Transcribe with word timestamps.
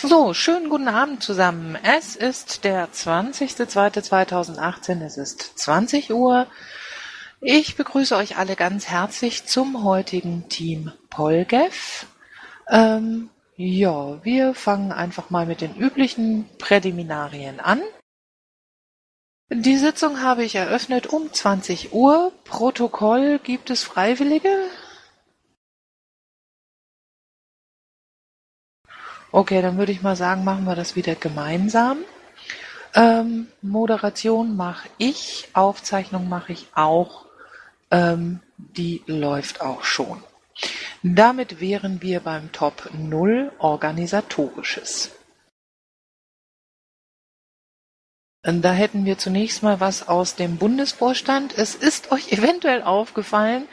So, 0.00 0.32
schönen 0.32 0.68
guten 0.68 0.86
Abend 0.86 1.24
zusammen. 1.24 1.76
Es 1.82 2.14
ist 2.14 2.62
der 2.62 2.88
20.02.2018. 2.92 5.04
Es 5.04 5.18
ist 5.18 5.58
20 5.58 6.12
Uhr. 6.12 6.46
Ich 7.40 7.74
begrüße 7.74 8.14
euch 8.14 8.36
alle 8.36 8.54
ganz 8.54 8.86
herzlich 8.86 9.46
zum 9.46 9.82
heutigen 9.82 10.48
Team 10.48 10.92
Polgev. 11.10 12.06
Ähm, 12.68 13.30
ja, 13.56 14.24
wir 14.24 14.54
fangen 14.54 14.92
einfach 14.92 15.30
mal 15.30 15.46
mit 15.46 15.62
den 15.62 15.74
üblichen 15.74 16.48
Präliminarien 16.58 17.58
an. 17.58 17.82
Die 19.50 19.78
Sitzung 19.78 20.22
habe 20.22 20.44
ich 20.44 20.54
eröffnet 20.54 21.08
um 21.08 21.32
20 21.32 21.92
Uhr. 21.92 22.30
Protokoll 22.44 23.40
gibt 23.40 23.68
es 23.70 23.82
Freiwillige? 23.82 24.70
Okay, 29.30 29.60
dann 29.60 29.76
würde 29.76 29.92
ich 29.92 30.02
mal 30.02 30.16
sagen, 30.16 30.44
machen 30.44 30.64
wir 30.64 30.74
das 30.74 30.96
wieder 30.96 31.14
gemeinsam. 31.14 31.98
Ähm, 32.94 33.48
Moderation 33.60 34.56
mache 34.56 34.88
ich, 34.96 35.48
Aufzeichnung 35.52 36.28
mache 36.28 36.52
ich 36.52 36.68
auch. 36.74 37.26
Ähm, 37.90 38.40
die 38.56 39.02
läuft 39.06 39.60
auch 39.60 39.84
schon. 39.84 40.22
Damit 41.02 41.60
wären 41.60 42.02
wir 42.02 42.20
beim 42.20 42.50
Top 42.52 42.90
0 42.92 43.52
Organisatorisches. 43.58 45.12
Da 48.42 48.72
hätten 48.72 49.04
wir 49.04 49.18
zunächst 49.18 49.62
mal 49.62 49.78
was 49.80 50.08
aus 50.08 50.34
dem 50.34 50.56
Bundesvorstand. 50.56 51.56
Es 51.56 51.74
ist 51.74 52.10
euch 52.12 52.32
eventuell 52.32 52.82
aufgefallen, 52.82 53.68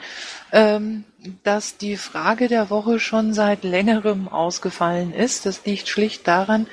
ähm, 0.52 1.04
dass 1.42 1.76
die 1.76 1.96
Frage 1.96 2.48
der 2.48 2.70
Woche 2.70 3.00
schon 3.00 3.34
seit 3.34 3.64
längerem 3.64 4.28
ausgefallen 4.28 5.12
ist. 5.12 5.46
Das 5.46 5.64
liegt 5.64 5.88
schlicht 5.88 6.26
daran, 6.28 6.66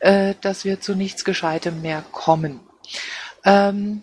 äh, 0.00 0.34
dass 0.40 0.64
wir 0.64 0.80
zu 0.80 0.94
nichts 0.94 1.24
Gescheitem 1.24 1.82
mehr 1.82 2.04
kommen. 2.12 2.60
Ähm, 3.44 4.02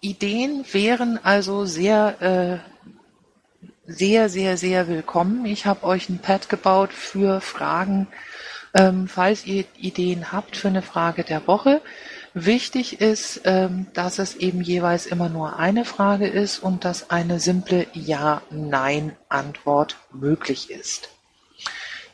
Ideen 0.00 0.64
wären 0.72 1.18
also 1.22 1.64
sehr, 1.64 2.62
äh, 2.66 3.68
sehr, 3.86 4.28
sehr, 4.28 4.56
sehr 4.56 4.86
willkommen. 4.86 5.46
Ich 5.46 5.66
habe 5.66 5.84
euch 5.84 6.08
ein 6.08 6.18
Pad 6.18 6.48
gebaut 6.48 6.92
für 6.92 7.40
Fragen, 7.40 8.06
ähm, 8.74 9.08
falls 9.08 9.46
ihr 9.46 9.64
Ideen 9.76 10.30
habt 10.30 10.56
für 10.56 10.68
eine 10.68 10.82
Frage 10.82 11.24
der 11.24 11.46
Woche. 11.46 11.80
Wichtig 12.44 13.00
ist, 13.00 13.40
ähm, 13.46 13.88
dass 13.94 14.20
es 14.20 14.36
eben 14.36 14.60
jeweils 14.60 15.06
immer 15.06 15.28
nur 15.28 15.58
eine 15.58 15.84
Frage 15.84 16.28
ist 16.28 16.60
und 16.60 16.84
dass 16.84 17.10
eine 17.10 17.40
simple 17.40 17.88
Ja-Nein-Antwort 17.94 19.96
möglich 20.12 20.70
ist. 20.70 21.08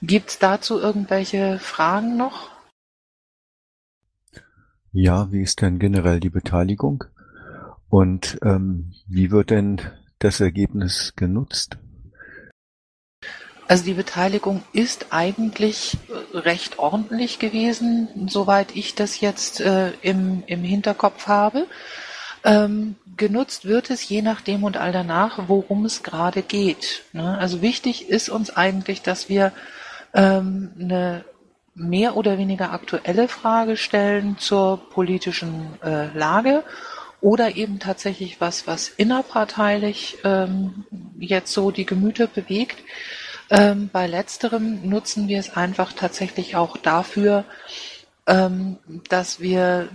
Gibt 0.00 0.30
es 0.30 0.39
dazu 0.39 0.80
irgendwelche 0.80 1.58
Fragen 1.58 2.17
noch? 2.17 2.48
Ja, 4.92 5.30
wie 5.30 5.42
ist 5.42 5.61
denn 5.61 5.78
generell 5.78 6.20
die 6.20 6.30
Beteiligung? 6.30 7.05
Und 7.91 8.39
ähm, 8.42 8.95
wie 9.06 9.30
wird 9.30 9.50
denn 9.50 9.83
das 10.20 10.41
Ergebnis 10.41 11.12
genutzt? 11.17 11.77
Also 13.67 13.84
die 13.84 13.95
Beteiligung 13.95 14.62
ist 14.73 15.07
eigentlich 15.11 15.97
äh, 16.09 16.39
recht 16.39 16.79
ordentlich 16.79 17.39
gewesen, 17.39 18.09
soweit 18.29 18.77
ich 18.77 18.95
das 18.95 19.20
jetzt 19.20 19.61
äh, 19.61 19.93
im, 20.03 20.43
im 20.47 20.62
Hinterkopf 20.62 21.27
habe. 21.27 21.67
Ähm, 22.45 22.97
genutzt 23.17 23.65
wird 23.65 23.89
es 23.89 24.07
je 24.07 24.20
nachdem 24.20 24.65
und 24.65 24.77
all 24.77 24.92
danach, 24.92 25.45
worum 25.47 25.87
es 25.87 26.03
gerade 26.03 26.42
geht. 26.42 27.03
Ne? 27.12 27.39
Also 27.39 27.62
wichtig 27.62 28.11
ist 28.11 28.29
uns 28.29 28.55
eigentlich, 28.55 29.01
dass 29.01 29.31
wir 29.31 29.53
ähm, 30.12 30.73
eine 30.79 31.25
mehr 31.75 32.17
oder 32.17 32.39
weniger 32.39 32.73
aktuelle 32.73 33.29
Frage 33.29 33.77
stellen 33.77 34.37
zur 34.39 34.91
politischen 34.91 35.79
äh, 35.83 36.07
Lage 36.17 36.62
oder 37.20 37.57
eben 37.57 37.79
tatsächlich 37.79 38.41
was, 38.41 38.67
was 38.67 38.89
innerparteilich 38.89 40.19
ähm, 40.24 40.85
jetzt 41.19 41.53
so 41.53 41.70
die 41.70 41.86
Gemüter 41.86 42.27
bewegt. 42.27 42.77
Ähm, 43.50 43.90
bei 43.92 44.06
letzterem 44.06 44.88
nutzen 44.88 45.28
wir 45.28 45.38
es 45.38 45.56
einfach 45.56 45.92
tatsächlich 45.92 46.56
auch 46.56 46.77
dafür, 46.77 47.44
ähm, 48.27 48.78
dass 49.08 49.40
wir 49.40 49.88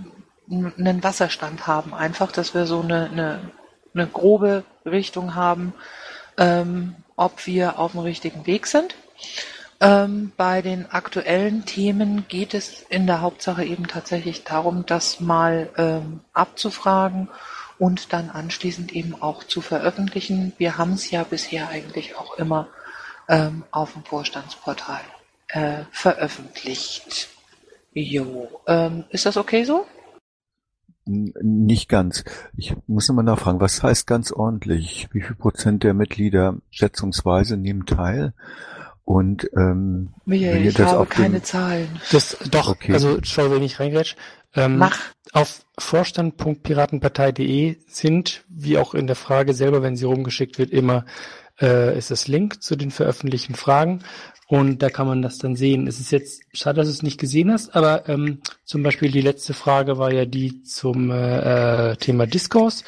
einen 0.50 1.02
Wasserstand 1.02 1.66
haben, 1.66 1.94
einfach, 1.94 2.32
dass 2.32 2.54
wir 2.54 2.66
so 2.66 2.80
eine, 2.80 3.10
eine, 3.10 3.50
eine 3.94 4.06
grobe 4.06 4.64
Richtung 4.84 5.34
haben, 5.34 5.74
ähm, 6.38 6.96
ob 7.16 7.46
wir 7.46 7.78
auf 7.78 7.92
dem 7.92 8.00
richtigen 8.00 8.46
Weg 8.46 8.66
sind. 8.66 8.94
Ähm, 9.80 10.32
bei 10.36 10.60
den 10.60 10.90
aktuellen 10.90 11.64
Themen 11.64 12.26
geht 12.28 12.54
es 12.54 12.82
in 12.88 13.06
der 13.06 13.20
Hauptsache 13.20 13.64
eben 13.64 13.86
tatsächlich 13.86 14.44
darum, 14.44 14.84
das 14.86 15.20
mal 15.20 15.70
ähm, 15.76 16.20
abzufragen 16.32 17.28
und 17.78 18.12
dann 18.12 18.28
anschließend 18.28 18.92
eben 18.92 19.20
auch 19.20 19.42
zu 19.44 19.62
veröffentlichen. 19.62 20.52
Wir 20.58 20.76
haben 20.76 20.92
es 20.92 21.10
ja 21.10 21.24
bisher 21.24 21.68
eigentlich 21.68 22.16
auch 22.16 22.36
immer 22.36 22.68
ähm, 23.30 23.64
auf 23.70 23.94
dem 23.94 24.04
Vorstandsportal 24.04 25.00
äh, 25.48 25.84
veröffentlicht. 25.92 27.28
Jo, 27.92 28.48
ähm, 28.66 29.04
ist 29.10 29.24
das 29.24 29.36
okay 29.36 29.64
so? 29.64 29.86
Nicht 31.06 31.88
ganz. 31.88 32.24
Ich 32.56 32.74
muss 32.86 33.08
nochmal 33.08 33.24
nachfragen, 33.24 33.60
was 33.60 33.82
heißt 33.82 34.06
ganz 34.06 34.32
ordentlich? 34.32 35.08
Wie 35.12 35.22
viel 35.22 35.36
Prozent 35.36 35.82
der 35.82 35.94
Mitglieder 35.94 36.56
schätzungsweise 36.70 37.56
nehmen 37.56 37.86
teil? 37.86 38.34
Und 39.04 39.50
ähm, 39.56 40.12
Michael, 40.24 40.66
ich 40.66 40.78
habe 40.78 41.06
keine 41.06 41.42
Zahlen. 41.42 41.88
Das 42.12 42.36
doch, 42.50 42.68
okay. 42.68 42.92
also 42.92 43.18
schau, 43.22 43.50
wenn 43.50 43.62
ich 43.62 43.80
reingrätsch. 43.80 44.14
Ähm, 44.54 44.78
Mach. 44.78 44.98
Auf 45.32 45.64
vorstand.piratenpartei.de 45.78 47.78
sind, 47.88 48.44
wie 48.48 48.78
auch 48.78 48.94
in 48.94 49.06
der 49.06 49.16
Frage 49.16 49.54
selber, 49.54 49.82
wenn 49.82 49.96
sie 49.96 50.04
rumgeschickt 50.04 50.58
wird, 50.58 50.70
immer 50.70 51.04
äh, 51.60 51.96
ist 51.96 52.10
das 52.10 52.28
Link 52.28 52.62
zu 52.62 52.76
den 52.76 52.90
veröffentlichten 52.90 53.54
Fragen 53.54 54.00
und 54.50 54.82
da 54.82 54.90
kann 54.90 55.06
man 55.06 55.22
das 55.22 55.38
dann 55.38 55.54
sehen. 55.54 55.86
Es 55.86 56.00
ist 56.00 56.10
jetzt 56.10 56.42
schade, 56.52 56.78
dass 56.78 56.88
du 56.88 56.92
es 56.92 57.02
nicht 57.04 57.20
gesehen 57.20 57.52
hast, 57.52 57.76
aber 57.76 58.08
ähm, 58.08 58.40
zum 58.64 58.82
Beispiel 58.82 59.12
die 59.12 59.20
letzte 59.20 59.54
Frage 59.54 59.96
war 59.96 60.12
ja 60.12 60.24
die 60.24 60.62
zum 60.64 61.12
äh, 61.12 61.94
Thema 61.96 62.26
Discourse. 62.26 62.82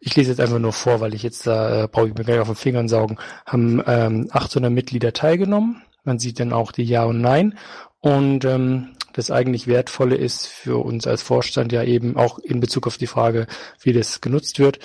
Ich 0.00 0.16
lese 0.16 0.30
jetzt 0.30 0.40
einfach 0.40 0.58
nur 0.58 0.72
vor, 0.72 1.00
weil 1.00 1.14
ich 1.14 1.22
jetzt 1.22 1.46
da 1.46 1.84
äh, 1.84 1.88
brauche 1.88 2.08
ich 2.08 2.14
mir 2.14 2.24
gleich 2.24 2.40
auf 2.40 2.48
den 2.48 2.56
Fingern 2.56 2.88
saugen. 2.88 3.16
Haben 3.46 3.80
ähm, 3.86 4.28
800 4.32 4.72
Mitglieder 4.72 5.12
teilgenommen. 5.12 5.82
Man 6.02 6.18
sieht 6.18 6.40
dann 6.40 6.52
auch 6.52 6.72
die 6.72 6.84
Ja 6.84 7.04
und 7.04 7.20
Nein. 7.20 7.56
Und 8.00 8.44
ähm, 8.44 8.88
das 9.12 9.30
eigentlich 9.30 9.68
Wertvolle 9.68 10.16
ist 10.16 10.46
für 10.46 10.84
uns 10.84 11.06
als 11.06 11.22
Vorstand 11.22 11.70
ja 11.70 11.84
eben 11.84 12.16
auch 12.16 12.40
in 12.40 12.58
Bezug 12.58 12.88
auf 12.88 12.96
die 12.96 13.06
Frage, 13.06 13.46
wie 13.80 13.92
das 13.92 14.20
genutzt 14.20 14.58
wird, 14.58 14.80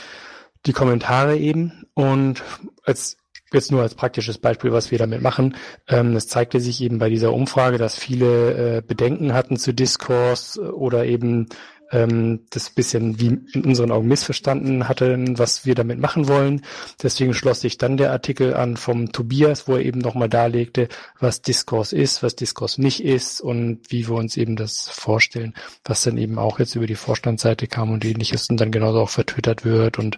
die 0.66 0.74
Kommentare 0.74 1.38
eben. 1.38 1.86
Und 1.94 2.44
als 2.84 3.18
jetzt 3.54 3.72
nur 3.72 3.82
als 3.82 3.96
praktisches 3.96 4.38
Beispiel, 4.38 4.72
was 4.72 4.92
wir 4.92 4.98
damit 4.98 5.22
machen. 5.22 5.56
Ähm, 5.88 6.16
es 6.16 6.28
zeigte 6.28 6.60
sich 6.60 6.82
eben 6.82 6.98
bei 6.98 7.10
dieser 7.10 7.34
Umfrage, 7.34 7.78
dass 7.78 7.98
viele 7.98 8.78
äh, 8.78 8.82
Bedenken 8.82 9.34
hatten 9.34 9.58
zu 9.58 9.74
Discourse 9.74 10.60
oder 10.74 11.06
eben 11.06 11.48
ähm, 11.94 12.42
das 12.50 12.70
bisschen 12.70 13.20
wie 13.20 13.40
in 13.54 13.64
unseren 13.66 13.92
Augen 13.92 14.08
missverstanden 14.08 14.90
hatten, 14.90 15.38
was 15.38 15.66
wir 15.66 15.76
damit 15.76 16.00
machen 16.00 16.28
wollen. 16.28 16.64
Deswegen 17.02 17.34
schloss 17.34 17.62
sich 17.62 17.78
dann 17.78 17.98
der 17.98 18.12
Artikel 18.12 18.56
an 18.56 18.76
vom 18.76 19.12
Tobias, 19.12 19.68
wo 19.68 19.76
er 19.76 19.86
eben 19.86 20.00
nochmal 20.00 20.30
darlegte, 20.30 20.90
was 21.20 21.42
Discourse 21.42 21.96
ist, 21.96 22.24
was 22.24 22.36
Discourse 22.36 22.82
nicht 22.82 23.04
ist 23.04 23.40
und 23.40 23.80
wie 23.90 24.08
wir 24.08 24.16
uns 24.16 24.36
eben 24.36 24.56
das 24.56 24.90
vorstellen, 24.90 25.54
was 25.86 26.04
dann 26.04 26.18
eben 26.18 26.40
auch 26.40 26.60
jetzt 26.60 26.76
über 26.76 26.88
die 26.88 26.96
Vorstandsseite 26.96 27.68
kam 27.68 27.92
und 27.92 28.04
ähnliches 28.04 28.50
und 28.50 28.60
dann 28.60 28.72
genauso 28.72 29.00
auch 29.00 29.10
vertwittert 29.10 29.64
wird 29.64 30.00
und 30.00 30.18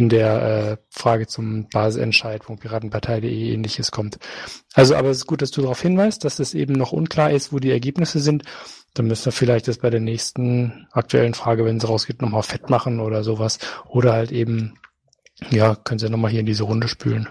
in 0.00 0.08
der 0.08 0.42
äh, 0.42 0.76
Frage 0.88 1.26
zum 1.26 1.68
Basisentscheid 1.68 2.42
von 2.42 2.58
Piratenpartei.de 2.58 3.52
ähnliches 3.52 3.90
kommt. 3.90 4.18
Also, 4.72 4.96
aber 4.96 5.10
es 5.10 5.18
ist 5.18 5.26
gut, 5.26 5.42
dass 5.42 5.50
du 5.50 5.60
darauf 5.60 5.82
hinweist, 5.82 6.24
dass 6.24 6.38
es 6.38 6.54
eben 6.54 6.72
noch 6.72 6.92
unklar 6.92 7.30
ist, 7.30 7.52
wo 7.52 7.58
die 7.58 7.70
Ergebnisse 7.70 8.18
sind 8.18 8.44
dann 8.94 9.06
müssen 9.06 9.26
wir 9.26 9.32
vielleicht 9.32 9.68
das 9.68 9.78
bei 9.78 9.90
der 9.90 10.00
nächsten 10.00 10.88
aktuellen 10.90 11.34
Frage, 11.34 11.64
wenn 11.64 11.76
es 11.76 11.88
rausgeht, 11.88 12.22
nochmal 12.22 12.42
fett 12.42 12.70
machen 12.70 13.00
oder 13.00 13.22
sowas. 13.22 13.58
Oder 13.88 14.14
halt 14.14 14.32
eben, 14.32 14.78
ja, 15.50 15.76
können 15.76 16.00
Sie 16.00 16.10
nochmal 16.10 16.30
hier 16.30 16.40
in 16.40 16.46
diese 16.46 16.64
Runde 16.64 16.88
spülen. 16.88 17.28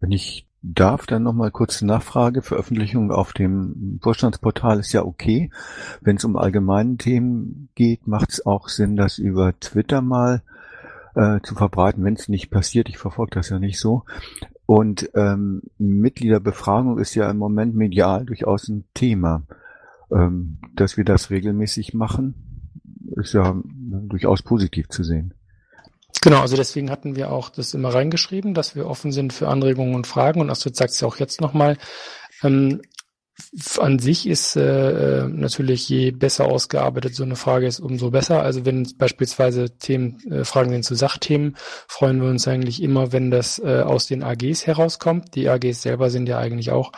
Wenn 0.00 0.12
ich 0.12 0.46
darf, 0.64 1.06
dann 1.06 1.22
nochmal 1.22 1.50
kurze 1.50 1.86
Nachfrage. 1.86 2.42
Veröffentlichung 2.42 3.12
auf 3.12 3.32
dem 3.32 3.98
Vorstandsportal 4.02 4.80
ist 4.80 4.92
ja 4.92 5.04
okay. 5.04 5.50
Wenn 6.00 6.16
es 6.16 6.24
um 6.24 6.36
allgemeine 6.36 6.96
Themen 6.96 7.68
geht, 7.74 8.06
macht 8.06 8.32
es 8.32 8.46
auch 8.46 8.68
Sinn, 8.68 8.96
das 8.96 9.18
über 9.18 9.58
Twitter 9.60 10.00
mal 10.00 10.42
äh, 11.14 11.40
zu 11.42 11.54
verbreiten, 11.54 12.02
wenn 12.04 12.14
es 12.14 12.28
nicht 12.28 12.50
passiert. 12.50 12.88
Ich 12.88 12.98
verfolge 12.98 13.34
das 13.34 13.50
ja 13.50 13.58
nicht 13.58 13.78
so. 13.78 14.04
Und 14.66 15.10
ähm, 15.14 15.62
Mitgliederbefragung 15.78 16.98
ist 16.98 17.14
ja 17.14 17.30
im 17.30 17.36
Moment 17.36 17.74
medial 17.74 18.24
durchaus 18.24 18.68
ein 18.68 18.84
Thema. 18.94 19.42
Ähm, 20.10 20.58
dass 20.74 20.96
wir 20.96 21.04
das 21.04 21.30
regelmäßig 21.30 21.94
machen, 21.94 22.34
ist 23.16 23.34
ja 23.34 23.54
durchaus 24.08 24.42
positiv 24.42 24.88
zu 24.88 25.04
sehen. 25.04 25.34
Genau, 26.24 26.40
also 26.40 26.56
deswegen 26.56 26.90
hatten 26.90 27.16
wir 27.16 27.30
auch 27.30 27.50
das 27.50 27.74
immer 27.74 27.92
reingeschrieben, 27.92 28.54
dass 28.54 28.74
wir 28.74 28.86
offen 28.86 29.12
sind 29.12 29.34
für 29.34 29.48
Anregungen 29.48 29.94
und 29.94 30.06
Fragen. 30.06 30.40
Und 30.40 30.48
Astrid 30.48 30.74
sagt 30.74 30.92
es 30.92 31.00
ja 31.02 31.06
auch 31.06 31.18
jetzt 31.18 31.42
nochmal. 31.42 31.76
Ähm, 32.42 32.80
an 33.78 33.98
sich 33.98 34.26
ist 34.26 34.56
äh, 34.56 35.28
natürlich 35.28 35.86
je 35.86 36.12
besser 36.12 36.46
ausgearbeitet 36.46 37.14
so 37.14 37.24
eine 37.24 37.36
Frage 37.36 37.66
ist, 37.66 37.78
umso 37.78 38.10
besser. 38.10 38.42
Also 38.42 38.64
wenn 38.64 38.90
beispielsweise 38.96 39.76
Themen, 39.76 40.18
äh, 40.30 40.44
Fragen 40.44 40.70
sind 40.70 40.86
zu 40.86 40.94
Sachthemen, 40.94 41.56
freuen 41.88 42.22
wir 42.22 42.30
uns 42.30 42.48
eigentlich 42.48 42.82
immer, 42.82 43.12
wenn 43.12 43.30
das 43.30 43.58
äh, 43.58 43.82
aus 43.84 44.06
den 44.06 44.22
AGs 44.22 44.66
herauskommt. 44.66 45.34
Die 45.34 45.50
AGs 45.50 45.82
selber 45.82 46.08
sind 46.08 46.26
ja 46.26 46.38
eigentlich 46.38 46.70
auch 46.70 46.92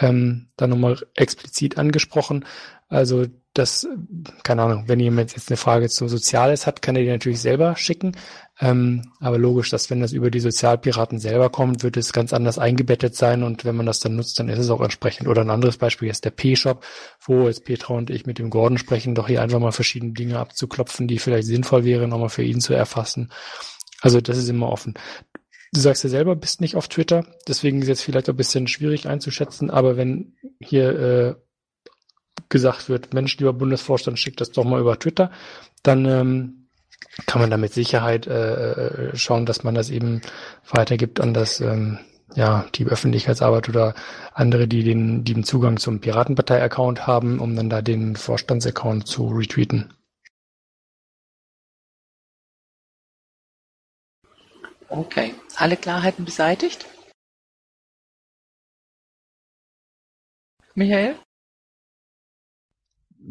ähm, 0.00 0.48
da 0.56 0.66
nochmal 0.66 0.96
explizit 1.14 1.76
angesprochen. 1.76 2.46
Also 2.88 3.26
das, 3.54 3.86
keine 4.44 4.62
Ahnung, 4.62 4.84
wenn 4.86 4.98
jemand 4.98 5.34
jetzt 5.34 5.50
eine 5.50 5.58
Frage 5.58 5.90
zu 5.90 6.08
Soziales 6.08 6.66
hat, 6.66 6.80
kann 6.80 6.96
er 6.96 7.02
die 7.02 7.08
natürlich 7.08 7.40
selber 7.40 7.76
schicken. 7.76 8.16
Ähm, 8.60 9.12
aber 9.20 9.38
logisch, 9.38 9.68
dass 9.70 9.90
wenn 9.90 10.00
das 10.00 10.12
über 10.12 10.30
die 10.30 10.40
Sozialpiraten 10.40 11.18
selber 11.18 11.50
kommt, 11.50 11.82
wird 11.82 11.96
es 11.96 12.12
ganz 12.12 12.32
anders 12.32 12.58
eingebettet 12.58 13.14
sein 13.14 13.42
und 13.42 13.64
wenn 13.64 13.76
man 13.76 13.86
das 13.86 14.00
dann 14.00 14.16
nutzt, 14.16 14.38
dann 14.38 14.48
ist 14.48 14.58
es 14.58 14.70
auch 14.70 14.80
entsprechend. 14.80 15.28
Oder 15.28 15.42
ein 15.42 15.50
anderes 15.50 15.76
Beispiel 15.76 16.08
ist 16.08 16.24
der 16.24 16.30
P-Shop, 16.30 16.84
wo 17.20 17.46
jetzt 17.46 17.64
Petra 17.64 17.94
und 17.94 18.08
ich 18.08 18.24
mit 18.24 18.38
dem 18.38 18.48
Gordon 18.48 18.78
sprechen, 18.78 19.14
doch 19.14 19.28
hier 19.28 19.42
einfach 19.42 19.58
mal 19.58 19.72
verschiedene 19.72 20.12
Dinge 20.12 20.38
abzuklopfen, 20.38 21.06
die 21.06 21.18
vielleicht 21.18 21.46
sinnvoll 21.46 21.84
wäre, 21.84 22.08
nochmal 22.08 22.30
für 22.30 22.44
ihn 22.44 22.60
zu 22.60 22.72
erfassen. 22.72 23.30
Also 24.00 24.20
das 24.20 24.38
ist 24.38 24.48
immer 24.48 24.70
offen. 24.70 24.94
Du 25.74 25.80
sagst 25.80 26.04
ja 26.04 26.10
selber, 26.10 26.36
bist 26.36 26.60
nicht 26.60 26.76
auf 26.76 26.88
Twitter, 26.88 27.24
deswegen 27.48 27.82
ist 27.82 27.88
jetzt 27.88 28.02
vielleicht 28.02 28.28
ein 28.28 28.36
bisschen 28.36 28.66
schwierig 28.66 29.08
einzuschätzen, 29.08 29.70
aber 29.70 29.96
wenn 29.96 30.36
hier 30.60 30.98
äh, 30.98 31.34
gesagt 32.48 32.88
wird, 32.88 33.14
Mensch, 33.14 33.38
lieber 33.38 33.52
Bundesvorstand, 33.52 34.18
schickt 34.18 34.40
das 34.40 34.52
doch 34.52 34.64
mal 34.64 34.80
über 34.80 34.98
Twitter, 34.98 35.30
dann 35.82 36.04
ähm, 36.06 36.68
kann 37.26 37.40
man 37.40 37.50
da 37.50 37.56
mit 37.56 37.72
Sicherheit 37.72 38.26
äh, 38.26 39.10
äh, 39.10 39.16
schauen, 39.16 39.46
dass 39.46 39.64
man 39.64 39.74
das 39.74 39.90
eben 39.90 40.22
weitergibt 40.70 41.20
an 41.20 41.34
das 41.34 41.60
ähm, 41.60 41.98
ja, 42.34 42.66
die 42.74 42.86
Öffentlichkeitsarbeit 42.86 43.68
oder 43.68 43.94
andere, 44.32 44.66
die 44.66 44.82
den, 44.82 45.24
die 45.24 45.34
den 45.34 45.44
Zugang 45.44 45.76
zum 45.76 46.00
Piratenpartei-Account 46.00 47.06
haben, 47.06 47.40
um 47.40 47.54
dann 47.56 47.68
da 47.68 47.82
den 47.82 48.16
Vorstandsaccount 48.16 49.06
zu 49.06 49.28
retweeten. 49.28 49.92
Okay, 54.88 55.34
alle 55.56 55.76
Klarheiten 55.76 56.24
beseitigt? 56.24 56.86
Michael? 60.74 61.16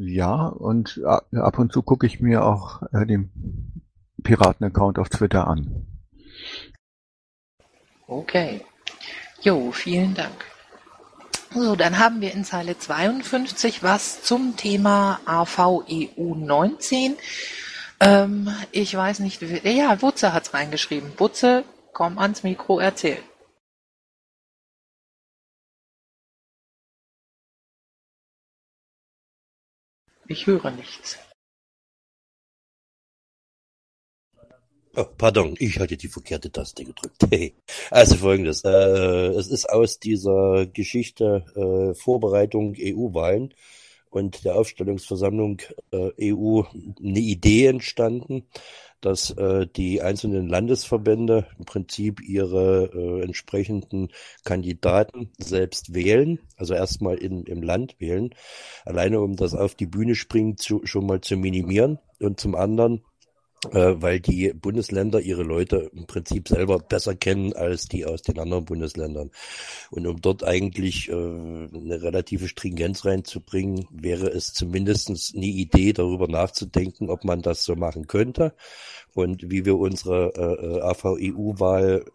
Ja, 0.03 0.47
und 0.47 0.99
ab 1.05 1.59
und 1.59 1.71
zu 1.71 1.83
gucke 1.83 2.07
ich 2.07 2.19
mir 2.19 2.43
auch 2.43 2.81
äh, 2.91 3.05
den 3.05 3.83
Piraten-Account 4.23 4.97
auf 4.97 5.09
Twitter 5.09 5.47
an. 5.47 5.85
Okay. 8.07 8.65
Jo, 9.41 9.71
vielen 9.71 10.15
Dank. 10.15 10.43
So, 11.53 11.75
dann 11.75 11.99
haben 11.99 12.19
wir 12.19 12.33
in 12.33 12.43
Zeile 12.43 12.79
52 12.79 13.83
was 13.83 14.23
zum 14.23 14.57
Thema 14.57 15.19
AVEU 15.25 16.33
19. 16.33 17.15
Ähm, 17.99 18.49
ich 18.71 18.95
weiß 18.95 19.19
nicht, 19.19 19.43
ja, 19.63 19.93
Butze 19.93 20.33
hat's 20.33 20.55
reingeschrieben. 20.55 21.11
Butze, 21.15 21.63
komm 21.93 22.17
ans 22.17 22.41
Mikro, 22.41 22.79
erzähl. 22.79 23.19
Ich 30.31 30.47
höre 30.47 30.71
nichts. 30.71 31.19
Oh, 34.95 35.03
pardon, 35.17 35.55
ich 35.59 35.77
hatte 35.77 35.97
die 35.97 36.07
verkehrte 36.07 36.49
Taste 36.49 36.85
gedrückt. 36.85 37.21
Also 37.91 38.15
folgendes, 38.15 38.63
äh, 38.63 39.27
es 39.39 39.47
ist 39.47 39.69
aus 39.69 39.99
dieser 39.99 40.67
Geschichte 40.67 41.43
äh, 41.55 41.93
Vorbereitung 41.95 42.75
EU-Wahlen 42.79 43.53
und 44.11 44.45
der 44.45 44.55
Aufstellungsversammlung 44.55 45.61
äh, 45.91 46.31
EU 46.31 46.63
eine 46.99 47.19
Idee 47.19 47.65
entstanden, 47.65 48.43
dass 48.99 49.31
äh, 49.31 49.65
die 49.67 50.01
einzelnen 50.01 50.47
Landesverbände 50.47 51.47
im 51.57 51.65
Prinzip 51.65 52.21
ihre 52.21 52.91
äh, 52.93 53.23
entsprechenden 53.23 54.09
Kandidaten 54.43 55.31
selbst 55.39 55.95
wählen, 55.95 56.39
also 56.55 56.75
erstmal 56.75 57.17
in, 57.17 57.43
im 57.45 57.63
Land 57.63 57.95
wählen, 57.99 58.35
alleine 58.85 59.21
um 59.21 59.35
das 59.35 59.55
auf 59.55 59.73
die 59.73 59.87
Bühne 59.87 60.13
springen 60.13 60.57
zu, 60.57 60.81
schon 60.85 61.07
mal 61.07 61.21
zu 61.21 61.35
minimieren. 61.35 61.97
Und 62.19 62.39
zum 62.39 62.53
anderen 62.53 63.03
weil 63.69 64.19
die 64.19 64.53
Bundesländer 64.53 65.21
ihre 65.21 65.43
Leute 65.43 65.91
im 65.93 66.07
Prinzip 66.07 66.47
selber 66.47 66.79
besser 66.79 67.15
kennen 67.15 67.53
als 67.53 67.85
die 67.85 68.05
aus 68.05 68.23
den 68.23 68.39
anderen 68.39 68.65
Bundesländern. 68.65 69.31
Und 69.91 70.07
um 70.07 70.19
dort 70.19 70.43
eigentlich 70.43 71.09
äh, 71.09 71.13
eine 71.13 72.01
relative 72.01 72.47
Stringenz 72.47 73.05
reinzubringen, 73.05 73.87
wäre 73.91 74.27
es 74.27 74.53
zumindestens 74.53 75.33
eine 75.35 75.45
Idee, 75.45 75.93
darüber 75.93 76.27
nachzudenken, 76.27 77.09
ob 77.09 77.23
man 77.23 77.41
das 77.41 77.63
so 77.63 77.75
machen 77.75 78.07
könnte 78.07 78.53
und 79.13 79.49
wie 79.51 79.65
wir 79.65 79.77
unsere 79.77 80.33
äh, 80.35 80.77
äh 80.77 80.81
AVEU-Wahl, 80.81 82.05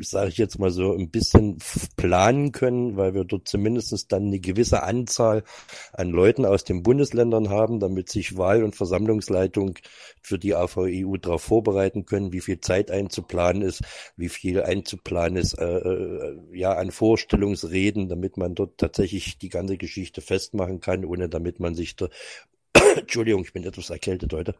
sage 0.00 0.28
ich 0.28 0.36
jetzt 0.36 0.58
mal 0.58 0.70
so, 0.70 0.92
ein 0.92 1.10
bisschen 1.10 1.58
planen 1.96 2.52
können, 2.52 2.96
weil 2.96 3.14
wir 3.14 3.24
dort 3.24 3.48
zumindestens 3.48 4.06
dann 4.06 4.26
eine 4.26 4.38
gewisse 4.38 4.82
Anzahl 4.82 5.44
an 5.92 6.10
Leuten 6.10 6.44
aus 6.44 6.64
den 6.64 6.82
Bundesländern 6.82 7.48
haben, 7.48 7.80
damit 7.80 8.10
sich 8.10 8.36
Wahl- 8.36 8.64
und 8.64 8.76
Versammlungsleitung 8.76 9.78
für 10.20 10.38
die 10.38 10.54
AVEU 10.54 11.16
darauf 11.16 11.42
vorbereiten 11.42 12.04
können, 12.04 12.32
wie 12.32 12.40
viel 12.40 12.60
Zeit 12.60 12.90
einzuplanen 12.90 13.62
ist, 13.62 13.82
wie 14.16 14.28
viel 14.28 14.62
einzuplanen 14.62 15.36
ist, 15.36 15.54
äh, 15.54 15.78
äh, 15.78 16.38
ja, 16.52 16.74
an 16.74 16.90
Vorstellungsreden, 16.90 18.08
damit 18.08 18.36
man 18.36 18.54
dort 18.54 18.78
tatsächlich 18.78 19.38
die 19.38 19.48
ganze 19.48 19.78
Geschichte 19.78 20.20
festmachen 20.20 20.80
kann, 20.80 21.04
ohne 21.04 21.28
damit 21.28 21.60
man 21.60 21.74
sich 21.74 21.96
da, 21.96 22.08
Entschuldigung, 22.96 23.42
ich 23.42 23.52
bin 23.54 23.64
etwas 23.64 23.90
erkältet 23.90 24.32
heute 24.34 24.54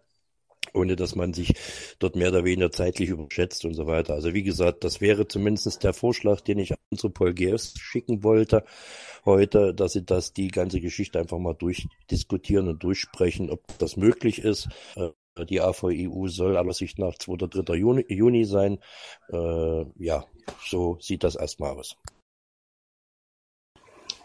ohne 0.75 0.97
dass 0.97 1.15
man 1.15 1.35
sich 1.35 1.55
dort 1.99 2.17
mehr 2.17 2.29
oder 2.29 2.45
weniger 2.45 2.71
zeitlich 2.71 3.11
überschätzt 3.11 3.65
und 3.65 3.75
so 3.75 3.87
weiter. 3.87 4.15
Also 4.15 4.35
wie 4.35 4.43
gesagt, 4.43 4.85
das 4.85 5.01
wäre 5.01 5.29
zumindest 5.29 5.83
der 5.85 5.93
Vorschlag, 5.93 6.41
den 6.41 6.59
ich 6.59 6.73
an 6.73 6.79
unsere 6.91 7.11
PolGS 7.11 7.75
schicken 7.79 8.23
wollte 8.23 8.65
heute, 9.25 9.75
dass 9.75 9.93
sie 9.93 10.05
das 10.05 10.33
die 10.33 10.49
ganze 10.49 10.81
Geschichte 10.81 11.19
einfach 11.19 11.39
mal 11.39 11.55
durchdiskutieren 11.55 12.69
und 12.69 12.83
durchsprechen, 12.83 13.51
ob 13.51 13.63
das 13.79 13.97
möglich 13.97 14.39
ist. 14.41 14.69
Äh, 14.97 15.11
die 15.49 15.61
AVEU 15.61 16.29
soll 16.29 16.57
aller 16.57 16.75
Sicht 16.75 16.99
nach 16.99 17.17
2. 17.17 17.33
oder 17.33 17.49
3. 17.49 17.75
Juni, 17.75 18.05
Juni 18.09 18.45
sein. 18.45 18.79
Äh, 19.31 19.85
ja, 19.97 20.27
so 20.67 20.99
sieht 21.01 21.25
das 21.25 21.37
erstmal 21.37 21.73
aus. 21.73 21.97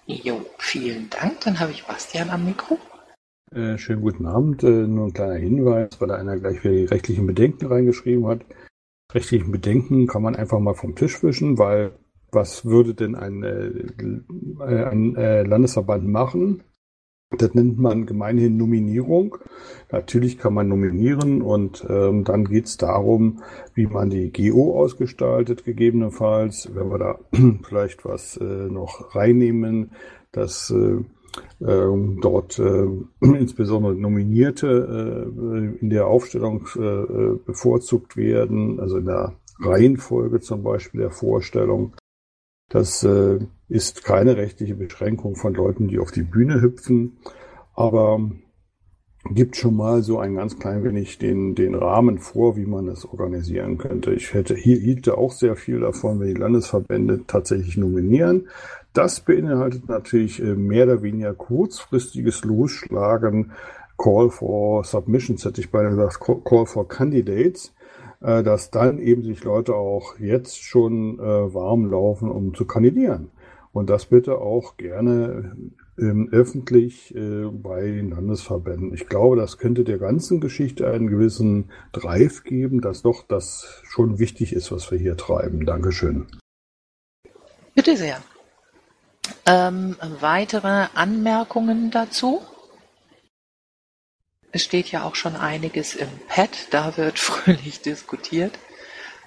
Jo, 0.05 0.45
vielen 0.57 1.09
Dank. 1.09 1.41
Dann 1.41 1.59
habe 1.59 1.71
ich 1.71 1.83
Bastian 1.83 2.29
am 2.29 2.45
Mikro. 2.45 2.77
Äh, 3.51 3.77
schönen 3.77 4.01
guten 4.01 4.25
Abend. 4.25 4.63
Äh, 4.63 4.87
nur 4.87 5.05
ein 5.05 5.13
kleiner 5.13 5.35
Hinweis, 5.35 5.89
weil 5.99 6.09
da 6.09 6.15
einer 6.15 6.37
gleich 6.37 6.63
wieder 6.63 6.73
die 6.73 6.85
rechtlichen 6.85 7.25
Bedenken 7.25 7.67
reingeschrieben 7.67 8.27
hat. 8.27 8.41
Rechtlichen 9.13 9.51
Bedenken 9.51 10.07
kann 10.07 10.21
man 10.21 10.35
einfach 10.35 10.59
mal 10.59 10.73
vom 10.73 10.95
Tisch 10.95 11.23
wischen, 11.23 11.57
weil 11.57 11.91
was 12.31 12.65
würde 12.65 12.93
denn 12.93 13.15
ein, 13.15 13.43
äh, 13.43 14.83
ein 14.83 15.15
äh, 15.15 15.43
Landesverband 15.43 16.05
machen? 16.05 16.63
Das 17.37 17.53
nennt 17.53 17.77
man 17.77 18.05
gemeinhin 18.05 18.57
Nominierung. 18.57 19.37
Natürlich 19.91 20.37
kann 20.37 20.53
man 20.53 20.67
nominieren 20.67 21.41
und 21.41 21.85
ähm, 21.89 22.23
dann 22.25 22.45
geht 22.45 22.65
es 22.65 22.77
darum, 22.77 23.43
wie 23.73 23.85
man 23.85 24.09
die 24.09 24.31
GO 24.31 24.77
ausgestaltet, 24.77 25.63
gegebenenfalls. 25.63 26.69
Wenn 26.73 26.89
wir 26.89 26.97
da 26.97 27.19
vielleicht 27.63 28.03
was 28.03 28.37
äh, 28.37 28.43
noch 28.43 29.15
reinnehmen, 29.15 29.91
dass 30.31 30.69
äh, 30.69 31.03
ähm, 31.65 32.19
dort 32.21 32.59
äh, 32.59 32.87
insbesondere 33.21 33.95
Nominierte 33.95 35.29
äh, 35.35 35.81
in 35.81 35.89
der 35.89 36.07
Aufstellung 36.07 36.67
äh, 36.75 36.81
äh, 36.81 37.39
bevorzugt 37.45 38.17
werden, 38.17 38.79
also 38.79 38.97
in 38.97 39.05
der 39.05 39.33
Reihenfolge 39.59 40.39
zum 40.39 40.63
Beispiel 40.63 41.01
der 41.01 41.11
Vorstellung. 41.11 41.93
Das 42.69 43.03
äh, 43.03 43.39
ist 43.69 44.03
keine 44.03 44.37
rechtliche 44.37 44.75
Beschränkung 44.75 45.35
von 45.35 45.53
Leuten, 45.53 45.87
die 45.87 45.99
auf 45.99 46.11
die 46.11 46.23
Bühne 46.23 46.61
hüpfen, 46.61 47.17
aber 47.73 48.19
gibt 49.33 49.55
schon 49.55 49.75
mal 49.75 50.03
so 50.03 50.19
ein 50.19 50.35
ganz 50.35 50.57
klein 50.59 50.83
wenig 50.83 51.17
den, 51.17 51.55
den 51.55 51.75
Rahmen 51.75 52.19
vor, 52.19 52.55
wie 52.55 52.65
man 52.65 52.85
das 52.87 53.05
organisieren 53.05 53.77
könnte. 53.77 54.13
Ich 54.13 54.33
hätte 54.33 54.55
hier 54.55 54.77
hielte 54.77 55.17
auch 55.17 55.31
sehr 55.31 55.55
viel 55.55 55.79
davon, 55.79 56.19
wenn 56.19 56.33
die 56.33 56.39
Landesverbände 56.39 57.21
tatsächlich 57.27 57.77
nominieren. 57.77 58.47
Das 58.97 59.19
beinhaltet 59.19 59.87
natürlich 59.87 60.41
äh, 60.41 60.55
mehr 60.55 60.85
oder 60.85 61.03
weniger 61.03 61.35
kurzfristiges 61.35 62.43
Losschlagen, 62.43 63.51
Call 63.95 64.31
for 64.31 64.83
Submissions, 64.83 65.45
hätte 65.45 65.61
ich 65.61 65.69
beinahe 65.69 65.91
gesagt, 65.91 66.19
Call 66.19 66.65
for 66.65 66.87
Candidates, 66.87 67.75
äh, 68.21 68.41
dass 68.41 68.71
dann 68.71 68.97
eben 68.97 69.21
sich 69.21 69.43
Leute 69.43 69.75
auch 69.75 70.17
jetzt 70.17 70.63
schon 70.63 71.19
äh, 71.19 71.53
warm 71.53 71.85
laufen, 71.85 72.31
um 72.31 72.55
zu 72.55 72.65
kandidieren. 72.65 73.29
Und 73.71 73.91
das 73.91 74.07
bitte 74.07 74.39
auch 74.39 74.77
gerne 74.77 75.55
ähm, 75.99 76.29
öffentlich 76.31 77.13
bei 77.13 77.81
den 77.81 78.09
Landesverbänden. 78.09 78.93
Ich 78.95 79.07
glaube, 79.07 79.35
das 79.35 79.59
könnte 79.59 79.83
der 79.83 79.99
ganzen 79.99 80.41
Geschichte 80.41 80.89
einen 80.89 81.05
gewissen 81.05 81.69
Drive 81.91 82.43
geben, 82.43 82.81
dass 82.81 83.03
doch 83.03 83.23
das 83.27 83.83
schon 83.83 84.17
wichtig 84.17 84.53
ist, 84.53 84.71
was 84.71 84.89
wir 84.89 84.97
hier 84.97 85.17
treiben. 85.17 85.67
Dankeschön. 85.67 86.25
Bitte 87.75 87.95
sehr. 87.95 88.17
Ähm, 89.47 89.95
weitere 90.01 90.87
Anmerkungen 90.93 91.89
dazu? 91.89 92.45
Es 94.51 94.63
steht 94.63 94.91
ja 94.91 95.03
auch 95.03 95.15
schon 95.15 95.37
einiges 95.37 95.95
im 95.95 96.09
Pad, 96.27 96.49
da 96.71 96.97
wird 96.97 97.17
fröhlich 97.29 97.81
diskutiert. 97.81 98.59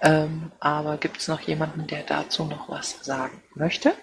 Ähm, 0.03 0.53
aber 0.61 0.99
gibt 0.99 1.19
es 1.19 1.29
noch 1.29 1.41
jemanden, 1.41 1.87
der 1.87 2.03
dazu 2.03 2.45
noch 2.45 2.69
was 2.69 3.03
sagen 3.03 3.43
möchte? 3.55 3.95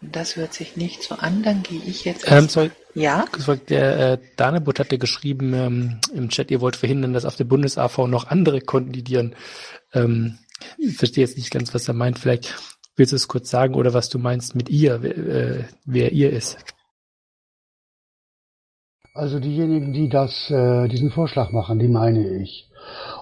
Das 0.00 0.36
hört 0.36 0.54
sich 0.54 0.76
nicht 0.76 1.02
so 1.02 1.16
an, 1.16 1.42
dann 1.42 1.62
gehe 1.62 1.80
ich 1.84 2.04
jetzt. 2.04 2.30
Ähm, 2.30 2.48
sorry, 2.48 2.70
ja? 2.94 3.24
Der 3.68 4.12
äh, 4.12 4.18
Danebut 4.36 4.78
hatte 4.78 4.96
geschrieben 4.98 5.54
ähm, 5.54 6.00
im 6.14 6.28
Chat, 6.28 6.50
ihr 6.50 6.60
wollt 6.60 6.76
verhindern, 6.76 7.12
dass 7.12 7.24
auf 7.24 7.36
der 7.36 7.44
Bundes-AV 7.44 8.06
noch 8.06 8.28
andere 8.28 8.60
kandidieren. 8.60 9.34
Ähm, 9.92 10.38
ich 10.78 10.96
verstehe 10.96 11.24
jetzt 11.24 11.36
nicht 11.36 11.50
ganz, 11.50 11.74
was 11.74 11.88
er 11.88 11.94
meint. 11.94 12.18
Vielleicht 12.18 12.54
willst 12.96 13.12
du 13.12 13.16
es 13.16 13.28
kurz 13.28 13.50
sagen 13.50 13.74
oder 13.74 13.92
was 13.92 14.08
du 14.08 14.18
meinst 14.18 14.54
mit 14.54 14.68
ihr, 14.68 15.02
wer, 15.02 15.16
äh, 15.16 15.64
wer 15.84 16.12
ihr 16.12 16.32
ist. 16.32 16.58
Also 19.14 19.40
diejenigen, 19.40 19.92
die 19.92 20.08
das, 20.08 20.48
äh, 20.48 20.86
diesen 20.86 21.10
Vorschlag 21.10 21.50
machen, 21.50 21.80
die 21.80 21.88
meine 21.88 22.40
ich. 22.40 22.70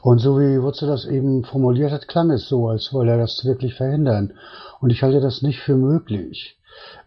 Und 0.03 0.19
so 0.19 0.39
wie 0.39 0.61
Wurzel 0.61 0.89
das 0.89 1.07
eben 1.07 1.45
formuliert 1.45 1.91
hat, 1.91 2.07
klang 2.07 2.31
es 2.31 2.49
so, 2.49 2.69
als 2.69 2.93
wolle 2.93 3.13
er 3.13 3.19
das 3.19 3.45
wirklich 3.45 3.75
verhindern. 3.75 4.35
Und 4.81 4.91
ich 4.91 5.03
halte 5.03 5.21
das 5.21 5.41
nicht 5.41 5.61
für 5.61 5.77
möglich. 5.77 6.56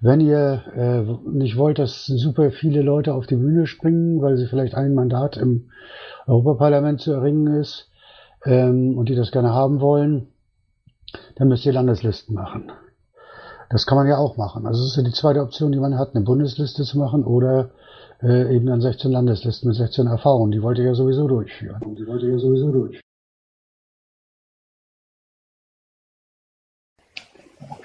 Wenn 0.01 0.21
ihr 0.21 0.63
äh, 0.75 1.29
nicht 1.29 1.57
wollt, 1.57 1.79
dass 1.79 2.05
super 2.05 2.51
viele 2.51 2.81
Leute 2.81 3.13
auf 3.13 3.27
die 3.27 3.35
Bühne 3.35 3.67
springen, 3.67 4.21
weil 4.21 4.37
sie 4.37 4.47
vielleicht 4.47 4.75
ein 4.75 4.93
Mandat 4.93 5.37
im 5.37 5.69
Europaparlament 6.27 7.01
zu 7.01 7.11
erringen 7.11 7.47
ist 7.59 7.89
ähm, 8.45 8.97
und 8.97 9.09
die 9.09 9.15
das 9.15 9.31
gerne 9.31 9.53
haben 9.53 9.81
wollen, 9.81 10.27
dann 11.35 11.47
müsst 11.49 11.65
ihr 11.65 11.73
Landeslisten 11.73 12.35
machen. 12.35 12.71
Das 13.69 13.85
kann 13.85 13.97
man 13.97 14.07
ja 14.07 14.17
auch 14.17 14.37
machen. 14.37 14.65
Also 14.65 14.81
das 14.81 14.91
ist 14.91 14.97
ja 14.97 15.03
die 15.03 15.13
zweite 15.13 15.41
Option, 15.41 15.71
die 15.71 15.79
man 15.79 15.97
hat, 15.97 16.15
eine 16.15 16.23
Bundesliste 16.23 16.83
zu 16.83 16.97
machen 16.97 17.23
oder 17.23 17.71
äh, 18.21 18.55
eben 18.55 18.65
dann 18.65 18.81
16 18.81 19.11
Landeslisten 19.11 19.67
mit 19.67 19.77
16 19.77 20.07
Erfahrungen. 20.07 20.51
Die 20.51 20.61
wollt 20.61 20.77
ihr 20.79 20.85
ja 20.85 20.95
sowieso 20.95 21.27
durchführen. 21.27 21.95
Die 21.95 22.07
wollt 22.07 22.23
ihr 22.23 22.31
ja 22.31 22.39
sowieso 22.39 22.71
durchführen. 22.71 23.08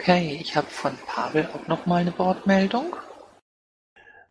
Okay, 0.07 0.39
ich 0.39 0.55
habe 0.55 0.67
von 0.67 0.93
Pavel 1.07 1.49
auch 1.55 1.67
noch 1.67 1.87
mal 1.87 2.03
eine 2.03 2.19
Wortmeldung. 2.19 2.95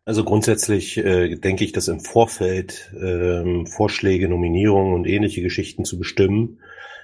Also 0.06 0.24
grundsätzlich 0.24 0.98
äh, 0.98 1.36
denke 1.36 1.64
ich, 1.64 1.72
dass 1.72 1.88
im 1.88 2.00
Vorfeld 2.00 2.94
ähm, 2.96 3.66
Vorschläge, 3.66 4.30
Nominierungen 4.30 4.94
und 4.94 5.08
ähnliche 5.08 5.42
Geschichten 5.42 5.84
zu 5.84 5.98
bestimmen 5.98 6.60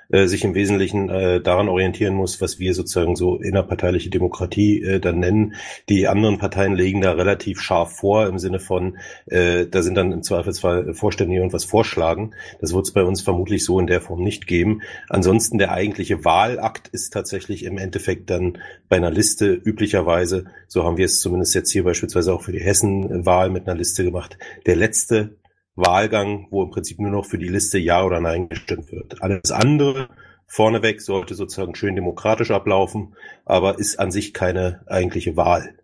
äh, 0.10 0.28
sich 0.28 0.44
im 0.44 0.56
Wesentlichen 0.56 1.10
äh, 1.10 1.42
daran 1.42 1.70
orientieren 1.70 2.16
muss, 2.16 2.42
was 2.42 2.60
wir 2.60 2.74
sozusagen 2.74 3.16
so 3.16 3.38
innerparteiliche 3.38 4.10
Demokratie 4.10 4.82
äh, 4.82 5.00
dann 5.00 5.20
nennen. 5.20 5.54
Die 5.88 6.08
anderen 6.08 6.38
Parteien 6.38 6.76
legen 6.76 7.02
da 7.02 7.12
relativ 7.12 7.62
scharf 7.62 7.98
vor 7.98 8.28
im 8.28 8.40
Sinne 8.40 8.60
von, 8.60 8.98
äh, 9.28 9.68
da 9.68 9.82
sind 9.82 9.96
dann 9.96 10.12
im 10.12 10.24
Zweifelsfall 10.24 10.94
Vorstände, 10.94 11.34
die 11.34 11.38
irgendwas 11.38 11.66
vorschlagen. 11.66 12.32
Das 12.60 12.74
wird 12.74 12.88
es 12.88 12.94
bei 12.94 13.04
uns 13.04 13.22
vermutlich 13.22 13.64
so 13.64 13.80
in 13.80 13.88
der 13.88 14.02
Form 14.02 14.24
nicht 14.24 14.48
geben. 14.48 14.82
Ansonsten 15.10 15.58
der 15.58 15.72
eigentliche 15.72 16.26
Wahlakt 16.26 16.88
ist 16.88 17.14
tatsächlich 17.14 17.64
im 17.64 17.78
Endeffekt 17.78 18.30
dann 18.30 18.58
bei 18.88 18.98
einer 18.98 19.12
Liste 19.12 19.54
üblicherweise, 19.54 20.46
so 20.68 20.84
haben 20.84 20.98
wir 20.98 21.06
es 21.06 21.20
zumindest 21.20 21.56
jetzt 21.56 21.72
hier 21.72 21.84
beispielsweise 21.84 22.34
auch 22.34 22.42
für 22.42 22.52
die 22.52 22.62
Hessen-Wahl 22.62 23.50
mit 23.50 23.68
einer 23.68 23.78
Liste 23.78 24.04
gemacht, 24.04 24.38
der 24.66 24.76
letzte 24.76 25.36
Wahlgang, 25.80 26.48
wo 26.50 26.64
im 26.64 26.72
Prinzip 26.72 27.00
nur 27.00 27.12
noch 27.12 27.26
für 27.26 27.38
die 27.38 27.48
Liste 27.48 27.78
Ja 27.78 28.04
oder 28.04 28.20
Nein 28.20 28.50
gestimmt 28.50 28.92
wird. 28.92 29.22
Alles 29.22 29.52
andere 29.52 30.10
vorneweg 30.48 31.02
sollte 31.02 31.36
sozusagen 31.36 31.76
schön 31.76 31.96
demokratisch 31.96 32.52
ablaufen, 32.52 33.16
aber 33.46 33.80
ist 33.80 34.00
an 34.00 34.12
sich 34.12 34.34
keine 34.34 34.84
eigentliche 34.88 35.38
Wahl. 35.38 35.76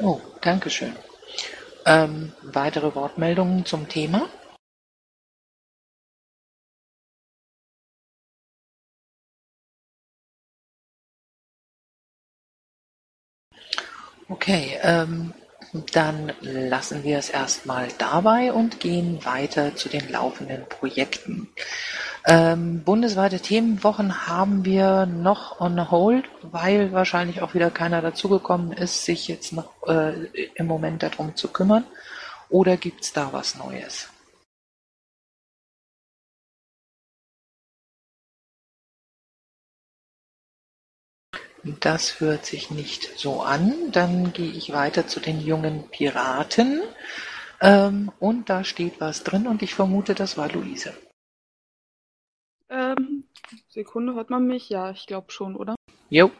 Oh, 0.00 0.20
danke 0.40 0.70
schön. 0.70 0.94
Ähm, 1.86 2.32
weitere 2.42 2.94
Wortmeldungen 2.94 3.64
zum 3.64 3.88
Thema? 3.88 4.28
Okay, 14.28 14.76
ähm, 14.82 15.32
dann 15.92 16.32
lassen 16.40 17.04
wir 17.04 17.18
es 17.18 17.30
erstmal 17.30 17.88
dabei 17.98 18.52
und 18.52 18.80
gehen 18.80 19.24
weiter 19.24 19.74
zu 19.76 19.88
den 19.88 20.10
laufenden 20.10 20.66
Projekten. 20.68 21.48
Ähm, 22.28 22.82
bundesweite 22.82 23.38
Themenwochen 23.38 24.26
haben 24.26 24.64
wir 24.64 25.06
noch 25.06 25.60
on 25.60 25.90
hold, 25.90 26.24
weil 26.42 26.92
wahrscheinlich 26.92 27.40
auch 27.40 27.54
wieder 27.54 27.70
keiner 27.70 28.02
dazugekommen 28.02 28.72
ist, 28.72 29.04
sich 29.04 29.28
jetzt 29.28 29.52
noch 29.52 29.70
äh, 29.86 30.26
im 30.54 30.66
Moment 30.66 31.04
darum 31.04 31.36
zu 31.36 31.48
kümmern. 31.48 31.84
Oder 32.48 32.76
gibt's 32.76 33.12
da 33.12 33.32
was 33.32 33.56
Neues? 33.56 34.08
Das 41.80 42.20
hört 42.20 42.46
sich 42.46 42.70
nicht 42.70 43.18
so 43.18 43.42
an. 43.42 43.90
Dann 43.90 44.32
gehe 44.32 44.52
ich 44.52 44.72
weiter 44.72 45.08
zu 45.08 45.18
den 45.18 45.40
jungen 45.40 45.88
Piraten. 45.90 46.80
Ähm, 47.60 48.12
und 48.20 48.48
da 48.48 48.62
steht 48.62 49.00
was 49.00 49.24
drin 49.24 49.46
und 49.48 49.62
ich 49.62 49.74
vermute, 49.74 50.14
das 50.14 50.38
war 50.38 50.48
Luise. 50.52 50.94
Ähm, 52.68 53.24
Sekunde, 53.68 54.14
hört 54.14 54.30
man 54.30 54.46
mich? 54.46 54.68
Ja, 54.68 54.90
ich 54.90 55.06
glaube 55.06 55.32
schon, 55.32 55.56
oder? 55.56 55.74
Jo. 56.08 56.30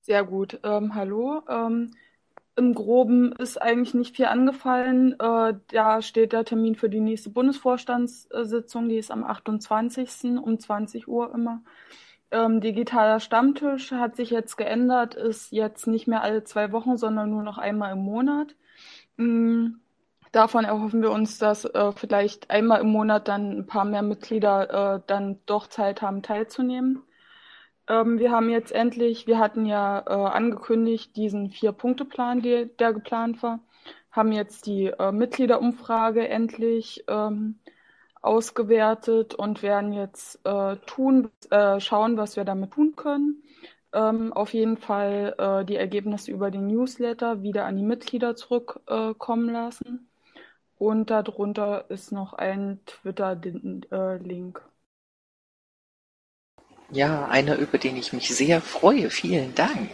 Sehr 0.00 0.24
gut. 0.24 0.58
Ähm, 0.62 0.94
hallo. 0.94 1.42
Ähm, 1.48 1.94
Im 2.56 2.74
Groben 2.74 3.32
ist 3.32 3.60
eigentlich 3.60 3.92
nicht 3.92 4.16
viel 4.16 4.26
angefallen. 4.26 5.18
Äh, 5.20 5.54
da 5.68 6.00
steht 6.00 6.32
der 6.32 6.46
Termin 6.46 6.76
für 6.76 6.88
die 6.88 7.00
nächste 7.00 7.28
Bundesvorstandssitzung. 7.28 8.88
Die 8.88 8.96
ist 8.96 9.10
am 9.10 9.24
28. 9.24 10.38
um 10.38 10.58
20 10.58 11.08
Uhr 11.08 11.34
immer. 11.34 11.62
Ähm, 12.30 12.60
digitaler 12.60 13.20
Stammtisch 13.20 13.92
hat 13.92 14.16
sich 14.16 14.30
jetzt 14.30 14.56
geändert, 14.56 15.14
ist 15.14 15.50
jetzt 15.52 15.86
nicht 15.86 16.06
mehr 16.06 16.22
alle 16.22 16.44
zwei 16.44 16.72
Wochen, 16.72 16.96
sondern 16.96 17.30
nur 17.30 17.42
noch 17.42 17.58
einmal 17.58 17.92
im 17.92 18.00
Monat. 18.00 18.54
Mhm. 19.16 19.80
Davon 20.32 20.64
erhoffen 20.64 21.00
wir 21.02 21.10
uns, 21.10 21.38
dass 21.38 21.64
äh, 21.64 21.92
vielleicht 21.92 22.50
einmal 22.50 22.80
im 22.82 22.88
Monat 22.88 23.28
dann 23.28 23.60
ein 23.60 23.66
paar 23.66 23.84
mehr 23.86 24.02
Mitglieder 24.02 24.96
äh, 24.96 25.00
dann 25.06 25.40
doch 25.46 25.68
Zeit 25.68 26.02
haben, 26.02 26.22
teilzunehmen. 26.22 27.02
Ähm, 27.88 28.18
wir 28.18 28.30
haben 28.30 28.50
jetzt 28.50 28.72
endlich, 28.72 29.26
wir 29.26 29.38
hatten 29.38 29.64
ja 29.64 30.00
äh, 30.06 30.12
angekündigt, 30.12 31.16
diesen 31.16 31.50
Vier-Punkte-Plan, 31.50 32.42
der 32.42 32.92
geplant 32.92 33.42
war, 33.42 33.60
haben 34.10 34.32
jetzt 34.32 34.66
die 34.66 34.86
äh, 34.86 35.12
Mitgliederumfrage 35.12 36.28
endlich 36.28 37.04
ähm, 37.08 37.58
ausgewertet 38.22 39.34
und 39.34 39.62
werden 39.62 39.92
jetzt 39.92 40.40
äh, 40.44 40.76
tun, 40.86 41.30
äh, 41.50 41.80
schauen, 41.80 42.16
was 42.16 42.36
wir 42.36 42.44
damit 42.44 42.72
tun 42.72 42.94
können. 42.96 43.42
Ähm, 43.92 44.32
auf 44.32 44.52
jeden 44.52 44.76
Fall 44.76 45.34
äh, 45.38 45.64
die 45.64 45.76
Ergebnisse 45.76 46.30
über 46.30 46.50
den 46.50 46.66
Newsletter 46.66 47.42
wieder 47.42 47.64
an 47.64 47.76
die 47.76 47.82
Mitglieder 47.82 48.36
zurückkommen 48.36 49.50
lassen. 49.50 50.10
Und 50.76 51.10
darunter 51.10 51.90
ist 51.90 52.12
noch 52.12 52.34
ein 52.34 52.80
Twitter-Link. 52.86 54.62
Ja, 56.90 57.26
einer, 57.26 57.56
über 57.56 57.78
den 57.78 57.96
ich 57.96 58.12
mich 58.12 58.34
sehr 58.34 58.60
freue. 58.60 59.10
Vielen 59.10 59.54
Dank. 59.54 59.90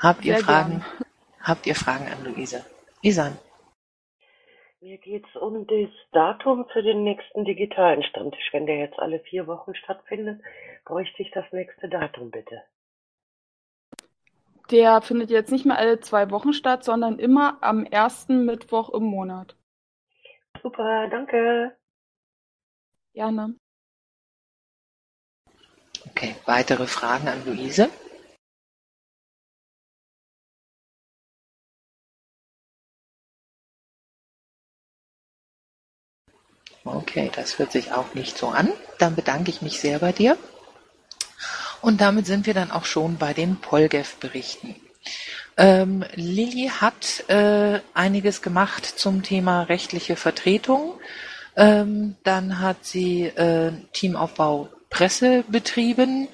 Habt 0.00 0.24
ihr 0.24 0.38
Fragen? 0.38 0.80
Gern. 0.80 0.84
Habt 1.40 1.66
ihr 1.66 1.74
Fragen 1.74 2.06
an 2.08 2.24
Luise? 2.24 2.64
Isan. 3.00 3.38
Mir 4.80 4.98
geht's 4.98 5.34
um 5.34 5.66
das 5.66 5.90
Datum 6.12 6.64
für 6.72 6.84
den 6.84 7.02
nächsten 7.02 7.44
digitalen 7.44 8.04
Stammtisch. 8.04 8.48
Wenn 8.52 8.66
der 8.66 8.78
jetzt 8.78 8.98
alle 9.00 9.18
vier 9.18 9.48
Wochen 9.48 9.74
stattfindet, 9.74 10.40
bräuchte 10.84 11.20
ich 11.22 11.32
das 11.32 11.44
nächste 11.50 11.88
Datum 11.88 12.30
bitte. 12.30 12.62
Der 14.70 15.02
findet 15.02 15.30
jetzt 15.30 15.50
nicht 15.50 15.66
mehr 15.66 15.78
alle 15.78 15.98
zwei 15.98 16.30
Wochen 16.30 16.52
statt, 16.52 16.84
sondern 16.84 17.18
immer 17.18 17.58
am 17.60 17.84
ersten 17.86 18.44
Mittwoch 18.44 18.90
im 18.90 19.02
Monat. 19.02 19.56
Super, 20.62 21.08
danke. 21.08 21.76
Gerne. 23.14 23.56
Okay, 26.10 26.36
weitere 26.44 26.86
Fragen 26.86 27.26
an 27.26 27.44
Luise? 27.44 27.88
Okay, 36.84 37.30
das 37.34 37.58
hört 37.58 37.72
sich 37.72 37.92
auch 37.92 38.14
nicht 38.14 38.38
so 38.38 38.48
an. 38.48 38.72
Dann 38.98 39.14
bedanke 39.14 39.50
ich 39.50 39.62
mich 39.62 39.80
sehr 39.80 39.98
bei 39.98 40.12
dir. 40.12 40.36
Und 41.80 42.00
damit 42.00 42.26
sind 42.26 42.46
wir 42.46 42.54
dann 42.54 42.70
auch 42.70 42.84
schon 42.84 43.18
bei 43.18 43.32
den 43.32 43.56
Polgef-Berichten. 43.56 44.74
Ähm, 45.56 46.04
Lilly 46.14 46.70
hat 46.80 47.24
äh, 47.28 47.80
einiges 47.94 48.42
gemacht 48.42 48.84
zum 48.84 49.22
Thema 49.22 49.62
rechtliche 49.62 50.16
Vertretung. 50.16 50.94
Ähm, 51.56 52.16
dann 52.22 52.60
hat 52.60 52.84
sie 52.84 53.24
äh, 53.24 53.72
Teamaufbau 53.92 54.68
Presse 54.90 55.44
betrieben, 55.48 56.28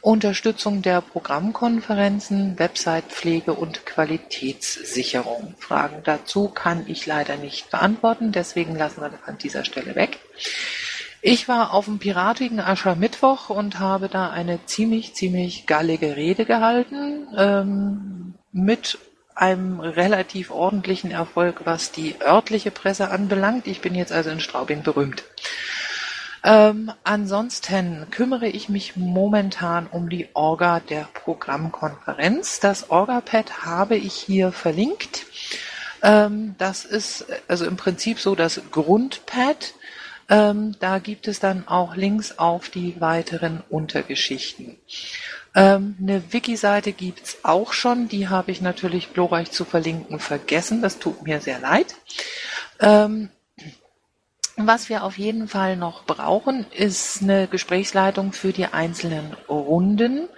Unterstützung 0.00 0.82
der 0.82 1.00
Programmkonferenzen, 1.00 2.58
Websitepflege 2.58 3.52
und 3.52 3.84
Qualitätssicherung. 3.84 5.54
Fragen 5.58 6.02
dazu 6.04 6.48
kann 6.48 6.84
ich 6.86 7.06
leider 7.06 7.36
nicht 7.36 7.70
beantworten, 7.70 8.32
deswegen 8.32 8.76
lassen 8.76 9.00
wir 9.00 9.10
das 9.10 9.24
an 9.26 9.38
dieser 9.38 9.64
Stelle 9.64 9.94
weg. 9.96 10.18
Ich 11.20 11.48
war 11.48 11.74
auf 11.74 11.86
dem 11.86 11.98
piratigen 11.98 12.60
Aschermittwoch 12.60 13.50
und 13.50 13.80
habe 13.80 14.08
da 14.08 14.30
eine 14.30 14.64
ziemlich, 14.66 15.14
ziemlich 15.14 15.66
gallige 15.66 16.16
Rede 16.16 16.44
gehalten, 16.44 17.26
ähm, 17.36 18.34
mit 18.52 18.98
einem 19.34 19.80
relativ 19.80 20.50
ordentlichen 20.50 21.10
Erfolg, 21.10 21.62
was 21.64 21.92
die 21.92 22.16
örtliche 22.20 22.70
Presse 22.70 23.10
anbelangt. 23.10 23.66
Ich 23.66 23.80
bin 23.80 23.94
jetzt 23.94 24.12
also 24.12 24.30
in 24.30 24.40
Straubing 24.40 24.82
berühmt. 24.82 25.24
Ähm, 26.44 26.92
ansonsten 27.04 28.06
kümmere 28.10 28.48
ich 28.48 28.68
mich 28.68 28.96
momentan 28.96 29.86
um 29.86 30.08
die 30.08 30.28
Orga 30.34 30.80
der 30.80 31.08
Programmkonferenz. 31.12 32.60
Das 32.60 32.90
Orga-Pad 32.90 33.64
habe 33.64 33.96
ich 33.96 34.14
hier 34.14 34.52
verlinkt. 34.52 35.26
Ähm, 36.02 36.54
das 36.58 36.84
ist 36.84 37.26
also 37.48 37.66
im 37.66 37.76
Prinzip 37.76 38.20
so 38.20 38.34
das 38.34 38.60
Grundpad. 38.70 39.74
Ähm, 40.28 40.76
da 40.78 40.98
gibt 40.98 41.26
es 41.26 41.40
dann 41.40 41.66
auch 41.66 41.96
Links 41.96 42.38
auf 42.38 42.68
die 42.68 43.00
weiteren 43.00 43.62
Untergeschichten. 43.70 44.76
Ähm, 45.54 45.96
eine 46.00 46.32
Wiki-Seite 46.32 46.92
gibt's 46.92 47.38
auch 47.42 47.72
schon, 47.72 48.08
die 48.08 48.28
habe 48.28 48.52
ich 48.52 48.60
natürlich 48.60 49.14
glorreich 49.14 49.50
zu 49.50 49.64
verlinken 49.64 50.20
vergessen, 50.20 50.82
das 50.82 50.98
tut 50.98 51.22
mir 51.22 51.40
sehr 51.40 51.58
leid. 51.58 51.94
Ähm, 52.78 53.30
was 54.66 54.88
wir 54.88 55.04
auf 55.04 55.18
jeden 55.18 55.48
Fall 55.48 55.76
noch 55.76 56.04
brauchen, 56.04 56.66
ist 56.72 57.22
eine 57.22 57.46
Gesprächsleitung 57.46 58.32
für 58.32 58.52
die 58.52 58.66
einzelnen 58.66 59.34
Runden. 59.48 60.28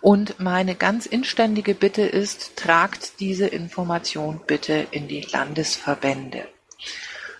Und 0.00 0.38
meine 0.38 0.74
ganz 0.74 1.06
inständige 1.06 1.74
Bitte 1.74 2.02
ist, 2.02 2.56
tragt 2.56 3.20
diese 3.20 3.46
Information 3.46 4.40
bitte 4.46 4.86
in 4.90 5.08
die 5.08 5.22
Landesverbände. 5.22 6.48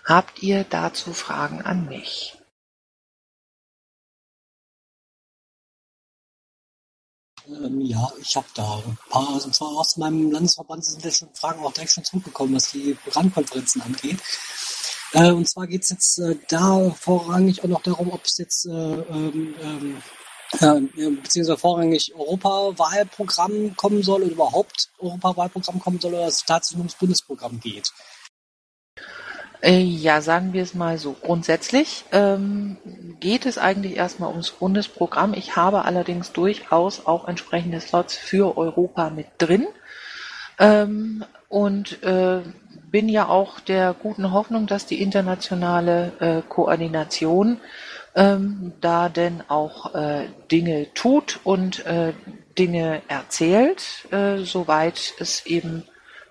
Habt 0.05 0.43
ihr 0.43 0.65
dazu 0.69 1.13
Fragen 1.13 1.61
an 1.61 1.87
mich? 1.87 2.37
Ähm, 7.47 7.81
ja, 7.81 8.11
ich 8.21 8.35
habe 8.35 8.47
da 8.53 8.83
ein 8.85 8.97
paar, 9.09 9.43
und 9.43 9.55
zwar 9.55 9.69
aus 9.69 9.97
meinem 9.97 10.31
Landesverband 10.31 10.85
sind 10.85 11.03
ja 11.03 11.11
schon 11.11 11.33
Fragen 11.33 11.63
auch 11.63 11.73
direkt 11.73 11.91
schon 11.91 12.03
zurückgekommen, 12.03 12.55
was 12.55 12.71
die 12.71 12.93
Programmkonferenzen 12.93 13.81
angeht. 13.81 14.19
Äh, 15.13 15.31
und 15.31 15.47
zwar 15.47 15.67
geht 15.67 15.83
es 15.83 15.89
jetzt 15.89 16.19
äh, 16.19 16.35
da 16.49 16.91
vorrangig 16.91 17.63
auch 17.63 17.67
noch 17.67 17.81
darum, 17.81 18.11
ob 18.11 18.23
es 18.25 18.37
jetzt 18.37 18.65
äh, 18.65 18.69
ähm, 18.69 19.55
ähm, 20.61 20.89
äh, 20.97 21.09
beziehungsweise 21.09 21.57
vorrangig 21.57 22.13
Europawahlprogramm 22.15 23.75
kommen 23.75 24.03
soll 24.03 24.23
oder 24.23 24.31
überhaupt 24.31 24.89
Europawahlprogramm 24.99 25.79
kommen 25.79 25.99
soll 25.99 26.13
oder 26.13 26.27
es 26.27 26.45
tatsächlich 26.45 26.79
ums 26.79 26.95
Bundesprogramm 26.95 27.59
geht. 27.59 27.91
Äh, 29.61 29.81
ja, 29.81 30.21
sagen 30.21 30.53
wir 30.53 30.63
es 30.63 30.73
mal 30.73 30.97
so. 30.97 31.13
Grundsätzlich 31.13 32.05
ähm, 32.11 32.77
geht 33.19 33.45
es 33.45 33.57
eigentlich 33.57 33.97
erstmal 33.97 34.29
ums 34.31 34.51
Bundesprogramm. 34.51 35.33
Ich 35.33 35.55
habe 35.55 35.83
allerdings 35.83 36.31
durchaus 36.31 37.05
auch 37.05 37.27
entsprechende 37.27 37.81
Slots 37.81 38.15
für 38.15 38.57
Europa 38.57 39.09
mit 39.09 39.27
drin. 39.37 39.67
Ähm, 40.59 41.25
und 41.49 42.01
äh, 42.03 42.41
bin 42.91 43.09
ja 43.09 43.27
auch 43.27 43.59
der 43.59 43.93
guten 43.93 44.31
Hoffnung, 44.31 44.67
dass 44.67 44.85
die 44.85 45.01
internationale 45.01 46.11
äh, 46.19 46.41
Koordination 46.47 47.59
ähm, 48.15 48.73
da 48.81 49.09
denn 49.09 49.43
auch 49.47 49.93
äh, 49.95 50.27
Dinge 50.51 50.93
tut 50.93 51.39
und 51.43 51.85
äh, 51.85 52.13
Dinge 52.57 53.01
erzählt, 53.07 54.11
äh, 54.11 54.39
soweit 54.39 55.13
es 55.19 55.45
eben 55.45 55.87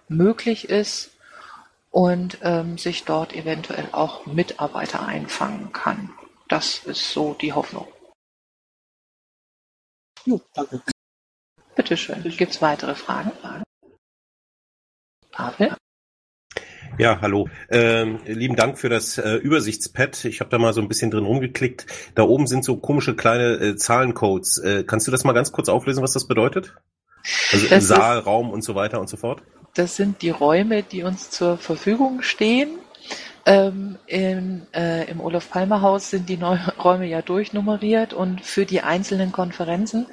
möglich 0.09 0.69
ist 0.69 1.11
und 1.91 2.39
ähm, 2.43 2.79
sich 2.79 3.05
dort 3.05 3.35
eventuell 3.35 3.89
auch 3.93 4.27
Mitarbeiter 4.27 5.07
einfangen 5.07 5.73
kann. 5.73 6.11
Das 6.49 6.79
ist 6.85 7.13
so 7.13 7.35
die 7.35 7.53
Hoffnung. 7.53 7.87
Jo, 10.25 10.41
danke. 10.55 10.83
Bitteschön. 11.75 12.23
Gibt 12.23 12.53
es 12.53 12.61
weitere 12.61 12.95
Fragen? 12.95 13.33
Pavel? 15.31 15.77
Ja, 16.99 17.21
hallo. 17.21 17.49
Ähm, 17.71 18.19
lieben 18.27 18.57
Dank 18.57 18.77
für 18.79 18.89
das 18.89 19.19
äh, 19.19 19.35
Übersichtspad. 19.37 20.25
Ich 20.25 20.41
habe 20.41 20.51
da 20.51 20.59
mal 20.59 20.73
so 20.73 20.81
ein 20.81 20.89
bisschen 20.89 21.11
drin 21.13 21.25
rumgeklickt. 21.25 21.87
Da 22.17 22.25
oben 22.25 22.47
sind 22.49 22.65
so 22.65 22.77
komische 22.77 23.15
kleine 23.15 23.55
äh, 23.55 23.77
Zahlencodes. 23.77 24.59
Äh, 24.59 24.85
kannst 24.85 25.07
du 25.07 25.13
das 25.13 25.23
mal 25.23 25.33
ganz 25.33 25.53
kurz 25.53 25.69
auflesen, 25.69 26.03
was 26.03 26.13
das 26.13 26.27
bedeutet? 26.27 26.75
Also 27.53 27.69
Das 27.69 27.87
Saal, 27.87 28.19
ist- 28.19 28.27
Raum 28.27 28.51
und 28.51 28.63
so 28.63 28.75
weiter 28.75 29.01
und 29.01 29.09
so 29.09 29.17
fort? 29.17 29.43
Das 29.75 29.95
sind 29.95 30.23
die 30.23 30.31
Räume, 30.31 30.83
die 30.83 31.05
uns 31.05 31.31
zur 31.31 31.57
Verfügung 31.57 32.23
stehen. 32.23 32.71
Ähm, 33.47 33.97
in, 34.07 34.67
äh, 34.75 35.09
Im 35.09 35.21
Olaf 35.21 35.51
Palmer 35.51 35.83
Haus 35.83 36.11
sind 36.11 36.29
die 36.29 36.37
Neu 36.37 36.59
Räume 36.83 37.07
ja 37.07 37.23
durchnummeriert 37.23 38.13
und 38.13 38.45
für 38.45 38.67
die 38.67 38.81
einzelnen 38.81 39.31
Konferenzen, 39.31 40.07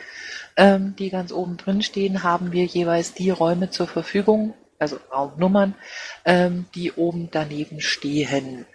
ähm, 0.56 0.96
die 1.00 1.10
ganz 1.10 1.32
oben 1.32 1.58
drin 1.58 1.82
stehen, 1.82 2.22
haben 2.22 2.52
wir 2.52 2.66
jeweils 2.66 3.14
die 3.14 3.30
Räume 3.32 3.72
zur 3.72 3.88
Verfügung, 3.88 4.54
also 4.80 5.00
Raumnummern, 5.12 5.76
ähm, 6.26 6.66
die 6.76 6.92
oben 6.92 7.30
daneben 7.32 7.82
stehen. 7.82 8.66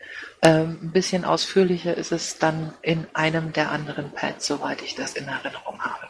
Ähm, 0.42 0.78
ein 0.82 0.92
bisschen 0.92 1.24
ausführlicher 1.24 1.96
ist 1.96 2.12
es 2.12 2.38
dann 2.38 2.72
in 2.82 3.06
einem 3.12 3.52
der 3.52 3.70
anderen 3.70 4.10
Pads, 4.12 4.46
soweit 4.46 4.82
ich 4.82 4.94
das 4.94 5.14
in 5.14 5.26
Erinnerung 5.26 5.80
habe. 5.80 6.08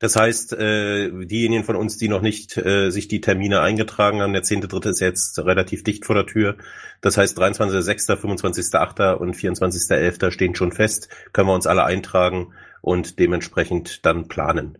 Das 0.00 0.16
heißt, 0.16 0.54
äh, 0.54 1.10
diejenigen 1.26 1.62
von 1.62 1.76
uns, 1.76 1.98
die 1.98 2.08
noch 2.08 2.22
nicht 2.22 2.56
äh, 2.56 2.88
sich 2.88 3.06
die 3.06 3.20
Termine 3.20 3.60
eingetragen 3.60 4.22
haben, 4.22 4.32
der 4.32 4.42
10.3. 4.42 4.88
ist 4.88 5.00
jetzt 5.00 5.38
relativ 5.38 5.84
dicht 5.84 6.06
vor 6.06 6.14
der 6.14 6.24
Tür. 6.24 6.56
Das 7.02 7.18
heißt, 7.18 7.38
23.6., 7.38 8.16
25.8. 8.18 9.12
und 9.16 9.36
24.11. 9.36 10.30
stehen 10.30 10.54
schon 10.54 10.72
fest. 10.72 11.10
Können 11.34 11.48
wir 11.48 11.54
uns 11.54 11.66
alle 11.66 11.84
eintragen 11.84 12.54
und 12.80 13.18
dementsprechend 13.18 14.06
dann 14.06 14.26
planen. 14.26 14.78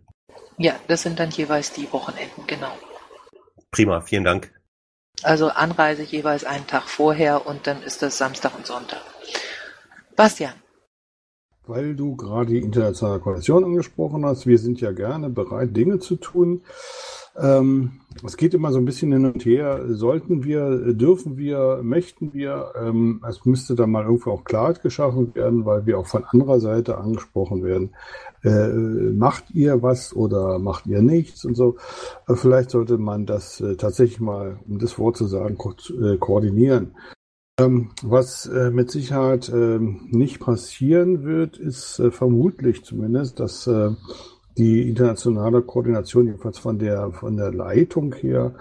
Ja, 0.56 0.74
das 0.88 1.02
sind 1.02 1.20
dann 1.20 1.30
jeweils 1.30 1.72
die 1.74 1.92
Wochenenden, 1.92 2.46
genau. 2.46 2.72
Prima, 3.70 4.00
vielen 4.00 4.24
Dank. 4.24 4.52
Also 5.22 5.48
Anreise 5.48 6.02
jeweils 6.02 6.44
einen 6.44 6.66
Tag 6.66 6.88
vorher 6.88 7.46
und 7.46 7.66
dann 7.66 7.82
ist 7.82 8.02
das 8.02 8.18
Samstag 8.18 8.56
und 8.56 8.66
Sonntag. 8.66 9.02
Bastian. 10.16 10.54
Weil 11.66 11.94
du 11.94 12.16
gerade 12.16 12.52
die 12.52 12.58
internationale 12.58 13.20
Koalition 13.20 13.64
angesprochen 13.64 14.24
hast, 14.24 14.46
wir 14.46 14.58
sind 14.58 14.80
ja 14.80 14.92
gerne 14.92 15.28
bereit, 15.28 15.76
Dinge 15.76 15.98
zu 15.98 16.16
tun. 16.16 16.64
Ähm, 17.40 17.92
es 18.24 18.36
geht 18.36 18.54
immer 18.54 18.72
so 18.72 18.78
ein 18.78 18.84
bisschen 18.84 19.12
hin 19.12 19.24
und 19.24 19.44
her. 19.44 19.84
Sollten 19.88 20.44
wir, 20.44 20.92
dürfen 20.92 21.36
wir, 21.36 21.80
möchten 21.82 22.34
wir? 22.34 22.72
Ähm, 22.78 23.22
es 23.26 23.44
müsste 23.46 23.74
da 23.74 23.86
mal 23.86 24.04
irgendwo 24.04 24.32
auch 24.32 24.44
Klarheit 24.44 24.82
geschaffen 24.82 25.34
werden, 25.34 25.64
weil 25.64 25.86
wir 25.86 25.98
auch 25.98 26.06
von 26.06 26.24
anderer 26.24 26.60
Seite 26.60 26.98
angesprochen 26.98 27.62
werden. 27.62 27.94
Äh, 28.42 28.68
macht 28.68 29.50
ihr 29.52 29.82
was 29.82 30.14
oder 30.14 30.58
macht 30.58 30.86
ihr 30.86 31.02
nichts 31.02 31.44
und 31.44 31.54
so? 31.54 31.76
Äh, 32.28 32.34
vielleicht 32.34 32.70
sollte 32.70 32.98
man 32.98 33.26
das 33.26 33.60
äh, 33.60 33.76
tatsächlich 33.76 34.20
mal, 34.20 34.58
um 34.68 34.78
das 34.78 34.98
Wort 34.98 35.16
zu 35.16 35.26
sagen, 35.26 35.56
ko 35.56 35.72
äh, 36.02 36.16
koordinieren. 36.18 36.96
Ähm, 37.58 37.90
was 38.02 38.46
äh, 38.46 38.70
mit 38.70 38.90
Sicherheit 38.90 39.50
ähm, 39.50 40.08
nicht 40.10 40.40
passieren 40.40 41.24
wird, 41.24 41.58
ist 41.58 41.98
äh, 42.00 42.10
vermutlich 42.10 42.84
zumindest, 42.84 43.38
dass 43.38 43.68
die 44.60 44.88
internationale 44.88 45.62
Koordination 45.62 46.26
jedenfalls 46.26 46.58
von 46.58 46.78
der 46.78 47.12
von 47.12 47.36
der 47.38 47.50
Leitung 47.50 48.14
her 48.14 48.54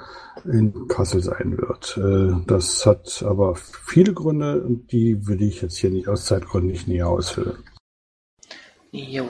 in 0.46 0.88
Kassel 0.88 1.22
sein 1.22 1.58
wird. 1.58 1.98
Äh, 1.98 2.42
das 2.48 2.86
hat 2.86 3.22
aber 3.28 3.56
viele 3.56 4.14
Gründe 4.14 4.62
und 4.62 4.92
die 4.94 5.28
will 5.28 5.42
ich 5.42 5.62
jetzt 5.62 5.78
hier 5.78 5.90
nicht 5.90 6.08
aus 6.08 6.26
Zeitgründen 6.26 6.72
nicht 6.72 6.88
näher 6.88 7.10
ausführen. 7.10 7.58
Jo. 8.92 9.30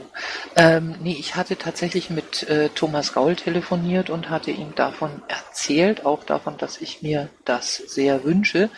Ähm, 0.55 0.95
nee, 1.01 1.17
ich 1.19 1.35
hatte 1.35 1.57
tatsächlich 1.57 2.11
mit 2.11 2.47
äh, 2.47 2.69
Thomas 2.69 3.13
Gaul 3.13 3.35
telefoniert 3.35 4.09
und 4.11 4.29
hatte 4.29 4.51
ihm 4.51 4.73
davon 4.75 5.09
erzählt, 5.27 6.05
auch 6.05 6.23
davon, 6.23 6.57
dass 6.57 6.79
ich 6.79 7.01
mir 7.01 7.29
das 7.45 7.75
sehr 7.75 8.23
wünsche. 8.23 8.69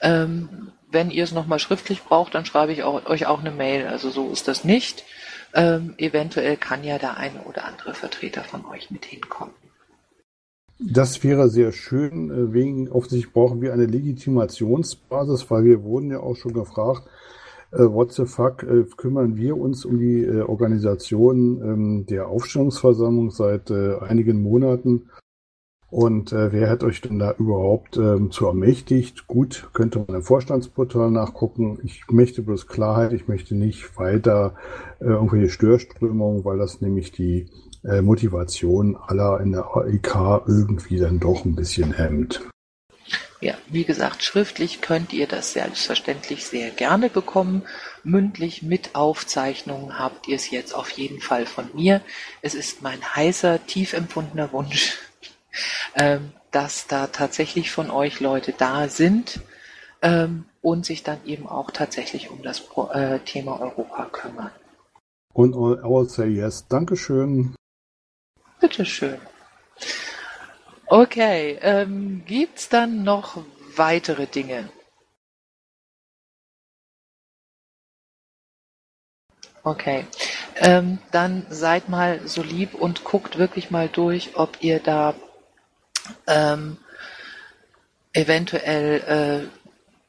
Ähm, 0.00 0.70
wenn 0.88 1.10
ihr 1.10 1.24
es 1.24 1.32
nochmal 1.32 1.58
schriftlich 1.58 2.04
braucht, 2.04 2.34
dann 2.34 2.46
schreibe 2.46 2.72
ich 2.72 2.84
auch, 2.84 3.04
euch 3.06 3.26
auch 3.26 3.40
eine 3.40 3.50
Mail. 3.50 3.86
Also 3.88 4.10
so 4.10 4.30
ist 4.30 4.46
das 4.46 4.64
nicht. 4.64 5.04
Ähm, 5.54 5.94
eventuell 5.98 6.56
kann 6.56 6.82
ja 6.82 6.98
der 6.98 7.16
eine 7.16 7.42
oder 7.42 7.64
andere 7.64 7.94
Vertreter 7.94 8.42
von 8.42 8.66
euch 8.66 8.90
mit 8.90 9.04
hinkommen. 9.04 9.54
Das 10.80 11.22
wäre 11.22 11.48
sehr 11.48 11.70
schön. 11.70 12.30
äh, 12.30 12.52
Wegen 12.52 12.88
offensichtlich 12.90 13.32
brauchen 13.32 13.60
wir 13.60 13.72
eine 13.72 13.86
Legitimationsbasis, 13.86 15.48
weil 15.50 15.64
wir 15.64 15.84
wurden 15.84 16.10
ja 16.10 16.18
auch 16.20 16.34
schon 16.34 16.52
gefragt, 16.52 17.04
äh, 17.70 17.78
what 17.78 18.12
the 18.12 18.26
fuck, 18.26 18.64
äh, 18.64 18.84
kümmern 18.96 19.36
wir 19.36 19.56
uns 19.56 19.84
um 19.84 19.98
die 19.98 20.24
äh, 20.24 20.42
Organisation 20.42 21.60
ähm, 21.62 22.06
der 22.06 22.28
Aufstellungsversammlung 22.28 23.30
seit 23.30 23.70
äh, 23.70 23.98
einigen 23.98 24.42
Monaten. 24.42 25.10
Und 25.94 26.32
äh, 26.32 26.50
wer 26.50 26.70
hat 26.70 26.82
euch 26.82 27.00
denn 27.02 27.20
da 27.20 27.36
überhaupt 27.38 27.98
ähm, 27.98 28.32
zu 28.32 28.48
ermächtigt? 28.48 29.28
Gut, 29.28 29.68
könnte 29.74 30.00
man 30.00 30.16
im 30.16 30.24
Vorstandsportal 30.24 31.08
nachgucken. 31.12 31.78
Ich 31.84 32.02
möchte 32.10 32.42
bloß 32.42 32.66
Klarheit, 32.66 33.12
ich 33.12 33.28
möchte 33.28 33.54
nicht 33.54 33.96
weiter 33.96 34.56
äh, 34.98 35.04
irgendwelche 35.04 35.50
Störströmungen, 35.50 36.44
weil 36.44 36.58
das 36.58 36.80
nämlich 36.80 37.12
die 37.12 37.48
äh, 37.84 38.02
Motivation 38.02 38.96
aller 38.96 39.40
in 39.40 39.52
der 39.52 39.68
AIK 39.76 40.42
irgendwie 40.48 40.98
dann 40.98 41.20
doch 41.20 41.44
ein 41.44 41.54
bisschen 41.54 41.92
hemmt. 41.92 42.42
Ja, 43.40 43.54
wie 43.68 43.84
gesagt, 43.84 44.24
schriftlich 44.24 44.80
könnt 44.80 45.12
ihr 45.12 45.28
das 45.28 45.52
selbstverständlich 45.52 46.44
sehr 46.44 46.70
gerne 46.70 47.08
bekommen. 47.08 47.62
Mündlich 48.02 48.64
mit 48.64 48.96
Aufzeichnungen 48.96 49.96
habt 49.96 50.26
ihr 50.26 50.34
es 50.34 50.50
jetzt 50.50 50.74
auf 50.74 50.90
jeden 50.90 51.20
Fall 51.20 51.46
von 51.46 51.66
mir. 51.72 52.00
Es 52.42 52.54
ist 52.54 52.82
mein 52.82 52.98
heißer, 53.14 53.64
tief 53.66 53.92
empfundener 53.92 54.50
Wunsch, 54.50 54.98
dass 56.50 56.86
da 56.86 57.08
tatsächlich 57.08 57.70
von 57.70 57.90
euch 57.90 58.20
Leute 58.20 58.52
da 58.56 58.88
sind 58.88 59.40
ähm, 60.02 60.44
und 60.62 60.86
sich 60.86 61.02
dann 61.02 61.18
eben 61.24 61.48
auch 61.48 61.70
tatsächlich 61.70 62.30
um 62.30 62.42
das 62.42 62.62
äh, 62.92 63.18
Thema 63.20 63.60
Europa 63.60 64.06
kümmern. 64.06 64.50
Und 65.32 65.54
I 65.54 65.88
will 65.88 66.08
say 66.08 66.28
yes. 66.28 66.66
Dankeschön. 66.68 67.54
Bitteschön. 68.60 69.18
Okay, 70.86 71.58
ähm, 71.60 72.22
gibt's 72.26 72.68
dann 72.68 73.02
noch 73.02 73.42
weitere 73.74 74.26
Dinge? 74.26 74.68
Okay, 79.64 80.06
ähm, 80.56 80.98
dann 81.10 81.46
seid 81.48 81.88
mal 81.88 82.20
so 82.28 82.42
lieb 82.42 82.74
und 82.74 83.02
guckt 83.02 83.38
wirklich 83.38 83.70
mal 83.70 83.88
durch, 83.88 84.36
ob 84.36 84.62
ihr 84.62 84.78
da 84.78 85.14
ähm, 86.26 86.78
eventuell 88.12 89.48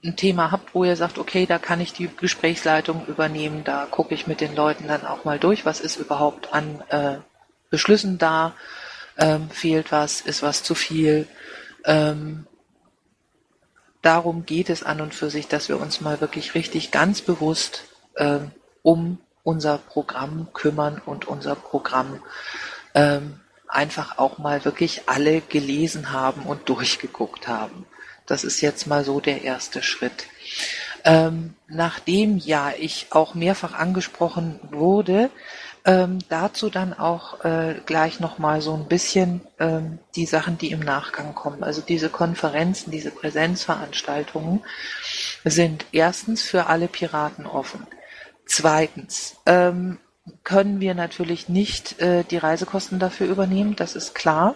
äh, 0.04 0.08
ein 0.08 0.16
Thema 0.16 0.52
habt, 0.52 0.76
wo 0.76 0.84
ihr 0.84 0.96
sagt, 0.96 1.18
okay, 1.18 1.46
da 1.46 1.58
kann 1.58 1.82
ich 1.82 1.94
die 1.94 2.10
Gesprächsleitung 2.16 3.06
übernehmen, 3.08 3.64
da 3.64 3.88
gucke 3.90 4.14
ich 4.14 4.28
mit 4.28 4.42
den 4.42 4.56
Leuten 4.56 4.88
dann 4.88 5.06
auch 5.06 5.26
mal 5.26 5.40
durch, 5.40 5.66
was 5.66 5.80
ist 5.80 5.98
überhaupt 5.98 6.54
an 6.54 6.84
äh, 6.90 7.18
Beschlüssen 7.70 8.18
da, 8.18 8.54
ähm, 9.18 9.50
fehlt 9.50 9.92
was, 9.92 10.22
ist 10.22 10.44
was 10.44 10.64
zu 10.64 10.76
viel. 10.76 11.28
Ähm, 11.86 12.46
darum 14.02 14.46
geht 14.46 14.70
es 14.70 14.84
an 14.84 15.02
und 15.02 15.16
für 15.16 15.30
sich, 15.30 15.48
dass 15.48 15.68
wir 15.70 15.80
uns 15.80 16.02
mal 16.02 16.22
wirklich 16.22 16.54
richtig 16.54 16.92
ganz 16.92 17.22
bewusst 17.22 17.86
ähm, 18.18 18.52
um 18.84 19.20
unser 19.44 19.78
Programm 19.78 20.50
kümmern 20.54 21.02
und 21.04 21.28
unser 21.28 21.56
Programm 21.56 22.22
ähm, 22.94 23.40
einfach 23.68 24.18
auch 24.18 24.38
mal 24.38 24.66
wirklich 24.66 25.04
alle 25.08 25.42
gelesen 25.42 26.12
haben 26.12 26.44
und 26.44 26.70
durchgeguckt 26.70 27.48
haben. 27.48 27.86
Das 28.26 28.44
ist 28.44 28.62
jetzt 28.62 28.88
mal 28.88 29.04
so 29.04 29.20
der 29.20 29.44
erste 29.44 29.84
Schritt. 29.84 30.26
Ähm, 31.04 31.54
nachdem 31.68 32.38
ja 32.38 32.72
ich 32.78 33.08
auch 33.12 33.36
mehrfach 33.36 33.74
angesprochen 33.74 34.60
wurde, 34.72 35.30
ähm, 35.86 36.18
dazu 36.30 36.72
dann 36.72 36.94
auch 36.94 37.46
äh, 37.46 37.76
gleich 37.86 38.20
nochmal 38.20 38.60
so 38.62 38.74
ein 38.74 38.88
bisschen 38.88 39.42
ähm, 39.60 40.00
die 40.16 40.26
Sachen, 40.26 40.58
die 40.58 40.72
im 40.72 40.80
Nachgang 40.80 41.36
kommen. 41.36 41.64
Also 41.64 41.82
diese 41.82 42.10
Konferenzen, 42.10 42.90
diese 42.90 43.12
Präsenzveranstaltungen 43.12 44.64
sind 45.44 45.86
erstens 45.92 46.42
für 46.42 46.66
alle 46.66 46.88
Piraten 46.88 47.46
offen. 47.46 47.86
Zweitens 48.48 49.38
ähm, 49.46 50.00
können 50.44 50.80
wir 50.80 50.96
natürlich 50.96 51.50
nicht 51.50 52.00
äh, 52.02 52.24
die 52.24 52.38
Reisekosten 52.38 53.00
dafür 53.00 53.28
übernehmen, 53.28 53.76
das 53.76 53.96
ist 53.96 54.16
klar. 54.16 54.56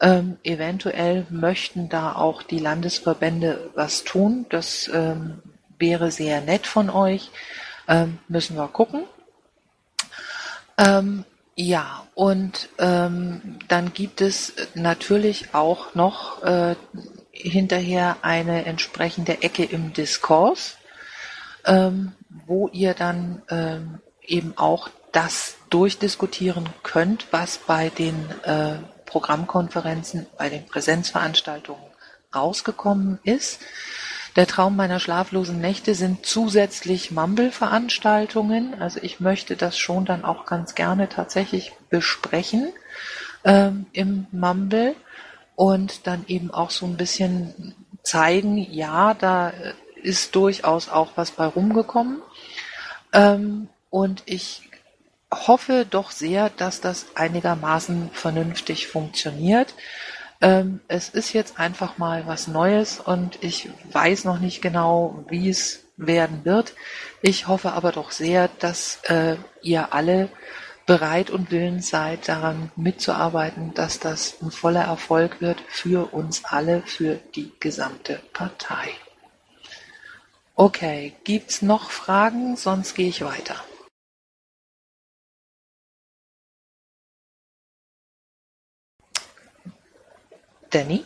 Ähm, 0.00 0.38
eventuell 0.42 1.26
möchten 1.30 1.88
da 1.88 2.14
auch 2.14 2.42
die 2.42 2.58
Landesverbände 2.58 3.70
was 3.74 4.02
tun. 4.04 4.46
Das 4.48 4.90
ähm, 4.92 5.40
wäre 5.78 6.10
sehr 6.10 6.40
nett 6.40 6.66
von 6.66 6.90
euch. 6.90 7.30
Ähm, 7.86 8.18
müssen 8.28 8.56
wir 8.56 8.66
gucken. 8.68 9.04
Ähm, 10.78 11.24
ja, 11.54 12.04
und 12.14 12.68
ähm, 12.78 13.60
dann 13.68 13.92
gibt 13.92 14.20
es 14.20 14.54
natürlich 14.74 15.54
auch 15.54 15.94
noch 15.94 16.42
äh, 16.42 16.74
hinterher 17.30 18.16
eine 18.22 18.64
entsprechende 18.64 19.42
Ecke 19.42 19.64
im 19.64 19.92
Diskurs, 19.92 20.76
ähm, 21.64 22.12
wo 22.46 22.68
ihr 22.68 22.94
dann 22.94 23.42
eben 24.26 24.56
auch 24.56 24.90
das 25.14 25.56
durchdiskutieren 25.70 26.68
könnt, 26.82 27.28
was 27.30 27.58
bei 27.58 27.88
den 27.88 28.14
äh, 28.42 28.74
Programmkonferenzen, 29.06 30.26
bei 30.36 30.50
den 30.50 30.66
Präsenzveranstaltungen 30.66 31.82
rausgekommen 32.34 33.20
ist. 33.22 33.60
Der 34.34 34.48
Traum 34.48 34.74
meiner 34.74 34.98
schlaflosen 34.98 35.60
Nächte 35.60 35.94
sind 35.94 36.26
zusätzlich 36.26 37.12
Mumble-Veranstaltungen. 37.12 38.80
Also 38.82 38.98
ich 39.00 39.20
möchte 39.20 39.54
das 39.54 39.78
schon 39.78 40.04
dann 40.04 40.24
auch 40.24 40.44
ganz 40.46 40.74
gerne 40.74 41.08
tatsächlich 41.08 41.72
besprechen 41.88 42.72
ähm, 43.44 43.86
im 43.92 44.26
Mumble 44.32 44.96
und 45.54 46.08
dann 46.08 46.24
eben 46.26 46.50
auch 46.50 46.72
so 46.72 46.86
ein 46.86 46.96
bisschen 46.96 47.76
zeigen, 48.02 48.58
ja, 48.58 49.14
da 49.14 49.52
ist 50.02 50.34
durchaus 50.34 50.88
auch 50.88 51.12
was 51.14 51.30
bei 51.30 51.46
rumgekommen. 51.46 52.20
Ähm, 53.12 53.68
und 53.90 54.24
ich 54.26 54.63
hoffe 55.34 55.86
doch 55.88 56.10
sehr, 56.10 56.50
dass 56.50 56.80
das 56.80 57.06
einigermaßen 57.14 58.10
vernünftig 58.12 58.86
funktioniert. 58.88 59.74
Ähm, 60.40 60.80
es 60.88 61.08
ist 61.08 61.32
jetzt 61.32 61.58
einfach 61.58 61.98
mal 61.98 62.26
was 62.26 62.48
Neues 62.48 63.00
und 63.00 63.42
ich 63.42 63.70
weiß 63.92 64.24
noch 64.24 64.38
nicht 64.38 64.62
genau, 64.62 65.24
wie 65.28 65.48
es 65.48 65.84
werden 65.96 66.44
wird. 66.44 66.74
Ich 67.22 67.46
hoffe 67.46 67.72
aber 67.72 67.92
doch 67.92 68.10
sehr, 68.10 68.48
dass 68.58 69.00
äh, 69.04 69.36
ihr 69.62 69.92
alle 69.92 70.28
bereit 70.86 71.30
und 71.30 71.50
willens 71.50 71.88
seid, 71.88 72.28
daran 72.28 72.70
mitzuarbeiten, 72.76 73.72
dass 73.74 74.00
das 74.00 74.36
ein 74.42 74.50
voller 74.50 74.84
Erfolg 74.84 75.40
wird 75.40 75.62
für 75.68 76.12
uns 76.12 76.44
alle, 76.44 76.82
für 76.82 77.14
die 77.34 77.52
gesamte 77.58 78.20
Partei. 78.32 78.90
Okay, 80.56 81.14
gibt's 81.24 81.62
noch 81.62 81.90
Fragen? 81.90 82.56
Sonst 82.56 82.94
gehe 82.94 83.08
ich 83.08 83.24
weiter. 83.24 83.56
Danny? 90.74 91.04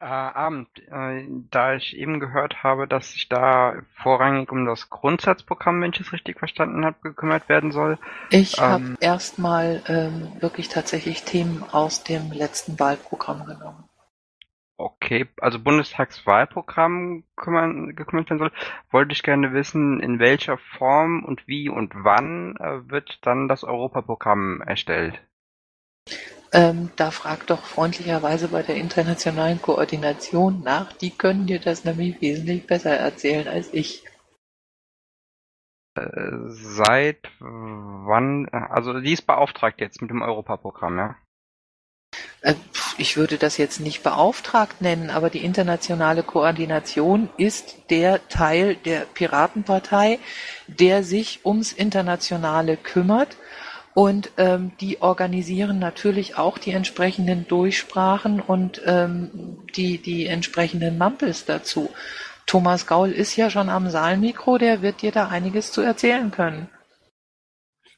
Äh, 0.00 0.06
Abend. 0.06 0.68
Äh, 0.90 1.26
da 1.50 1.74
ich 1.74 1.94
eben 1.94 2.20
gehört 2.20 2.62
habe, 2.62 2.88
dass 2.88 3.12
sich 3.12 3.28
da 3.28 3.74
vorrangig 4.02 4.50
um 4.50 4.64
das 4.64 4.88
Grundsatzprogramm, 4.88 5.82
wenn 5.82 5.92
ich 5.92 6.00
es 6.00 6.12
richtig 6.14 6.38
verstanden 6.38 6.86
habe, 6.86 6.96
gekümmert 7.02 7.50
werden 7.50 7.70
soll. 7.70 7.98
Ich 8.30 8.56
ähm, 8.56 8.64
habe 8.64 8.96
erstmal 9.00 9.82
ähm, 9.88 10.32
wirklich 10.40 10.70
tatsächlich 10.70 11.24
Themen 11.24 11.62
aus 11.70 12.02
dem 12.02 12.32
letzten 12.32 12.80
Wahlprogramm 12.80 13.44
genommen. 13.44 13.84
Okay, 14.78 15.28
also 15.38 15.58
Bundestagswahlprogramm 15.58 17.24
kümmern, 17.36 17.94
gekümmert 17.94 18.30
werden 18.30 18.38
soll, 18.38 18.52
wollte 18.90 19.12
ich 19.12 19.22
gerne 19.22 19.52
wissen, 19.52 20.00
in 20.00 20.18
welcher 20.18 20.56
Form 20.56 21.22
und 21.22 21.46
wie 21.46 21.68
und 21.68 21.92
wann 21.94 22.56
äh, 22.56 22.88
wird 22.90 23.18
dann 23.26 23.48
das 23.48 23.62
Europaprogramm 23.64 24.62
erstellt? 24.62 25.20
Ähm, 26.52 26.90
da 26.96 27.12
frag 27.12 27.46
doch 27.46 27.64
freundlicherweise 27.64 28.48
bei 28.48 28.62
der 28.62 28.74
internationalen 28.74 29.62
Koordination 29.62 30.62
nach. 30.62 30.92
Die 30.94 31.10
können 31.10 31.46
dir 31.46 31.60
das 31.60 31.84
nämlich 31.84 32.20
wesentlich 32.20 32.66
besser 32.66 32.96
erzählen 32.96 33.46
als 33.46 33.72
ich. 33.72 34.04
Äh, 35.94 36.02
seit 36.48 37.30
wann? 37.38 38.48
Also 38.48 38.98
die 39.00 39.12
ist 39.12 39.26
beauftragt 39.26 39.80
jetzt 39.80 40.02
mit 40.02 40.10
dem 40.10 40.22
Europaprogramm, 40.22 40.98
ja? 40.98 41.16
Äh, 42.40 42.54
ich 42.98 43.16
würde 43.16 43.38
das 43.38 43.56
jetzt 43.56 43.80
nicht 43.80 44.02
beauftragt 44.02 44.80
nennen, 44.80 45.10
aber 45.10 45.30
die 45.30 45.44
internationale 45.44 46.22
Koordination 46.22 47.28
ist 47.36 47.76
der 47.90 48.26
Teil 48.28 48.74
der 48.76 49.00
Piratenpartei, 49.02 50.18
der 50.66 51.04
sich 51.04 51.44
ums 51.44 51.72
Internationale 51.72 52.76
kümmert 52.76 53.36
und 53.94 54.30
ähm, 54.36 54.72
die 54.80 55.02
organisieren 55.02 55.78
natürlich 55.78 56.36
auch 56.36 56.58
die 56.58 56.72
entsprechenden 56.72 57.46
Durchsprachen 57.48 58.40
und 58.40 58.80
ähm, 58.86 59.58
die, 59.76 59.98
die 59.98 60.26
entsprechenden 60.26 60.98
Mampels 60.98 61.44
dazu. 61.44 61.90
Thomas 62.46 62.86
Gaul 62.86 63.10
ist 63.10 63.36
ja 63.36 63.50
schon 63.50 63.68
am 63.68 63.90
Saalmikro, 63.90 64.58
der 64.58 64.82
wird 64.82 65.02
dir 65.02 65.12
da 65.12 65.28
einiges 65.28 65.72
zu 65.72 65.80
erzählen 65.80 66.30
können 66.30 66.68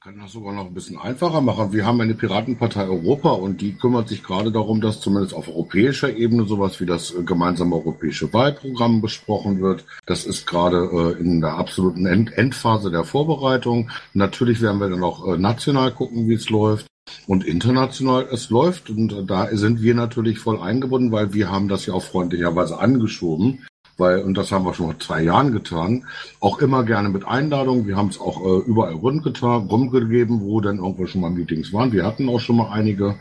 kann 0.05 0.19
das 0.19 0.33
sogar 0.33 0.53
noch 0.53 0.67
ein 0.67 0.75
bisschen 0.75 0.99
einfacher 0.99 1.41
machen. 1.41 1.73
Wir 1.73 1.87
haben 1.87 2.01
eine 2.01 2.15
Piratenpartei 2.15 2.88
Europa 2.88 3.31
und 3.31 3.61
die 3.61 3.75
kümmert 3.75 4.09
sich 4.09 4.25
gerade 4.25 4.51
darum, 4.51 4.81
dass 4.81 5.01
zumindest 5.01 5.33
auf 5.33 5.47
europäischer 5.47 6.17
Ebene 6.17 6.45
sowas 6.45 6.81
wie 6.81 6.87
das 6.87 7.15
äh, 7.15 7.23
gemeinsame 7.23 7.77
europäische 7.77 8.33
Wahlprogramm 8.33 9.01
besprochen 9.01 9.61
wird. 9.61 9.85
Das 10.05 10.25
ist 10.25 10.45
gerade 10.45 10.91
äh, 10.93 11.21
in 11.21 11.41
der 11.41 11.55
absoluten 11.55 12.07
End 12.07 12.37
Endphase 12.37 12.91
der 12.91 13.05
Vorbereitung. 13.05 13.91
Natürlich 14.12 14.61
werden 14.61 14.81
wir 14.81 14.88
dann 14.88 15.05
auch 15.05 15.25
äh, 15.25 15.38
national 15.38 15.93
gucken, 15.93 16.27
wie 16.27 16.35
es 16.35 16.51
läuft. 16.51 16.88
Und 17.29 17.45
international, 17.45 18.27
es 18.33 18.51
läuft 18.51 18.91
und 18.91 19.31
da 19.31 19.55
sind 19.57 19.83
wir 19.83 19.95
natürlich 19.95 20.41
voll 20.41 20.61
eingebunden, 20.61 21.12
weil 21.12 21.33
wir 21.33 21.49
haben 21.49 21.69
das 21.69 21.87
ja 21.87 21.95
auch 21.95 22.03
freundlicherweise 22.03 22.79
angeschoben, 22.79 23.65
weil, 24.03 24.23
und 24.23 24.37
das 24.37 24.51
haben 24.51 24.65
wir 24.65 24.75
schon 24.75 24.87
vor 24.87 24.99
zwei 24.99 25.23
Jahren 25.23 25.53
getan, 25.53 26.05
auch 26.41 26.59
immer 26.59 26.83
gerne 26.83 27.09
mit 27.09 27.25
Einladungen. 27.25 27.87
Wir 27.87 27.97
haben 27.97 28.09
es 28.09 28.21
auch 28.21 28.45
äh, 28.45 28.69
überall 28.69 28.95
rundgetan, 28.95 29.69
rumgegeben, 29.69 30.41
wo 30.41 30.61
dann 30.61 30.79
irgendwo 30.79 31.07
schon 31.07 31.21
mal 31.21 31.31
Meetings 31.31 31.73
waren. 31.73 31.93
Wir 31.93 32.05
hatten 32.05 32.29
auch 32.29 32.41
schon 32.41 32.57
mal 32.57 32.71
einige. 32.73 33.15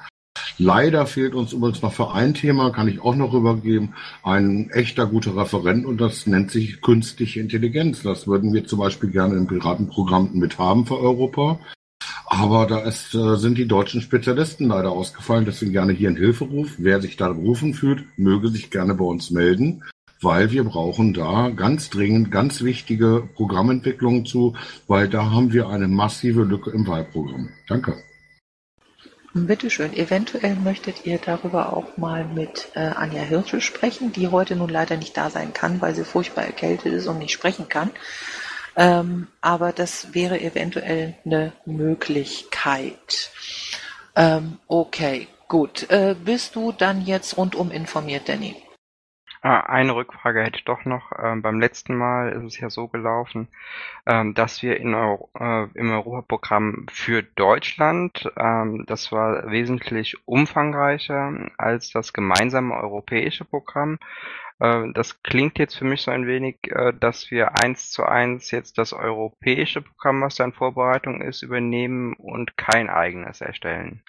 Leider 0.58 1.06
fehlt 1.06 1.36
uns 1.36 1.54
übrigens 1.54 1.82
noch 1.82 1.94
für 1.94 2.12
ein 2.12 2.34
Thema, 2.34 2.72
kann 2.72 2.88
ich 2.88 3.02
auch 3.02 3.16
noch 3.16 3.32
rübergeben, 3.34 3.94
ein 4.24 4.70
echter 4.72 5.06
guter 5.06 5.36
Referent 5.36 5.86
und 5.86 6.02
das 6.02 6.26
nennt 6.26 6.52
sich 6.52 6.82
künstliche 6.82 7.40
Intelligenz. 7.40 8.02
Das 8.02 8.28
würden 8.28 8.54
wir 8.54 8.66
zum 8.66 8.80
Beispiel 8.80 9.12
gerne 9.12 9.36
im 9.36 9.48
Piratenprogramm 9.48 10.32
mit 10.34 10.58
haben 10.58 10.86
für 10.86 11.00
Europa. 11.00 11.60
Aber 12.26 12.66
da 12.66 12.80
ist, 12.80 13.14
äh, 13.14 13.36
sind 13.36 13.58
die 13.58 13.68
deutschen 13.68 14.02
Spezialisten 14.02 14.68
leider 14.68 14.92
ausgefallen. 14.92 15.46
Deswegen 15.46 15.74
gerne 15.74 15.94
hier 15.94 16.10
ein 16.10 16.16
Hilferuf. 16.16 16.76
Wer 16.78 17.02
sich 17.02 17.18
da 17.18 17.34
berufen 17.34 17.74
fühlt, 17.74 18.06
möge 18.18 18.48
sich 18.48 18.72
gerne 18.72 18.96
bei 18.96 19.04
uns 19.04 19.32
melden, 19.32 19.84
weil 20.22 20.52
wir 20.52 20.64
brauchen 20.64 21.14
da 21.14 21.50
ganz 21.50 21.90
dringend 21.90 22.32
ganz 22.32 22.62
wichtige 22.64 23.28
Programmentwicklungen 23.36 24.26
zu, 24.26 24.56
weil 24.88 25.10
da 25.10 25.32
haben 25.32 25.52
wir 25.52 25.70
eine 25.70 25.88
massive 25.88 26.44
Lücke 26.44 26.72
im 26.72 26.88
Wahlprogramm. 26.88 27.50
Danke. 27.68 27.96
Bitte 29.34 29.70
schön. 29.70 29.94
Eventuell 29.94 30.56
möchtet 30.56 31.06
ihr 31.06 31.18
darüber 31.18 31.72
auch 31.72 31.96
mal 31.98 32.26
mit 32.26 32.68
äh, 32.76 32.80
Anja 32.80 33.22
Hirschel 33.22 33.62
sprechen, 33.62 34.12
die 34.12 34.28
heute 34.28 34.58
nun 34.58 34.70
leider 34.70 34.98
nicht 34.98 35.16
da 35.16 35.30
sein 35.30 35.54
kann, 35.54 35.80
weil 35.80 35.96
sie 35.96 36.04
furchtbar 36.04 36.44
erkältet 36.44 36.94
ist 36.94 37.08
und 37.08 37.18
nicht 37.18 37.32
sprechen 37.32 37.70
kann. 37.70 37.92
Ähm, 38.76 39.28
aber 39.40 39.72
das 39.72 40.14
wäre 40.14 40.42
eventuell 40.42 41.16
eine 41.26 41.54
Möglichkeit. 41.66 43.32
Ähm, 44.18 44.58
okay, 44.68 45.30
gut. 45.48 45.90
Äh, 45.90 46.16
bist 46.22 46.56
du 46.58 46.74
dann 46.74 47.06
jetzt 47.06 47.38
rundum 47.38 47.72
informiert, 47.72 48.28
Danny? 48.28 48.58
Ah, 49.44 49.62
eine 49.62 49.96
Rückfrage 49.96 50.44
hätte 50.44 50.58
ich 50.58 50.66
doch 50.66 50.86
noch. 50.86 51.12
Ähm, 51.18 51.42
beim 51.42 51.60
letzten 51.60 51.96
Mal 51.96 52.32
ist 52.32 52.44
es 52.44 52.60
ja 52.60 52.70
so 52.70 52.88
gelaufen, 52.88 53.48
ähm, 54.06 54.36
dass 54.36 54.62
wir 54.62 54.78
in 54.78 54.94
Euro, 54.94 55.32
äh, 55.40 55.68
im 55.74 55.90
Europaprogramm 55.92 56.86
für 56.92 57.24
Deutschland, 57.24 58.32
ähm, 58.38 58.86
das 58.86 59.12
war 59.12 59.50
wesentlich 59.50 60.16
umfangreicher 60.28 61.50
als 61.58 61.90
das 61.92 62.14
gemeinsame 62.14 62.76
europäische 62.76 63.44
Programm. 63.44 63.98
Äh, 64.60 64.92
das 64.94 65.24
klingt 65.24 65.58
jetzt 65.58 65.76
für 65.76 65.86
mich 65.86 66.04
so 66.04 66.12
ein 66.12 66.28
wenig, 66.28 66.58
äh, 66.72 66.94
dass 66.94 67.32
wir 67.32 67.64
eins 67.64 67.90
zu 67.90 68.06
eins 68.06 68.52
jetzt 68.52 68.78
das 68.78 68.94
europäische 68.94 69.82
Programm, 69.82 70.22
was 70.22 70.36
da 70.36 70.44
in 70.46 70.54
Vorbereitung 70.54 71.22
ist, 71.22 71.42
übernehmen 71.42 72.14
und 72.14 72.58
kein 72.58 72.90
eigenes 72.92 73.42
erstellen. 73.42 74.04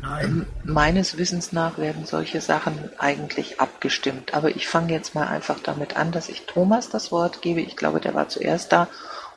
Nein. 0.00 0.46
Meines 0.64 1.18
Wissens 1.18 1.52
nach 1.52 1.78
werden 1.78 2.04
solche 2.06 2.40
Sachen 2.40 2.90
eigentlich 2.98 3.60
abgestimmt. 3.60 4.34
Aber 4.34 4.50
ich 4.50 4.68
fange 4.68 4.92
jetzt 4.92 5.14
mal 5.14 5.26
einfach 5.26 5.60
damit 5.60 5.96
an, 5.96 6.12
dass 6.12 6.28
ich 6.28 6.46
Thomas 6.46 6.88
das 6.88 7.12
Wort 7.12 7.42
gebe. 7.42 7.60
Ich 7.60 7.76
glaube, 7.76 8.00
der 8.00 8.14
war 8.14 8.28
zuerst 8.28 8.72
da. 8.72 8.88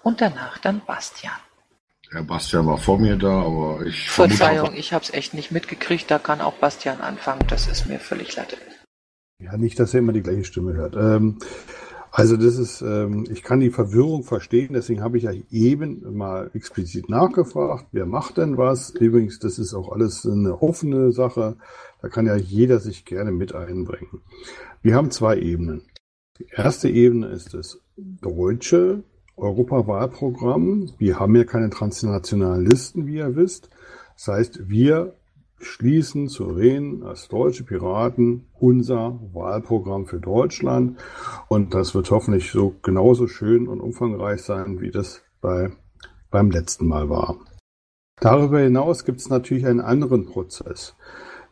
Und 0.03 0.21
danach 0.21 0.57
dann 0.57 0.81
Bastian. 0.85 1.33
Herr 2.11 2.23
Bastian 2.23 2.67
war 2.67 2.77
vor 2.77 2.99
mir 2.99 3.17
da, 3.17 3.41
aber 3.41 3.85
ich. 3.85 4.09
Verzeihung, 4.09 4.73
ich 4.75 4.93
habe 4.93 5.03
es 5.03 5.11
echt 5.13 5.33
nicht 5.33 5.51
mitgekriegt. 5.51 6.11
Da 6.11 6.19
kann 6.19 6.41
auch 6.41 6.53
Bastian 6.53 7.01
anfangen. 7.01 7.41
Das 7.47 7.67
ist 7.67 7.87
mir 7.87 7.99
völlig 7.99 8.35
latte. 8.35 8.57
Ja, 9.39 9.57
nicht, 9.57 9.79
dass 9.79 9.93
er 9.93 9.99
immer 9.99 10.13
die 10.13 10.21
gleiche 10.21 10.45
Stimme 10.45 10.73
hört. 10.73 10.95
Ähm, 10.95 11.39
also 12.15 12.37
das 12.37 12.59
ist, 12.59 12.83
ähm, 12.83 13.25
ich 13.31 13.41
kann 13.41 13.59
die 13.59 13.71
Verwirrung 13.71 14.21
verstehen, 14.21 14.73
deswegen 14.73 15.01
habe 15.01 15.17
ich 15.17 15.23
ja 15.23 15.31
eben 15.49 16.15
mal 16.15 16.51
explizit 16.53 17.09
nachgefragt, 17.09 17.87
wer 17.91 18.05
macht 18.05 18.37
denn 18.37 18.55
was? 18.55 18.91
Übrigens, 18.91 19.39
das 19.39 19.57
ist 19.57 19.73
auch 19.73 19.91
alles 19.91 20.23
eine 20.23 20.61
offene 20.61 21.11
Sache, 21.11 21.57
da 22.03 22.09
kann 22.09 22.27
ja 22.27 22.35
jeder 22.35 22.77
sich 22.77 23.05
gerne 23.05 23.31
mit 23.31 23.55
einbringen. 23.55 24.21
Wir 24.83 24.93
haben 24.93 25.09
zwei 25.09 25.39
Ebenen. 25.39 25.81
Die 26.37 26.45
erste 26.51 26.87
Ebene 26.87 27.29
ist 27.29 27.55
das 27.55 27.79
deutsche 27.97 29.03
Europawahlprogramm. 29.35 30.91
Wir 30.99 31.19
haben 31.19 31.35
ja 31.35 31.45
keine 31.45 31.71
transnationalen 31.71 32.63
Listen, 32.63 33.07
wie 33.07 33.15
ihr 33.15 33.35
wisst. 33.35 33.71
Das 34.17 34.27
heißt, 34.27 34.69
wir 34.69 35.15
schließen 35.65 36.27
souverän 36.27 37.03
als 37.03 37.27
deutsche 37.27 37.63
Piraten 37.63 38.47
unser 38.59 39.19
Wahlprogramm 39.33 40.05
für 40.05 40.19
Deutschland. 40.19 40.99
Und 41.47 41.73
das 41.73 41.95
wird 41.95 42.11
hoffentlich 42.11 42.51
so 42.51 42.75
genauso 42.81 43.27
schön 43.27 43.67
und 43.67 43.81
umfangreich 43.81 44.41
sein, 44.41 44.79
wie 44.81 44.91
das 44.91 45.23
bei, 45.41 45.71
beim 46.29 46.51
letzten 46.51 46.87
Mal 46.87 47.09
war. 47.09 47.37
Darüber 48.19 48.59
hinaus 48.59 49.05
gibt 49.05 49.19
es 49.19 49.29
natürlich 49.29 49.65
einen 49.65 49.81
anderen 49.81 50.25
Prozess. 50.25 50.95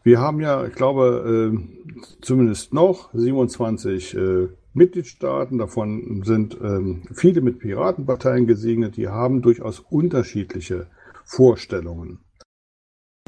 Wir 0.04 0.20
haben 0.20 0.40
ja, 0.40 0.66
ich 0.66 0.74
glaube, 0.74 1.54
äh, 1.54 1.98
zumindest 2.22 2.74
noch 2.74 3.14
27 3.14 4.16
äh, 4.16 4.48
Mitgliedstaaten. 4.74 5.58
Davon 5.58 6.24
sind 6.24 6.58
ähm, 6.62 7.04
viele 7.14 7.42
mit 7.42 7.60
Piratenparteien 7.60 8.48
gesegnet. 8.48 8.98
Die 8.98 9.10
haben 9.10 9.42
durchaus 9.42 9.80
unterschiedliche 9.80 10.88
Vorstellungen. 11.24 12.20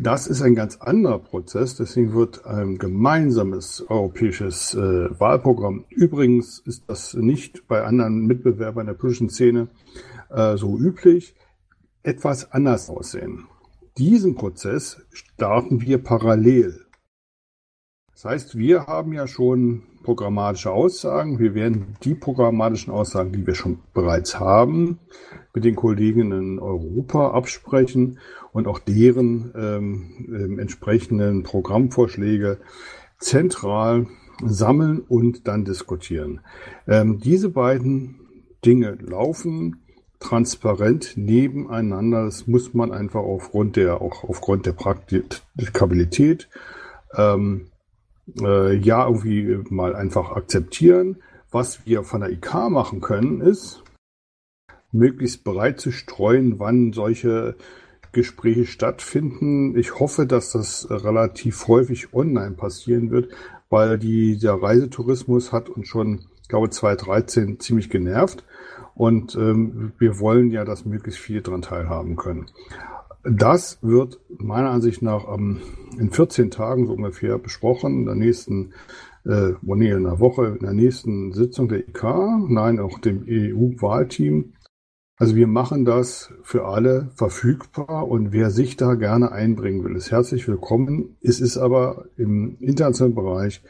Das 0.01 0.25
ist 0.25 0.41
ein 0.41 0.55
ganz 0.55 0.77
anderer 0.77 1.19
Prozess, 1.19 1.75
deswegen 1.75 2.13
wird 2.13 2.45
ein 2.45 2.79
gemeinsames 2.79 3.85
europäisches 3.87 4.73
äh, 4.73 5.19
Wahlprogramm. 5.19 5.85
Übrigens 5.89 6.59
ist 6.65 6.83
das 6.87 7.13
nicht 7.13 7.67
bei 7.67 7.83
anderen 7.83 8.25
Mitbewerbern 8.25 8.87
der 8.87 8.95
politischen 8.95 9.29
Szene 9.29 9.67
äh, 10.29 10.57
so 10.57 10.77
üblich, 10.77 11.35
etwas 12.01 12.51
anders 12.51 12.89
aussehen. 12.89 13.45
Diesen 13.97 14.33
Prozess 14.33 14.99
starten 15.11 15.81
wir 15.81 15.99
parallel. 15.99 16.82
Das 18.23 18.31
heißt, 18.31 18.57
wir 18.57 18.87
haben 18.87 19.11
ja 19.11 19.27
schon 19.27 19.83
programmatische 20.01 20.71
Aussagen. 20.71 21.39
Wir 21.39 21.55
werden 21.55 21.97
die 22.05 22.15
programmatischen 22.15 22.93
Aussagen, 22.93 23.33
die 23.33 23.45
wir 23.45 23.53
schon 23.53 23.79
bereits 23.93 24.39
haben, 24.39 24.99
mit 25.53 25.65
den 25.65 25.75
Kollegen 25.75 26.31
in 26.31 26.57
Europa 26.57 27.31
absprechen 27.31 28.19
und 28.53 28.65
auch 28.65 28.79
deren 28.79 29.51
ähm, 29.57 30.57
entsprechenden 30.57 31.43
Programmvorschläge 31.43 32.59
zentral 33.19 34.07
sammeln 34.41 35.01
und 35.01 35.49
dann 35.49 35.65
diskutieren. 35.65 36.39
Ähm, 36.87 37.19
diese 37.19 37.49
beiden 37.49 38.21
Dinge 38.63 38.97
laufen 39.01 39.83
transparent 40.21 41.17
nebeneinander. 41.17 42.23
Das 42.23 42.47
muss 42.47 42.73
man 42.73 42.93
einfach 42.93 43.19
aufgrund 43.19 43.75
der, 43.75 43.99
auch 43.99 44.23
aufgrund 44.23 44.65
der 44.65 44.71
Praktikabilität 44.71 46.47
ähm, 47.17 47.67
äh, 48.41 48.75
ja 48.75 49.07
irgendwie 49.07 49.63
mal 49.69 49.95
einfach 49.95 50.31
akzeptieren. 50.31 51.17
Was 51.51 51.85
wir 51.85 52.03
von 52.03 52.21
der 52.21 52.31
IK 52.31 52.53
machen 52.69 53.01
können, 53.01 53.41
ist 53.41 53.83
möglichst 54.91 55.43
bereit 55.43 55.79
zu 55.79 55.91
streuen, 55.91 56.59
wann 56.59 56.93
solche 56.93 57.55
Gespräche 58.11 58.65
stattfinden. 58.65 59.77
Ich 59.77 59.99
hoffe, 59.99 60.25
dass 60.25 60.51
das 60.51 60.87
relativ 60.89 61.67
häufig 61.67 62.13
online 62.13 62.51
passieren 62.51 63.11
wird, 63.11 63.29
weil 63.69 63.97
die, 63.97 64.37
der 64.37 64.61
Reisetourismus 64.61 65.51
hat 65.51 65.69
uns 65.69 65.87
schon, 65.87 66.25
ich 66.41 66.47
glaube, 66.47 66.69
2013 66.69 67.59
ziemlich 67.59 67.89
genervt. 67.89 68.45
Und 68.95 69.35
ähm, 69.35 69.93
wir 69.97 70.19
wollen 70.19 70.51
ja, 70.51 70.65
dass 70.65 70.85
möglichst 70.85 71.19
viele 71.19 71.41
daran 71.41 71.63
teilhaben 71.63 72.15
können. 72.15 72.45
Das 73.23 73.79
wird 73.81 74.19
meiner 74.27 74.71
Ansicht 74.71 75.01
nach 75.01 75.33
ähm, 75.33 75.61
in 75.97 76.11
14 76.11 76.51
Tagen 76.51 76.87
so 76.87 76.93
ungefähr 76.93 77.37
besprochen, 77.39 77.99
in 77.99 78.05
der 78.05 78.15
nächsten, 78.15 78.73
äh, 79.25 79.53
nee, 79.61 79.91
in 79.91 80.05
einer 80.05 80.19
Woche, 80.19 80.57
in 80.59 80.65
der 80.65 80.73
nächsten 80.73 81.31
Sitzung 81.31 81.69
der 81.69 81.87
IK, 81.87 82.03
nein, 82.49 82.79
auch 82.79 82.99
dem 82.99 83.25
EU-Wahlteam. 83.25 84.53
Also 85.17 85.37
wir 85.37 85.47
machen 85.47 85.85
das 85.85 86.33
für 86.43 86.65
alle 86.65 87.11
verfügbar 87.15 88.09
und 88.09 88.33
wer 88.33 88.49
sich 88.49 88.75
da 88.75 88.95
gerne 88.95 89.31
einbringen 89.31 89.85
will, 89.85 89.95
ist 89.95 90.11
herzlich 90.11 90.45
willkommen. 90.47 91.15
Es 91.21 91.39
ist 91.39 91.57
aber 91.57 92.05
im 92.17 92.57
internationalen 92.59 93.15
Bereich 93.15 93.61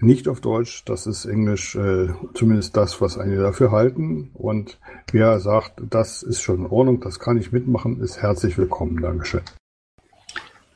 nicht 0.00 0.28
auf 0.28 0.40
Deutsch, 0.40 0.84
das 0.84 1.06
ist 1.06 1.24
Englisch, 1.24 1.74
äh, 1.74 2.08
zumindest 2.34 2.76
das, 2.76 3.00
was 3.00 3.18
einige 3.18 3.42
dafür 3.42 3.72
halten. 3.72 4.30
Und 4.34 4.78
wer 5.12 5.40
sagt, 5.40 5.80
das 5.90 6.22
ist 6.22 6.40
schon 6.40 6.60
in 6.60 6.66
Ordnung, 6.66 7.00
das 7.00 7.18
kann 7.18 7.38
ich 7.38 7.52
mitmachen, 7.52 8.00
ist 8.00 8.22
herzlich 8.22 8.56
willkommen. 8.58 9.02
Dankeschön. 9.02 9.42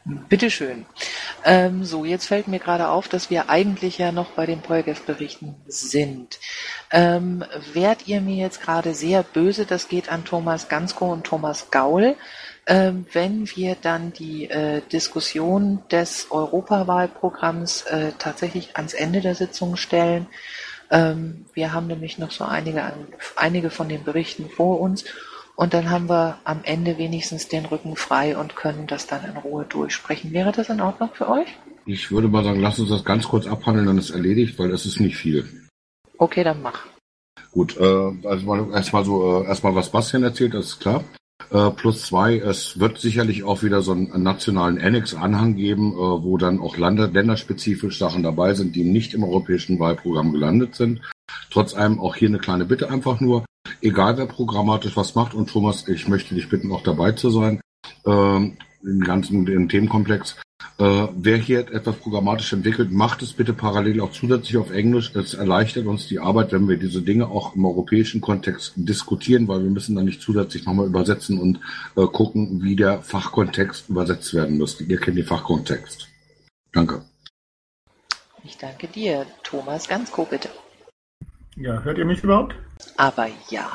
Bitteschön. 0.04 0.84
Ähm, 1.44 1.84
so, 1.84 2.04
jetzt 2.04 2.26
fällt 2.26 2.48
mir 2.48 2.58
gerade 2.58 2.88
auf, 2.88 3.08
dass 3.08 3.30
wir 3.30 3.48
eigentlich 3.50 3.98
ja 3.98 4.10
noch 4.10 4.30
bei 4.30 4.46
den 4.46 4.60
Polgef-Berichten 4.60 5.54
sind. 5.66 6.40
Ähm, 6.90 7.44
wärt 7.72 8.08
ihr 8.08 8.20
mir 8.20 8.34
jetzt 8.34 8.60
gerade 8.60 8.94
sehr 8.94 9.22
böse, 9.22 9.64
das 9.64 9.88
geht 9.88 10.10
an 10.10 10.24
Thomas 10.24 10.68
Gansko 10.68 11.12
und 11.12 11.24
Thomas 11.24 11.70
Gaul, 11.70 12.16
wenn 12.66 13.48
wir 13.56 13.74
dann 13.74 14.12
die 14.12 14.48
äh, 14.48 14.82
Diskussion 14.92 15.82
des 15.90 16.28
Europawahlprogramms 16.30 17.82
äh, 17.82 18.12
tatsächlich 18.18 18.76
ans 18.76 18.94
Ende 18.94 19.20
der 19.20 19.34
Sitzung 19.34 19.76
stellen. 19.76 20.26
Ähm, 20.90 21.46
wir 21.54 21.72
haben 21.72 21.88
nämlich 21.88 22.18
noch 22.18 22.30
so 22.30 22.44
einige, 22.44 22.92
einige 23.34 23.70
von 23.70 23.88
den 23.88 24.04
Berichten 24.04 24.48
vor 24.48 24.80
uns 24.80 25.04
Und 25.54 25.74
dann 25.74 25.90
haben 25.90 26.08
wir 26.08 26.38
am 26.44 26.60
Ende 26.64 26.98
wenigstens 26.98 27.48
den 27.48 27.66
Rücken 27.66 27.96
frei 27.96 28.36
und 28.36 28.56
können 28.56 28.86
das 28.86 29.06
dann 29.06 29.24
in 29.24 29.36
Ruhe 29.36 29.64
durchsprechen. 29.64 30.32
Wäre 30.32 30.52
das 30.52 30.68
in 30.68 30.80
Ordnung 30.80 31.10
für 31.12 31.28
euch? 31.28 31.48
Ich 31.84 32.10
würde 32.10 32.28
mal 32.28 32.44
sagen, 32.44 32.60
lass 32.60 32.78
uns 32.78 32.88
das 32.88 33.04
ganz 33.04 33.28
kurz 33.28 33.46
abhandeln, 33.46 33.86
dann 33.86 33.98
ist 33.98 34.10
erledigt, 34.10 34.58
weil 34.58 34.70
es 34.70 34.86
ist 34.86 35.00
nicht 35.00 35.16
viel. 35.16 35.68
Okay, 36.16 36.44
dann 36.44 36.62
mach. 36.62 36.86
Gut, 37.50 37.76
äh, 37.76 38.26
also 38.26 38.46
mal, 38.46 38.72
erstmal 38.72 39.04
so, 39.04 39.42
äh, 39.42 39.46
erstmal 39.46 39.74
was 39.74 39.90
Bastian 39.90 40.22
erzählt, 40.22 40.54
das 40.54 40.66
ist 40.66 40.80
klar. 40.80 41.04
Äh, 41.52 41.70
plus 41.72 42.06
zwei, 42.06 42.38
es 42.38 42.80
wird 42.80 42.98
sicherlich 42.98 43.44
auch 43.44 43.62
wieder 43.62 43.82
so 43.82 43.92
einen 43.92 44.22
nationalen 44.22 44.80
Annex-Anhang 44.80 45.54
geben, 45.54 45.92
äh, 45.92 45.96
wo 45.96 46.38
dann 46.38 46.58
auch 46.58 46.78
Lande, 46.78 47.10
länderspezifisch 47.12 47.98
Sachen 47.98 48.22
dabei 48.22 48.54
sind, 48.54 48.74
die 48.74 48.84
nicht 48.84 49.12
im 49.12 49.22
europäischen 49.22 49.78
Wahlprogramm 49.78 50.32
gelandet 50.32 50.74
sind. 50.74 51.02
Trotz 51.50 51.74
allem 51.74 52.00
auch 52.00 52.16
hier 52.16 52.28
eine 52.28 52.38
kleine 52.38 52.64
Bitte 52.64 52.90
einfach 52.90 53.20
nur, 53.20 53.44
egal 53.82 54.16
wer 54.16 54.24
programmatisch 54.24 54.96
was 54.96 55.14
macht 55.14 55.34
und 55.34 55.50
Thomas, 55.50 55.86
ich 55.88 56.08
möchte 56.08 56.34
dich 56.34 56.48
bitten, 56.48 56.72
auch 56.72 56.82
dabei 56.82 57.12
zu 57.12 57.28
sein, 57.28 57.60
ähm, 58.06 58.56
im 58.82 59.00
ganzen 59.00 59.46
im 59.46 59.68
Themenkomplex. 59.68 60.36
Äh, 60.78 61.08
wer 61.14 61.36
hier 61.36 61.60
etwas 61.72 61.96
programmatisch 61.96 62.52
entwickelt, 62.52 62.90
macht 62.90 63.22
es 63.22 63.32
bitte 63.32 63.52
parallel 63.52 64.00
auch 64.00 64.12
zusätzlich 64.12 64.56
auf 64.56 64.70
Englisch. 64.70 65.14
Es 65.14 65.34
erleichtert 65.34 65.86
uns 65.86 66.08
die 66.08 66.18
Arbeit, 66.18 66.52
wenn 66.52 66.68
wir 66.68 66.76
diese 66.76 67.02
Dinge 67.02 67.28
auch 67.28 67.54
im 67.54 67.64
europäischen 67.64 68.20
Kontext 68.20 68.72
diskutieren, 68.76 69.48
weil 69.48 69.62
wir 69.62 69.70
müssen 69.70 69.94
dann 69.96 70.06
nicht 70.06 70.22
zusätzlich 70.22 70.64
nochmal 70.64 70.86
übersetzen 70.86 71.38
und 71.38 71.60
äh, 71.96 72.06
gucken, 72.06 72.62
wie 72.62 72.76
der 72.76 73.02
Fachkontext 73.02 73.88
übersetzt 73.88 74.34
werden 74.34 74.58
müsste. 74.58 74.84
Ihr 74.84 74.98
kennt 74.98 75.18
den 75.18 75.26
Fachkontext. 75.26 76.08
Danke. 76.72 77.02
Ich 78.44 78.58
danke 78.58 78.88
dir. 78.88 79.26
Thomas 79.44 79.88
Gansko, 79.88 80.24
bitte. 80.24 80.48
Ja, 81.56 81.82
hört 81.82 81.98
ihr 81.98 82.04
mich 82.04 82.24
überhaupt? 82.24 82.56
Aber 82.96 83.28
ja. 83.50 83.70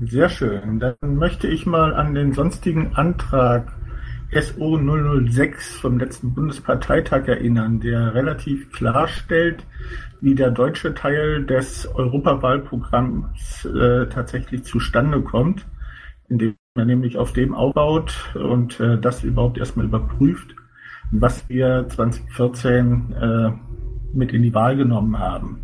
Sehr 0.00 0.28
schön. 0.28 0.80
Dann 0.80 0.96
möchte 1.00 1.46
ich 1.46 1.66
mal 1.66 1.94
an 1.94 2.14
den 2.14 2.32
sonstigen 2.32 2.96
Antrag 2.96 3.72
SO 4.40 4.78
006 4.78 5.76
vom 5.76 5.98
letzten 5.98 6.34
Bundesparteitag 6.34 7.28
erinnern, 7.28 7.78
der 7.80 8.14
relativ 8.14 8.70
klarstellt, 8.72 9.64
wie 10.20 10.34
der 10.34 10.50
deutsche 10.50 10.94
Teil 10.94 11.44
des 11.44 11.86
Europawahlprogramms 11.94 13.64
äh, 13.66 14.06
tatsächlich 14.06 14.64
zustande 14.64 15.20
kommt, 15.20 15.66
indem 16.28 16.56
man 16.74 16.88
nämlich 16.88 17.16
auf 17.16 17.32
dem 17.32 17.54
aufbaut 17.54 18.34
und 18.34 18.80
äh, 18.80 18.98
das 18.98 19.22
überhaupt 19.22 19.58
erstmal 19.58 19.86
überprüft, 19.86 20.56
was 21.12 21.48
wir 21.48 21.86
2014 21.88 23.12
äh, 23.12 23.50
mit 24.12 24.32
in 24.32 24.42
die 24.42 24.54
Wahl 24.54 24.76
genommen 24.76 25.18
haben. 25.18 25.60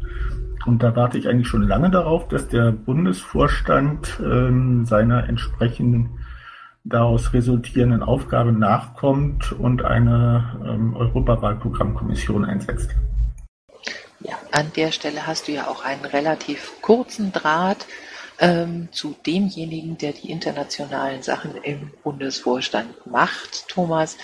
Und 0.66 0.82
da 0.82 0.94
warte 0.94 1.18
ich 1.18 1.28
eigentlich 1.28 1.48
schon 1.48 1.62
lange 1.62 1.90
darauf, 1.90 2.28
dass 2.28 2.46
der 2.48 2.70
Bundesvorstand 2.70 4.20
ähm, 4.22 4.84
seiner 4.84 5.28
entsprechenden 5.28 6.10
daraus 6.84 7.32
resultierenden 7.32 8.02
Aufgabe 8.02 8.52
nachkommt 8.52 9.52
und 9.52 9.84
eine 9.84 10.60
ähm, 10.66 10.96
Europawahlprogrammkommission 10.96 12.44
einsetzt. 12.44 12.90
Ja, 14.20 14.38
an 14.50 14.70
der 14.76 14.92
Stelle 14.92 15.26
hast 15.26 15.48
du 15.48 15.52
ja 15.52 15.66
auch 15.66 15.84
einen 15.84 16.04
relativ 16.04 16.72
kurzen 16.82 17.32
Draht 17.32 17.86
ähm, 18.38 18.88
zu 18.90 19.14
demjenigen, 19.26 19.98
der 19.98 20.12
die 20.12 20.30
internationalen 20.30 21.22
Sachen 21.22 21.56
im 21.62 21.90
Bundesvorstand 22.02 23.06
macht, 23.06 23.68
Thomas. 23.68 24.16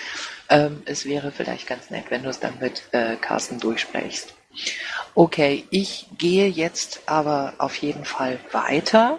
Ähm, 0.49 0.83
es 0.87 1.05
wäre 1.05 1.31
vielleicht 1.31 1.66
ganz 1.66 1.90
nett, 1.90 2.07
wenn 2.11 2.23
du 2.23 2.31
es 2.31 2.40
dann 2.40 2.55
mit 2.61 2.83
äh, 2.92 3.16
Carsten 3.16 3.59
durchsprichst. 3.59 4.35
Okay, 5.14 5.64
ich 5.71 6.09
gehe 6.19 6.49
jetzt 6.49 7.03
aber 7.07 7.55
auf 7.59 7.77
jeden 7.77 8.05
Fall 8.05 8.38
weiter, 8.53 9.19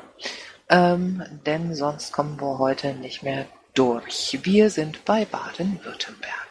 ähm, 0.69 1.23
denn 1.45 1.73
sonst 1.73 2.11
kommen 2.11 2.39
wir 2.39 2.57
heute 2.59 2.93
nicht 2.95 3.23
mehr 3.23 3.45
durch. 3.73 4.39
Wir 4.43 4.69
sind 4.69 5.05
bei 5.05 5.25
Baden-Württemberg. 5.25 6.47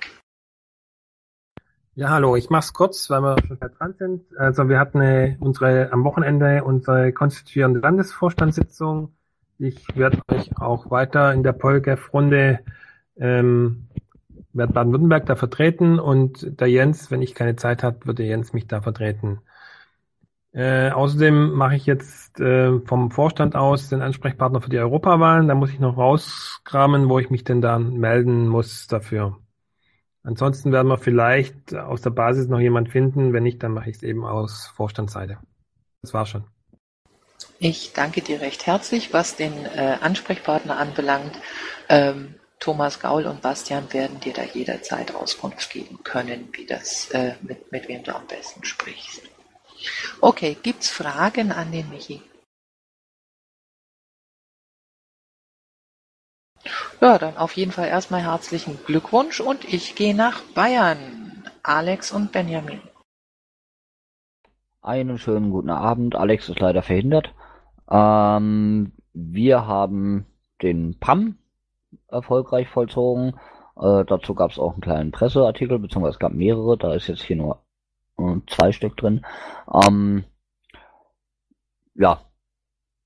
Ja, 1.95 2.11
hallo, 2.11 2.37
ich 2.37 2.51
mach's 2.51 2.73
kurz, 2.73 3.09
weil 3.09 3.23
wir 3.23 3.37
schon 3.47 3.59
dran 3.59 3.95
sind. 3.95 4.25
Also 4.37 4.69
wir 4.69 4.79
hatten 4.79 5.01
eine, 5.01 5.37
unsere 5.41 5.93
am 5.93 6.05
Wochenende 6.05 6.63
unsere 6.63 7.13
konstituierende 7.13 7.81
Landesvorstandssitzung. 7.81 9.15
Ich 9.59 9.97
werde 9.97 10.21
euch 10.29 10.51
auch 10.61 10.91
weiter 10.91 11.33
in 11.33 11.43
der 11.43 11.55
Polgef-Runde 11.55 12.61
ähm, 13.17 13.89
werde 14.53 14.73
Baden-Württemberg 14.73 15.27
da 15.27 15.37
vertreten 15.37 15.99
und 15.99 16.61
der 16.61 16.69
Jens, 16.69 17.11
wenn 17.11 17.23
ich 17.23 17.35
keine 17.35 17.57
Zeit 17.57 17.83
habe, 17.83 18.07
würde 18.07 18.25
Jens 18.25 18.53
mich 18.53 18.67
da 18.67 18.81
vertreten. 18.81 19.41
Äh, 20.57 20.89
außerdem 20.91 21.53
mache 21.53 21.77
ich 21.77 21.85
jetzt 21.85 22.41
äh, 22.41 22.81
vom 22.81 23.11
Vorstand 23.11 23.55
aus 23.55 23.91
den 23.91 24.01
Ansprechpartner 24.01 24.63
für 24.63 24.71
die 24.71 24.79
Europawahlen. 24.79 25.49
Da 25.49 25.55
muss 25.55 25.71
ich 25.71 25.81
noch 25.81 25.99
rauskramen, 25.99 27.11
wo 27.11 27.19
ich 27.19 27.29
mich 27.29 27.45
denn 27.45 27.61
da 27.61 27.79
melden 27.79 28.49
muss 28.49 28.87
dafür. 28.87 29.37
Ansonsten 30.23 30.73
werden 30.73 30.89
wir 30.89 30.97
vielleicht 30.97 31.75
aus 31.75 32.01
der 32.01 32.09
Basis 32.09 32.49
noch 32.49 32.59
jemand 32.59 32.89
finden. 32.89 33.35
Wenn 33.35 33.43
nicht, 33.43 33.63
dann 33.63 33.73
mache 33.73 33.91
ich 33.91 33.97
es 33.97 34.03
eben 34.03 34.25
aus 34.25 34.73
Vorstandsseite. 34.75 35.37
Das 36.01 36.15
war's 36.15 36.31
schon. 36.31 36.45
Ich 37.59 37.93
danke 37.93 38.23
dir 38.23 38.41
recht 38.41 38.65
herzlich, 38.67 39.13
was 39.13 39.37
den 39.37 39.53
äh, 39.53 39.99
Ansprechpartner 40.01 40.79
anbelangt. 40.79 41.39
Ähm, 41.91 42.35
Thomas 42.61 42.99
Gaul 42.99 43.27
und 43.27 43.43
Bastian 43.43 43.93
werden 43.93 44.21
dir 44.21 44.33
da 44.33 44.43
jederzeit 44.43 45.15
Auskunft 45.15 45.69
geben 45.71 45.99
können, 46.03 46.49
wie 46.53 46.65
das, 46.65 47.11
äh, 47.11 47.35
mit, 47.43 47.71
mit 47.71 47.89
wem 47.89 48.03
du 48.05 48.17
am 48.17 48.27
besten 48.27 48.65
sprichst. 48.65 49.36
Okay, 50.21 50.57
gibt's 50.63 50.91
Fragen 50.91 51.53
an 51.53 51.73
den 51.73 51.89
Michi? 51.91 52.23
Ja, 57.01 57.19
dann 57.19 57.37
auf 57.37 57.57
jeden 57.57 57.73
Fall 57.73 57.89
erstmal 57.89 58.23
herzlichen 58.23 58.79
Glückwunsch 58.85 59.41
und 59.41 59.65
ich 59.73 59.95
gehe 59.95 60.15
nach 60.15 60.43
Bayern. 60.55 61.45
Alex 61.63 62.13
und 62.13 62.33
Benjamin. 62.33 62.81
Einen 64.81 65.19
schönen 65.19 65.51
guten 65.51 65.71
Abend. 65.71 66.15
Alex 66.15 66.49
ist 66.49 66.61
leider 66.61 66.83
verhindert. 66.83 67.35
Ähm, 67.91 68.93
wir 69.13 69.67
haben 69.67 70.27
den 70.63 70.99
PAM 70.99 71.39
erfolgreich 72.09 72.69
vollzogen. 72.69 73.35
Äh, 73.77 74.05
dazu 74.05 74.35
gab 74.35 74.53
es 74.53 74.59
auch 74.59 74.73
einen 74.73 74.81
kleinen 74.81 75.11
Presseartikel, 75.11 75.79
beziehungsweise 75.79 76.15
es 76.15 76.19
gab 76.19 76.33
mehrere, 76.33 76.79
da 76.79 76.95
ist 76.95 77.09
jetzt 77.09 77.23
hier 77.23 77.37
nur 77.37 77.66
zwei 78.47 78.73
Stück 78.73 78.97
drin. 78.97 79.25
Ähm, 79.73 80.25
ja, 81.95 82.21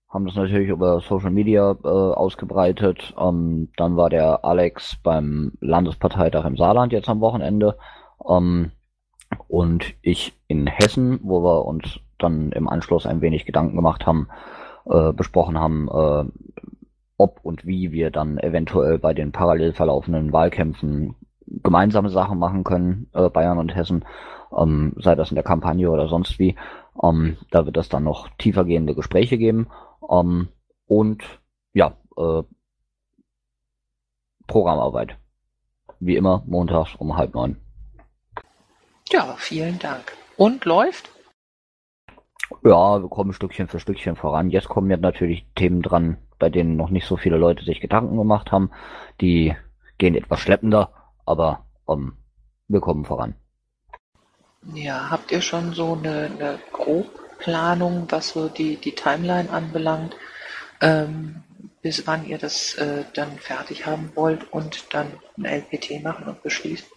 haben 0.09 0.27
das 0.27 0.35
natürlich 0.35 0.69
über 0.69 1.01
Social 1.01 1.31
Media 1.31 1.77
äh, 1.85 1.89
ausgebreitet. 1.89 3.15
Ähm, 3.19 3.71
dann 3.77 3.97
war 3.97 4.11
der 4.11 4.45
Alex 4.45 4.97
beim 5.03 5.53
Landesparteitag 5.61 6.45
im 6.45 6.57
Saarland 6.57 6.93
jetzt 6.93 7.09
am 7.09 7.21
Wochenende. 7.21 7.79
Ähm, 8.29 8.73
und 9.47 9.95
ich 10.03 10.33
in 10.49 10.67
Hessen, 10.67 11.21
wo 11.23 11.43
wir 11.43 11.65
uns 11.65 12.01
dann 12.19 12.51
im 12.53 12.69
Anschluss 12.69 13.07
ein 13.07 13.21
wenig 13.21 13.47
Gedanken 13.47 13.77
gemacht 13.77 14.05
haben, 14.07 14.29
äh, 14.87 15.13
besprochen 15.13 15.59
haben, 15.59 15.89
äh, 15.89 16.25
ob 17.17 17.41
und 17.43 17.67
wie 17.67 17.93
wir 17.93 18.11
dann 18.11 18.39
eventuell 18.39 18.99
bei 18.99 19.15
den 19.15 19.31
parallel 19.31 19.73
verlaufenden 19.73 20.33
Wahlkämpfen 20.33 21.15
gemeinsame 21.47 22.11
Sachen 22.11 22.39
machen 22.39 22.65
können, 22.65 23.09
äh, 23.13 23.29
Bayern 23.29 23.59
und 23.59 23.75
Hessen, 23.75 24.05
ähm, 24.57 24.95
sei 24.99 25.15
das 25.15 25.31
in 25.31 25.35
der 25.35 25.45
Kampagne 25.45 25.91
oder 25.91 26.09
sonst 26.09 26.39
wie. 26.39 26.57
Ähm, 27.03 27.37
da 27.51 27.67
wird 27.67 27.77
es 27.77 27.89
dann 27.89 28.05
noch 28.05 28.29
tiefergehende 28.39 28.95
Gespräche 28.95 29.39
geben. 29.39 29.69
Ähm, 30.11 30.49
und 30.87 31.23
ja, 31.73 31.97
äh, 32.17 32.43
Programmarbeit. 34.47 35.17
Wie 36.01 36.17
immer, 36.17 36.43
montags 36.47 36.95
um 36.97 37.17
halb 37.17 37.35
neun. 37.35 37.57
Ja, 39.11 39.35
vielen 39.39 39.79
Dank. 39.79 40.17
Und 40.37 40.65
läuft? 40.65 41.11
Ja, 42.65 43.01
wir 43.01 43.09
kommen 43.09 43.33
Stückchen 43.33 43.69
für 43.69 43.79
Stückchen 43.79 44.17
voran. 44.17 44.51
Jetzt 44.51 44.69
kommen 44.69 44.91
ja 44.91 44.97
natürlich 44.97 45.47
Themen 45.55 45.83
dran, 45.83 46.17
bei 46.39 46.51
denen 46.51 46.77
noch 46.77 46.91
nicht 46.91 47.07
so 47.07 47.17
viele 47.17 47.37
Leute 47.37 47.65
sich 47.65 47.81
Gedanken 47.81 48.17
gemacht 48.17 48.51
haben. 48.51 48.71
Die 49.21 49.55
gehen 49.99 50.15
etwas 50.15 50.41
schleppender, 50.41 50.93
aber 51.27 51.67
um, 51.85 52.17
wir 52.69 52.81
kommen 52.81 53.05
voran. 53.05 53.35
Ja, 54.75 55.11
habt 55.11 55.33
ihr 55.33 55.41
schon 55.41 55.73
so 55.73 55.95
eine, 55.95 56.27
eine 56.27 56.59
Grobplanung, 56.73 58.07
was 58.11 58.31
so 58.31 58.49
die, 58.49 58.77
die 58.77 58.95
Timeline 58.95 59.51
anbelangt, 59.51 60.17
ähm, 60.81 61.43
bis 61.83 62.07
wann 62.07 62.27
ihr 62.27 62.39
das 62.39 62.75
äh, 62.75 63.05
dann 63.15 63.39
fertig 63.39 63.87
haben 63.87 64.13
wollt 64.15 64.53
und 64.53 64.95
dann 64.95 65.07
ein 65.39 65.47
LPT 65.47 66.03
machen 66.03 66.27
und 66.27 66.43
beschließen? 66.43 66.89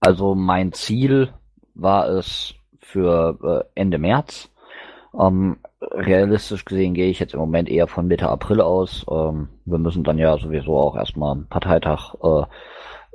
Also 0.00 0.34
mein 0.34 0.72
Ziel 0.72 1.32
war 1.74 2.08
es 2.08 2.54
für 2.80 3.64
äh, 3.74 3.80
Ende 3.80 3.98
März. 3.98 4.50
Ähm, 5.18 5.58
realistisch 5.80 6.64
gesehen 6.64 6.94
gehe 6.94 7.08
ich 7.08 7.20
jetzt 7.20 7.34
im 7.34 7.40
Moment 7.40 7.68
eher 7.68 7.86
von 7.86 8.06
Mitte 8.06 8.28
April 8.28 8.60
aus. 8.60 9.06
Ähm, 9.08 9.48
wir 9.64 9.78
müssen 9.78 10.02
dann 10.02 10.18
ja 10.18 10.36
sowieso 10.38 10.76
auch 10.76 10.96
erstmal 10.96 11.36
Parteitag 11.48 12.14
äh, 12.22 12.46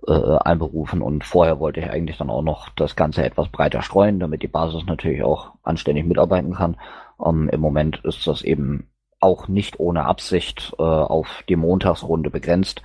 äh, 0.07 0.37
einberufen 0.43 1.01
und 1.01 1.23
vorher 1.23 1.59
wollte 1.59 1.79
ich 1.79 1.89
eigentlich 1.89 2.17
dann 2.17 2.29
auch 2.29 2.41
noch 2.41 2.69
das 2.69 2.95
Ganze 2.95 3.23
etwas 3.23 3.49
breiter 3.49 3.81
streuen, 3.81 4.19
damit 4.19 4.43
die 4.43 4.47
Basis 4.47 4.85
natürlich 4.85 5.23
auch 5.23 5.53
anständig 5.63 6.05
mitarbeiten 6.05 6.53
kann. 6.53 6.77
Ähm, 7.23 7.49
Im 7.49 7.61
Moment 7.61 8.01
ist 8.03 8.25
das 8.27 8.41
eben 8.41 8.89
auch 9.19 9.47
nicht 9.47 9.79
ohne 9.79 10.05
Absicht 10.05 10.73
äh, 10.79 10.83
auf 10.83 11.43
die 11.49 11.55
Montagsrunde 11.55 12.29
begrenzt, 12.29 12.81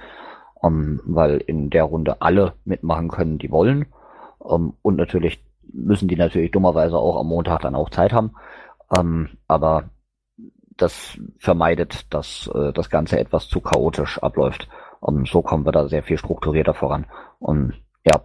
ähm, 0.62 1.00
weil 1.04 1.38
in 1.38 1.70
der 1.70 1.84
Runde 1.84 2.20
alle 2.20 2.54
mitmachen 2.64 3.08
können, 3.08 3.38
die 3.38 3.50
wollen. 3.50 3.86
Ähm, 4.48 4.74
und 4.82 4.96
natürlich 4.96 5.40
müssen 5.72 6.08
die 6.08 6.16
natürlich 6.16 6.50
dummerweise 6.50 6.96
auch 6.98 7.18
am 7.18 7.28
Montag 7.28 7.62
dann 7.62 7.74
auch 7.74 7.90
Zeit 7.90 8.12
haben. 8.12 8.32
Ähm, 8.96 9.30
aber 9.48 9.90
das 10.76 11.18
vermeidet, 11.38 12.12
dass 12.12 12.50
äh, 12.52 12.72
das 12.72 12.90
Ganze 12.90 13.18
etwas 13.18 13.48
zu 13.48 13.60
chaotisch 13.60 14.18
abläuft. 14.18 14.68
Und 15.04 15.28
so 15.28 15.42
kommen 15.42 15.66
wir 15.66 15.72
da 15.72 15.86
sehr 15.86 16.02
viel 16.02 16.16
strukturierter 16.16 16.72
voran. 16.72 17.04
Und 17.38 17.74
ja, 18.06 18.24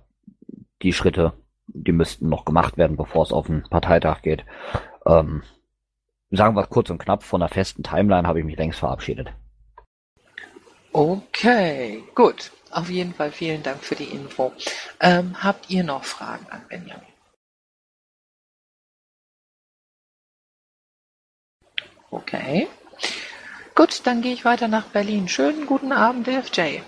die 0.81 0.93
Schritte, 0.93 1.33
die 1.67 1.91
müssten 1.91 2.29
noch 2.29 2.45
gemacht 2.45 2.77
werden, 2.77 2.95
bevor 2.95 3.23
es 3.23 3.33
auf 3.33 3.47
den 3.47 3.63
Parteitag 3.63 4.21
geht. 4.21 4.45
Ähm, 5.05 5.43
sagen 6.31 6.55
wir 6.55 6.65
kurz 6.67 6.89
und 6.89 6.99
knapp, 6.99 7.23
von 7.23 7.41
einer 7.41 7.49
festen 7.49 7.83
Timeline 7.83 8.25
habe 8.25 8.39
ich 8.39 8.45
mich 8.45 8.57
längst 8.57 8.79
verabschiedet. 8.79 9.27
Okay, 10.93 12.01
gut. 12.15 12.51
Auf 12.71 12.89
jeden 12.89 13.13
Fall 13.13 13.33
vielen 13.33 13.61
Dank 13.61 13.83
für 13.83 13.95
die 13.95 14.05
Info. 14.05 14.53
Ähm, 15.01 15.43
habt 15.43 15.69
ihr 15.69 15.83
noch 15.83 16.05
Fragen 16.05 16.47
an 16.49 16.61
Benjamin? 16.69 17.03
Okay. 22.09 22.69
Gut, 23.79 24.05
dann 24.05 24.21
gehe 24.21 24.33
ich 24.33 24.43
weiter 24.43 24.67
nach 24.67 24.87
Berlin. 24.87 25.29
Schönen 25.29 25.65
guten 25.65 25.93
Abend, 25.93 26.27
FJ. 26.27 26.81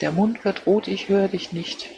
Der 0.00 0.10
Mund 0.10 0.44
wird 0.44 0.66
rot, 0.66 0.88
ich 0.88 1.08
höre 1.08 1.28
dich 1.28 1.52
nicht. 1.52 1.90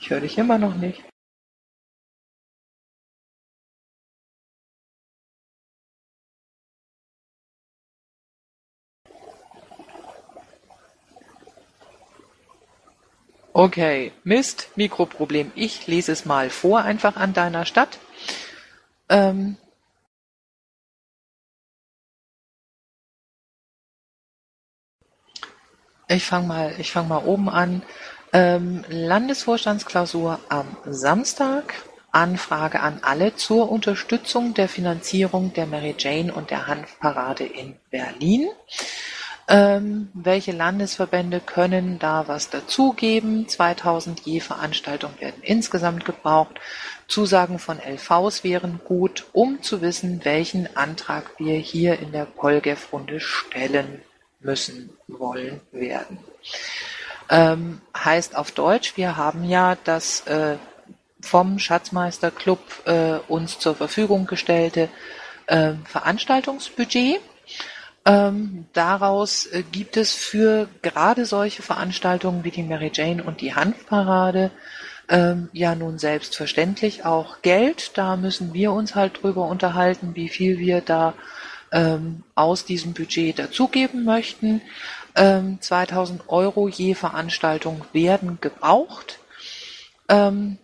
Ich 0.00 0.08
höre 0.08 0.22
dich 0.22 0.38
immer 0.38 0.56
noch 0.56 0.74
nicht. 0.74 1.04
Okay, 13.56 14.10
Mist, 14.24 14.70
Mikroproblem. 14.74 15.52
Ich 15.54 15.86
lese 15.86 16.10
es 16.10 16.24
mal 16.24 16.50
vor, 16.50 16.80
einfach 16.80 17.14
an 17.14 17.34
deiner 17.34 17.64
Stadt. 17.66 18.00
Ähm, 19.08 19.56
ich 26.08 26.24
fange 26.24 26.48
mal, 26.48 26.74
ich 26.78 26.90
fange 26.90 27.08
mal 27.08 27.24
oben 27.24 27.48
an. 27.48 27.84
Ähm, 28.32 28.84
Landesvorstandsklausur 28.88 30.40
am 30.48 30.76
Samstag. 30.86 31.74
Anfrage 32.10 32.80
an 32.80 32.98
alle 33.02 33.36
zur 33.36 33.70
Unterstützung 33.70 34.54
der 34.54 34.68
Finanzierung 34.68 35.52
der 35.52 35.66
Mary 35.66 35.94
Jane 35.96 36.34
und 36.34 36.50
der 36.50 36.66
Hanfparade 36.66 37.44
in 37.44 37.76
Berlin. 37.90 38.48
Ähm, 39.46 40.10
welche 40.14 40.52
Landesverbände 40.52 41.40
können 41.40 41.98
da 41.98 42.26
was 42.28 42.48
dazugeben? 42.48 43.46
2000 43.46 44.20
je 44.20 44.40
Veranstaltung 44.40 45.10
werden 45.20 45.42
insgesamt 45.42 46.06
gebraucht. 46.06 46.58
Zusagen 47.08 47.58
von 47.58 47.78
LVs 47.78 48.42
wären 48.42 48.80
gut, 48.84 49.26
um 49.32 49.62
zu 49.62 49.82
wissen, 49.82 50.24
welchen 50.24 50.74
Antrag 50.76 51.32
wir 51.38 51.56
hier 51.56 51.98
in 51.98 52.12
der 52.12 52.24
Polgef-Runde 52.24 53.20
stellen 53.20 54.00
müssen, 54.40 54.90
wollen, 55.08 55.60
werden. 55.72 56.18
Ähm, 57.28 57.82
heißt 57.96 58.36
auf 58.36 58.50
Deutsch, 58.50 58.96
wir 58.96 59.16
haben 59.18 59.44
ja 59.44 59.76
das 59.84 60.26
äh, 60.26 60.56
vom 61.20 61.58
Schatzmeisterclub 61.58 62.60
äh, 62.86 63.18
uns 63.28 63.58
zur 63.58 63.74
Verfügung 63.74 64.26
gestellte 64.26 64.88
äh, 65.46 65.72
Veranstaltungsbudget 65.84 67.20
ähm, 68.04 68.66
daraus 68.72 69.46
äh, 69.46 69.62
gibt 69.62 69.96
es 69.96 70.14
für 70.14 70.68
gerade 70.82 71.24
solche 71.24 71.62
Veranstaltungen 71.62 72.44
wie 72.44 72.50
die 72.50 72.62
Mary 72.62 72.90
Jane 72.92 73.24
und 73.24 73.40
die 73.40 73.54
Hanfparade 73.54 74.50
ähm, 75.08 75.48
ja 75.52 75.74
nun 75.74 75.98
selbstverständlich 75.98 77.04
auch 77.04 77.40
Geld. 77.42 77.96
Da 77.96 78.16
müssen 78.16 78.52
wir 78.52 78.72
uns 78.72 78.94
halt 78.94 79.22
drüber 79.22 79.46
unterhalten, 79.46 80.14
wie 80.14 80.28
viel 80.28 80.58
wir 80.58 80.80
da 80.80 81.14
ähm, 81.72 82.24
aus 82.34 82.64
diesem 82.64 82.92
Budget 82.94 83.38
dazugeben 83.38 84.04
möchten. 84.04 84.60
2000 85.16 86.20
ähm, 86.20 86.24
Euro 86.26 86.68
je 86.68 86.94
Veranstaltung 86.94 87.84
werden 87.92 88.38
gebraucht. 88.40 89.20
Ähm, 90.08 90.58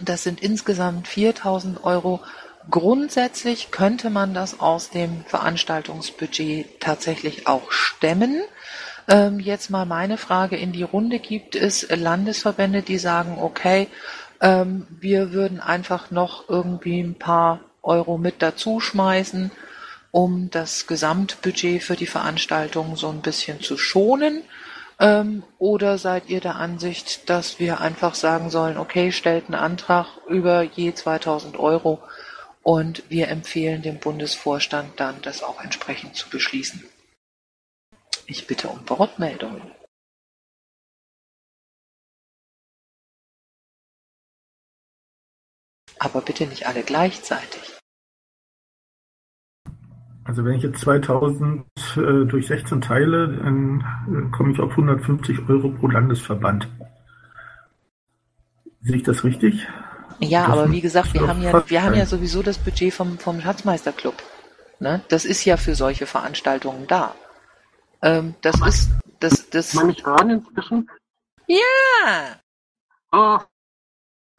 das 0.00 0.22
sind 0.22 0.40
insgesamt 0.40 1.08
4000 1.08 1.82
Euro 1.82 2.20
Grundsätzlich 2.70 3.70
könnte 3.70 4.10
man 4.10 4.34
das 4.34 4.60
aus 4.60 4.90
dem 4.90 5.24
Veranstaltungsbudget 5.24 6.80
tatsächlich 6.80 7.46
auch 7.46 7.72
stemmen. 7.72 8.42
Ähm, 9.08 9.40
jetzt 9.40 9.70
mal 9.70 9.86
meine 9.86 10.18
Frage 10.18 10.56
in 10.56 10.72
die 10.72 10.82
Runde. 10.82 11.18
Gibt 11.18 11.56
es 11.56 11.88
Landesverbände, 11.88 12.82
die 12.82 12.98
sagen, 12.98 13.38
okay, 13.40 13.88
ähm, 14.40 14.86
wir 14.90 15.32
würden 15.32 15.60
einfach 15.60 16.10
noch 16.10 16.48
irgendwie 16.50 17.00
ein 17.00 17.14
paar 17.14 17.60
Euro 17.82 18.18
mit 18.18 18.42
dazu 18.42 18.80
schmeißen, 18.80 19.50
um 20.10 20.50
das 20.50 20.86
Gesamtbudget 20.86 21.82
für 21.82 21.96
die 21.96 22.06
Veranstaltung 22.06 22.96
so 22.96 23.08
ein 23.08 23.22
bisschen 23.22 23.62
zu 23.62 23.78
schonen? 23.78 24.42
Ähm, 25.00 25.42
oder 25.58 25.96
seid 25.96 26.28
ihr 26.28 26.40
der 26.40 26.56
Ansicht, 26.56 27.30
dass 27.30 27.58
wir 27.58 27.80
einfach 27.80 28.14
sagen 28.14 28.50
sollen, 28.50 28.76
okay, 28.76 29.10
stellt 29.10 29.46
einen 29.46 29.54
Antrag 29.54 30.06
über 30.28 30.62
je 30.62 30.92
2000 30.92 31.58
Euro 31.58 32.00
und 32.62 33.08
wir 33.08 33.28
empfehlen 33.28 33.82
dem 33.82 33.98
Bundesvorstand 33.98 34.98
dann, 35.00 35.20
das 35.22 35.42
auch 35.42 35.62
entsprechend 35.62 36.16
zu 36.16 36.28
beschließen. 36.30 36.84
Ich 38.26 38.46
bitte 38.46 38.68
um 38.68 38.88
Wortmeldungen. 38.88 39.62
Aber 45.98 46.20
bitte 46.20 46.46
nicht 46.46 46.66
alle 46.66 46.82
gleichzeitig. 46.82 47.78
Also 50.24 50.44
wenn 50.44 50.56
ich 50.56 50.62
jetzt 50.62 50.80
2000 50.80 51.64
äh, 51.96 52.26
durch 52.26 52.46
16 52.46 52.82
teile, 52.82 53.28
dann 53.28 53.80
äh, 54.08 54.30
komme 54.30 54.52
ich 54.52 54.60
auf 54.60 54.72
150 54.72 55.48
Euro 55.48 55.70
pro 55.70 55.88
Landesverband. 55.88 56.68
Sehe 58.82 58.96
ich 58.96 59.02
das 59.04 59.24
richtig? 59.24 59.66
Ja, 60.20 60.46
aber 60.46 60.70
wie 60.70 60.80
gesagt, 60.80 61.14
wir 61.14 61.26
haben 61.26 61.42
ja, 61.42 61.68
wir 61.68 61.82
haben 61.82 61.94
ja 61.94 62.06
sowieso 62.06 62.42
das 62.42 62.58
Budget 62.58 62.92
vom, 62.92 63.18
vom 63.18 63.40
Schatzmeisterclub. 63.40 64.14
Ne? 64.80 65.02
Das 65.08 65.24
ist 65.24 65.44
ja 65.44 65.56
für 65.56 65.74
solche 65.74 66.06
Veranstaltungen 66.06 66.86
da. 66.86 67.14
Ähm, 68.02 68.34
das 68.40 68.56
aber 68.56 68.68
ist, 68.68 68.90
das, 69.20 69.50
das. 69.50 69.72
Kann 69.72 69.88
mich 69.88 70.04
hören 70.04 70.30
inzwischen? 70.30 70.90
Ja! 71.46 72.36
Oh, 73.12 73.38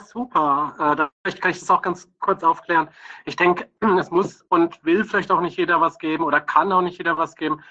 super. 0.06 0.76
Äh, 0.80 1.08
vielleicht 1.24 1.42
kann 1.42 1.52
ich 1.52 1.60
das 1.60 1.70
auch 1.70 1.82
ganz 1.82 2.08
kurz 2.20 2.44
aufklären. 2.44 2.90
Ich 3.26 3.36
denke, 3.36 3.70
es 4.00 4.12
muss 4.12 4.46
und 4.50 4.84
will 4.84 5.04
vielleicht 5.04 5.32
auch 5.32 5.42
nicht 5.42 5.58
jeder 5.58 5.82
was 5.82 5.98
geben 5.98 6.24
oder 6.24 6.42
kann 6.42 6.72
auch 6.72 6.82
nicht 6.82 6.98
jeder 6.98 7.18
was 7.18 7.36
geben. 7.36 7.62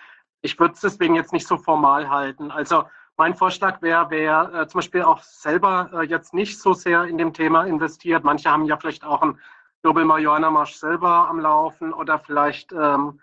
Ich 0.40 0.58
würde 0.58 0.74
es 0.74 0.80
deswegen 0.80 1.14
jetzt 1.14 1.32
nicht 1.32 1.46
so 1.46 1.56
formal 1.56 2.08
halten. 2.08 2.50
Also 2.50 2.84
mein 3.18 3.34
Vorschlag 3.34 3.82
wäre, 3.82 4.06
wer 4.10 4.54
äh, 4.54 4.68
zum 4.68 4.78
Beispiel 4.78 5.02
auch 5.02 5.22
selber 5.22 5.90
äh, 5.92 6.02
jetzt 6.06 6.32
nicht 6.32 6.60
so 6.60 6.72
sehr 6.72 7.04
in 7.04 7.18
dem 7.18 7.32
Thema 7.32 7.64
investiert, 7.64 8.24
manche 8.24 8.50
haben 8.50 8.64
ja 8.64 8.76
vielleicht 8.76 9.04
auch 9.04 9.20
einen 9.22 9.38
Global 9.82 10.04
Marihuana 10.04 10.50
Marsch 10.50 10.76
selber 10.76 11.28
am 11.28 11.40
Laufen 11.40 11.92
oder 11.92 12.18
vielleicht 12.18 12.72
ähm, 12.72 13.20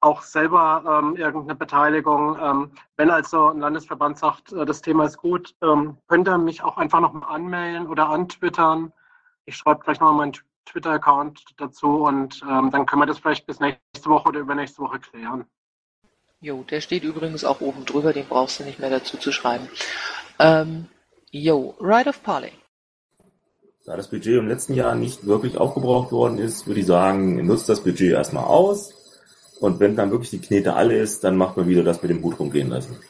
auch 0.00 0.22
selber 0.22 1.00
ähm, 1.02 1.16
irgendeine 1.16 1.54
Beteiligung. 1.54 2.36
Ähm, 2.40 2.72
wenn 2.96 3.10
also 3.10 3.48
ein 3.48 3.60
Landesverband 3.60 4.18
sagt, 4.18 4.52
äh, 4.52 4.64
das 4.64 4.82
Thema 4.82 5.04
ist 5.04 5.18
gut, 5.18 5.54
ähm, 5.62 5.96
könnt 6.08 6.28
ihr 6.28 6.38
mich 6.38 6.62
auch 6.62 6.76
einfach 6.76 7.00
noch 7.00 7.12
mal 7.12 7.26
anmelden 7.26 7.86
oder 7.86 8.08
antwittern. 8.08 8.92
Ich 9.44 9.56
schreibe 9.56 9.80
gleich 9.84 10.00
noch 10.00 10.12
mal 10.12 10.18
meinen 10.18 10.36
Twitter-Account 10.66 11.54
dazu 11.56 12.04
und 12.04 12.42
ähm, 12.48 12.70
dann 12.70 12.86
können 12.86 13.02
wir 13.02 13.06
das 13.06 13.18
vielleicht 13.18 13.46
bis 13.46 13.60
nächste 13.60 14.06
Woche 14.06 14.28
oder 14.28 14.40
übernächste 14.40 14.82
Woche 14.82 14.98
klären. 14.98 15.46
Jo, 16.40 16.62
der 16.62 16.80
steht 16.80 17.02
übrigens 17.02 17.44
auch 17.44 17.60
oben 17.60 17.84
drüber, 17.84 18.12
den 18.12 18.26
brauchst 18.26 18.60
du 18.60 18.64
nicht 18.64 18.78
mehr 18.78 18.90
dazu 18.90 19.16
zu 19.16 19.32
schreiben. 19.32 19.68
Ähm, 20.38 20.86
jo, 21.30 21.74
Right 21.80 22.06
of 22.06 22.22
Parley. 22.22 22.52
Da 23.84 23.96
das 23.96 24.08
Budget 24.08 24.38
im 24.38 24.48
letzten 24.48 24.74
Jahr 24.74 24.94
nicht 24.94 25.26
wirklich 25.26 25.56
aufgebraucht 25.56 26.12
worden 26.12 26.38
ist, 26.38 26.66
würde 26.66 26.80
ich 26.80 26.86
sagen, 26.86 27.44
nutzt 27.44 27.68
das 27.68 27.82
Budget 27.82 28.12
erstmal 28.12 28.44
aus. 28.44 28.94
Und 29.60 29.80
wenn 29.80 29.96
dann 29.96 30.12
wirklich 30.12 30.30
die 30.30 30.40
Knete 30.40 30.74
alle 30.74 30.98
ist, 30.98 31.24
dann 31.24 31.36
macht 31.36 31.56
man 31.56 31.66
wieder 31.66 31.82
das 31.82 32.02
mit 32.02 32.10
dem 32.10 32.22
Hut 32.22 32.38
rumgehen 32.38 32.68
lassen. 32.68 33.00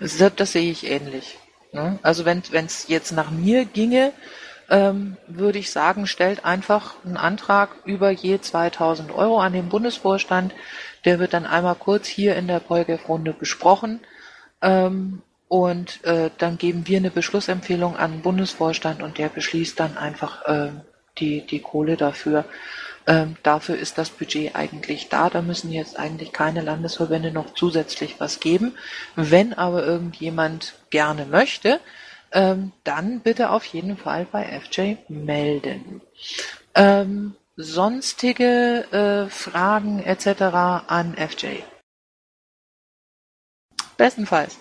Das, 0.00 0.16
das 0.34 0.52
sehe 0.52 0.72
ich 0.72 0.90
ähnlich. 0.90 1.38
Ne? 1.72 1.98
Also 2.02 2.24
wenn 2.24 2.42
es 2.52 2.88
jetzt 2.88 3.12
nach 3.12 3.30
mir 3.30 3.64
ginge, 3.64 4.12
ähm, 4.70 5.16
würde 5.26 5.58
ich 5.58 5.70
sagen, 5.70 6.06
stellt 6.06 6.44
einfach 6.44 6.94
einen 7.04 7.16
Antrag 7.16 7.70
über 7.84 8.10
je 8.10 8.40
2000 8.40 9.12
Euro 9.12 9.40
an 9.40 9.52
den 9.52 9.68
Bundesvorstand. 9.68 10.54
Der 11.04 11.18
wird 11.18 11.34
dann 11.34 11.46
einmal 11.46 11.74
kurz 11.74 12.06
hier 12.06 12.36
in 12.36 12.46
der 12.46 12.60
Polgef-Runde 12.60 13.32
besprochen. 13.32 14.00
Ähm, 14.62 15.22
und 15.48 16.04
äh, 16.04 16.30
dann 16.38 16.58
geben 16.58 16.86
wir 16.86 16.98
eine 16.98 17.10
Beschlussempfehlung 17.10 17.96
an 17.96 18.12
den 18.12 18.22
Bundesvorstand 18.22 19.02
und 19.02 19.18
der 19.18 19.28
beschließt 19.28 19.80
dann 19.80 19.98
einfach 19.98 20.46
äh, 20.46 20.70
die, 21.18 21.44
die 21.44 21.60
Kohle 21.60 21.96
dafür. 21.96 22.44
Ähm, 23.08 23.36
dafür 23.42 23.76
ist 23.76 23.98
das 23.98 24.10
Budget 24.10 24.54
eigentlich 24.54 25.08
da. 25.08 25.28
Da 25.28 25.42
müssen 25.42 25.72
jetzt 25.72 25.98
eigentlich 25.98 26.32
keine 26.32 26.60
Landesverbände 26.60 27.32
noch 27.32 27.54
zusätzlich 27.54 28.20
was 28.20 28.38
geben. 28.38 28.76
Wenn 29.16 29.52
aber 29.52 29.84
irgendjemand 29.84 30.74
gerne 30.90 31.26
möchte, 31.26 31.80
ähm, 32.32 32.72
dann 32.84 33.20
bitte 33.20 33.50
auf 33.50 33.64
jeden 33.64 33.96
Fall 33.96 34.26
bei 34.26 34.60
FJ 34.60 34.96
melden. 35.08 36.00
Ähm, 36.74 37.36
sonstige 37.56 38.86
äh, 38.92 39.30
Fragen 39.30 40.02
etc. 40.02 40.42
an 40.88 41.16
FJ. 41.16 41.62
Bestenfalls. 43.96 44.58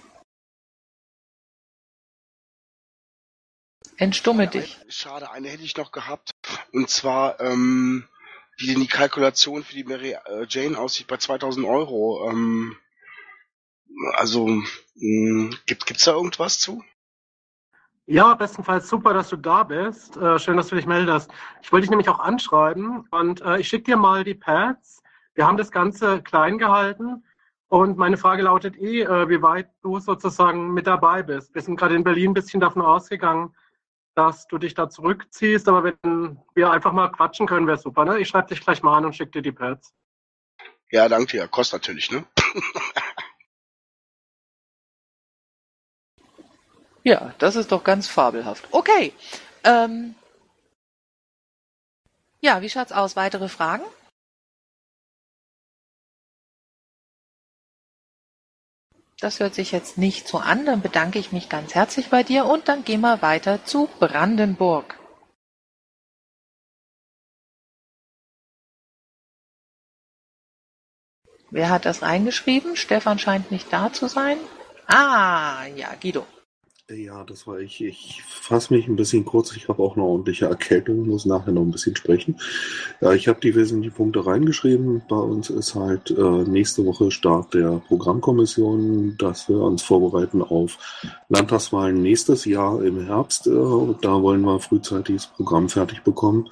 Entstumme 3.98 4.48
dich. 4.48 4.78
Schade, 4.88 5.30
eine 5.32 5.50
hätte 5.50 5.64
ich 5.64 5.76
noch 5.76 5.92
gehabt. 5.92 6.32
Und 6.72 6.90
zwar, 6.90 7.40
ähm, 7.42 8.08
wie 8.58 8.68
denn 8.68 8.80
die 8.80 8.88
Kalkulation 8.88 9.64
für 9.64 9.76
die 9.76 9.84
Mary 9.84 10.12
äh, 10.12 10.46
Jane 10.48 10.78
aussieht 10.78 11.08
bei 11.08 11.18
2000 11.18 11.66
Euro. 11.66 12.30
Ähm, 12.30 12.78
also, 14.14 14.48
mh, 14.48 15.56
gibt, 15.66 15.86
gibt's 15.86 16.06
da 16.06 16.14
irgendwas 16.14 16.60
zu? 16.60 16.84
Ja, 18.12 18.34
bestenfalls 18.34 18.90
super, 18.90 19.14
dass 19.14 19.30
du 19.30 19.36
da 19.36 19.62
bist. 19.62 20.18
Äh, 20.18 20.40
schön, 20.40 20.58
dass 20.58 20.70
du 20.70 20.76
dich 20.76 20.88
meldest. 20.88 21.30
Ich 21.62 21.72
wollte 21.72 21.84
dich 21.84 21.92
nämlich 21.92 22.10
auch 22.10 22.18
anschreiben 22.18 23.08
und 23.12 23.42
äh, 23.42 23.60
ich 23.60 23.68
schicke 23.68 23.84
dir 23.84 23.98
mal 23.98 24.24
die 24.24 24.34
Pads. 24.34 25.04
Wir 25.36 25.46
haben 25.46 25.58
das 25.58 25.70
Ganze 25.70 26.24
klein 26.24 26.58
gehalten 26.58 27.24
und 27.68 28.00
meine 28.00 28.18
Frage 28.18 28.42
lautet 28.42 28.76
eh, 28.78 29.02
äh, 29.04 29.30
wie 29.30 29.44
weit 29.44 29.70
du 29.84 30.00
sozusagen 30.00 30.74
mit 30.74 30.88
dabei 30.88 31.22
bist. 31.22 31.54
Wir 31.54 31.62
sind 31.62 31.76
gerade 31.76 31.94
in 31.94 32.04
Berlin 32.04 32.32
ein 32.32 32.34
bisschen 32.34 32.60
davon 32.60 32.82
ausgegangen, 32.82 33.56
dass 34.16 34.48
du 34.48 34.58
dich 34.58 34.74
da 34.74 34.90
zurückziehst, 34.90 35.68
aber 35.68 35.84
wenn 35.84 36.40
wir 36.56 36.72
einfach 36.72 36.94
mal 36.94 37.10
quatschen 37.10 37.46
können, 37.46 37.68
wäre 37.68 37.78
super. 37.78 38.06
Ne? 38.06 38.18
Ich 38.18 38.28
schreibe 38.28 38.48
dich 38.48 38.62
gleich 38.62 38.82
mal 38.82 38.98
an 38.98 39.06
und 39.06 39.16
schicke 39.16 39.34
dir 39.34 39.44
die 39.44 39.52
Pads. 39.52 39.94
Ja, 40.90 41.08
danke 41.10 41.38
dir. 41.38 41.48
Kostet 41.48 41.84
natürlich, 41.84 42.10
ne? 42.10 42.26
Ja, 47.04 47.34
das 47.40 47.56
ist 47.56 47.72
doch 47.72 47.84
ganz 47.84 48.08
fabelhaft. 48.08 48.68
Okay. 48.72 49.14
Ähm, 49.64 50.16
ja, 52.42 52.62
wie 52.62 52.70
schaut's 52.70 52.92
aus? 52.92 53.16
Weitere 53.16 53.50
Fragen? 53.50 53.84
Das 59.20 59.42
hört 59.42 59.54
sich 59.54 59.72
jetzt 59.74 59.98
nicht 59.98 60.28
so 60.28 60.38
an. 60.38 60.66
Dann 60.66 60.82
bedanke 60.82 61.20
ich 61.20 61.32
mich 61.32 61.50
ganz 61.50 61.76
herzlich 61.76 62.10
bei 62.10 62.24
dir 62.24 62.46
und 62.46 62.70
dann 62.70 62.86
gehen 62.86 63.02
wir 63.02 63.22
weiter 63.22 63.66
zu 63.66 63.90
Brandenburg. 64.00 64.98
Wer 71.52 71.70
hat 71.70 71.86
das 71.86 72.02
reingeschrieben? 72.04 72.76
Stefan 72.76 73.20
scheint 73.20 73.52
nicht 73.52 73.74
da 73.74 73.92
zu 73.92 74.08
sein. 74.08 74.38
Ah, 74.88 75.66
ja, 75.76 75.90
Guido. 76.00 76.26
Ja, 76.96 77.24
das 77.24 77.46
war 77.46 77.60
ich. 77.60 77.84
Ich 77.84 78.24
fasse 78.24 78.74
mich 78.74 78.88
ein 78.88 78.96
bisschen 78.96 79.24
kurz. 79.24 79.56
Ich 79.56 79.68
habe 79.70 79.84
auch 79.84 79.96
eine 79.96 80.04
ordentliche 80.04 80.48
Erkältung, 80.48 81.08
muss 81.08 81.24
nachher 81.26 81.52
noch 81.52 81.62
ein 81.62 81.70
bisschen 81.70 81.96
sprechen. 81.96 82.40
Ja, 83.00 83.14
ich 83.14 83.28
habe 83.28 83.40
die 83.40 83.54
wesentlichen 83.54 83.94
Punkte 83.94 84.26
reingeschrieben. 84.26 85.04
Bei 85.08 85.18
uns 85.18 85.52
ist 85.52 85.76
halt 85.76 86.10
äh, 86.10 86.44
nächste 86.50 86.84
Woche 86.88 87.12
Start 87.12 87.54
der 87.54 87.80
Programmkommission, 87.88 89.18
dass 89.20 89.48
wir 89.50 89.58
uns 89.58 89.84
vorbereiten 89.84 90.42
auf 90.42 90.80
Landtagswahlen 91.30 92.02
nächstes 92.02 92.46
Jahr 92.46 92.84
im 92.84 93.06
Herbst. 93.06 93.46
Äh, 93.46 93.52
da 94.02 94.24
wollen 94.24 94.42
wir 94.42 94.60
frühzeitig 94.60 95.18
das 95.18 95.28
Programm 95.28 95.70
fertig 95.70 96.02
bekommen. 96.02 96.50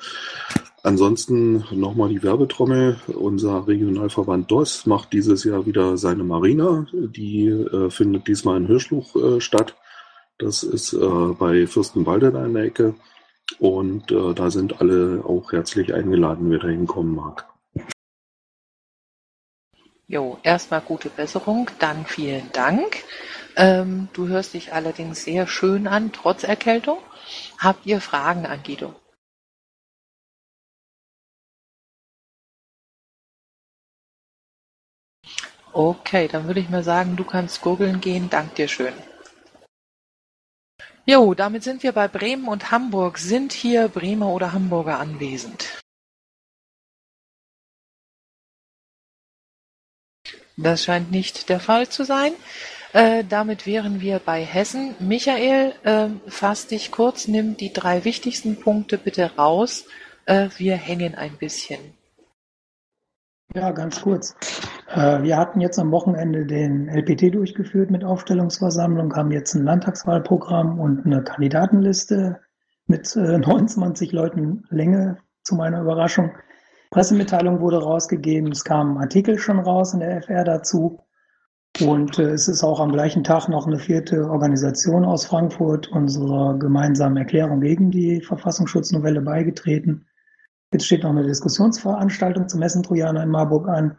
Ansonsten 0.84 1.66
nochmal 1.72 2.10
die 2.10 2.22
Werbetrommel. 2.22 2.98
Unser 3.08 3.68
Regionalverband 3.68 4.52
DOS 4.52 4.86
macht 4.86 5.14
dieses 5.14 5.44
Jahr 5.46 5.66
wieder 5.66 5.98
seine 5.98 6.24
Marina. 6.24 6.86
Die 6.94 7.48
äh, 7.48 7.90
findet 7.90 8.28
diesmal 8.28 8.58
in 8.58 8.68
Hirschluch 8.68 9.16
äh, 9.16 9.42
statt. 9.42 9.76
Das 10.38 10.64
ist 10.64 10.94
äh, 10.94 11.34
bei 11.40 11.66
Fürstenwalde 11.66 12.32
da 12.32 12.46
in 12.46 12.54
der 12.54 12.64
Ecke. 12.64 12.96
Und 13.60 14.12
äh, 14.12 14.34
da 14.34 14.52
sind 14.52 14.82
alle 14.82 15.24
auch 15.26 15.52
herzlich 15.52 15.94
eingeladen, 15.94 16.52
wer 16.52 16.60
da 16.60 16.68
hinkommen 16.68 17.16
mag. 17.16 17.48
Jo, 20.10 20.38
erstmal 20.44 20.82
gute 20.82 21.10
Besserung, 21.10 21.70
dann 21.80 22.06
vielen 22.06 22.52
Dank. 22.54 23.04
Ähm, 23.56 24.08
du 24.14 24.28
hörst 24.28 24.54
dich 24.54 24.74
allerdings 24.74 25.24
sehr 25.24 25.48
schön 25.48 25.88
an, 25.88 26.12
trotz 26.14 26.44
Erkältung. 26.44 27.00
Habt 27.58 27.86
ihr 27.86 28.00
Fragen 28.00 28.46
an 28.46 28.62
Guido? 28.64 28.96
Okay, 35.74 36.28
dann 36.28 36.48
würde 36.48 36.60
ich 36.60 36.70
mal 36.70 36.84
sagen, 36.84 37.16
du 37.16 37.24
kannst 37.24 37.62
gurgeln 37.62 38.00
gehen. 38.00 38.30
Dank 38.30 38.56
dir 38.56 38.68
schön. 38.68 38.94
Jo, 41.10 41.34
damit 41.34 41.64
sind 41.64 41.84
wir 41.84 41.94
bei 41.94 42.10
Bremen 42.10 42.50
und 42.50 42.70
Hamburg. 42.70 43.18
Sind 43.18 43.54
hier 43.54 43.88
Bremer 43.88 44.28
oder 44.28 44.52
Hamburger 44.52 45.00
anwesend? 45.00 45.82
Das 50.58 50.84
scheint 50.84 51.10
nicht 51.10 51.48
der 51.48 51.62
Fall 51.62 51.88
zu 51.88 52.04
sein. 52.04 52.34
Äh, 52.92 53.24
damit 53.24 53.66
wären 53.66 54.02
wir 54.02 54.20
bei 54.20 54.44
Hessen. 54.44 54.96
Michael, 55.00 55.74
äh, 55.84 56.10
fass 56.30 56.68
dich 56.68 56.92
kurz, 56.92 57.30
nimm 57.30 57.56
die 57.56 57.72
drei 57.72 58.04
wichtigsten 58.04 58.60
Punkte 58.60 58.98
bitte 58.98 59.36
raus. 59.38 59.86
Äh, 60.26 60.50
wir 60.58 60.76
hängen 60.76 61.16
ein 61.16 61.38
bisschen. 61.38 61.97
Ja, 63.56 63.72
ganz 63.72 64.02
kurz. 64.02 64.36
Äh, 64.90 65.24
wir 65.24 65.38
hatten 65.38 65.62
jetzt 65.62 65.80
am 65.80 65.92
Wochenende 65.92 66.46
den 66.46 66.90
LPT 66.90 67.34
durchgeführt 67.34 67.90
mit 67.90 68.04
Aufstellungsversammlung, 68.04 69.16
haben 69.16 69.32
jetzt 69.32 69.56
ein 69.56 69.64
Landtagswahlprogramm 69.64 70.80
und 70.80 71.06
eine 71.06 71.24
Kandidatenliste 71.24 72.40
mit 72.88 73.16
29 73.16 74.12
äh, 74.12 74.16
Leuten 74.16 74.64
Länge 74.70 75.18
zu 75.44 75.56
meiner 75.56 75.82
Überraschung. 75.82 76.32
Pressemitteilung 76.92 77.60
wurde 77.60 77.82
rausgegeben, 77.82 78.52
es 78.52 78.64
kam 78.64 78.94
ein 78.94 79.04
Artikel 79.04 79.38
schon 79.38 79.60
raus 79.60 79.94
in 79.94 80.00
der 80.00 80.22
FR 80.22 80.44
dazu. 80.44 81.00
Und 81.82 82.18
äh, 82.18 82.32
es 82.32 82.48
ist 82.48 82.64
auch 82.64 82.80
am 82.80 82.92
gleichen 82.92 83.24
Tag 83.24 83.50
noch 83.50 83.68
eine 83.68 83.78
vierte 83.78 84.30
Organisation 84.30 85.06
aus 85.06 85.26
Frankfurt 85.26 85.88
unserer 85.90 86.58
gemeinsamen 86.58 87.18
Erklärung 87.18 87.62
gegen 87.62 87.92
die 87.92 88.22
Verfassungsschutznovelle 88.22 89.22
beigetreten. 89.22 90.08
Jetzt 90.74 90.86
steht 90.86 91.04
noch 91.04 91.12
eine 91.12 91.24
Diskussionsveranstaltung 91.24 92.50
zum 92.50 92.60
Messentrojaner 92.60 93.24
in 93.24 93.30
Marburg 93.30 93.68
an. 93.70 93.98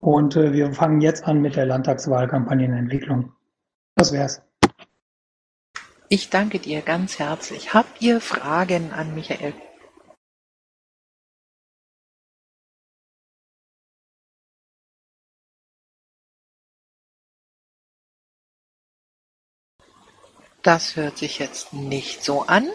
Und 0.00 0.36
äh, 0.36 0.52
wir 0.52 0.72
fangen 0.72 1.00
jetzt 1.00 1.24
an 1.24 1.40
mit 1.40 1.56
der 1.56 1.66
Landtagswahlkampagnenentwicklung. 1.66 3.32
Das 3.96 4.12
wär's. 4.12 4.40
Ich 6.08 6.30
danke 6.30 6.60
dir 6.60 6.82
ganz 6.82 7.18
herzlich. 7.18 7.74
Habt 7.74 8.00
ihr 8.00 8.20
Fragen 8.20 8.92
an 8.92 9.14
Michael? 9.14 9.54
Das 20.62 20.96
hört 20.96 21.18
sich 21.18 21.38
jetzt 21.38 21.72
nicht 21.72 22.22
so 22.22 22.42
an. 22.42 22.68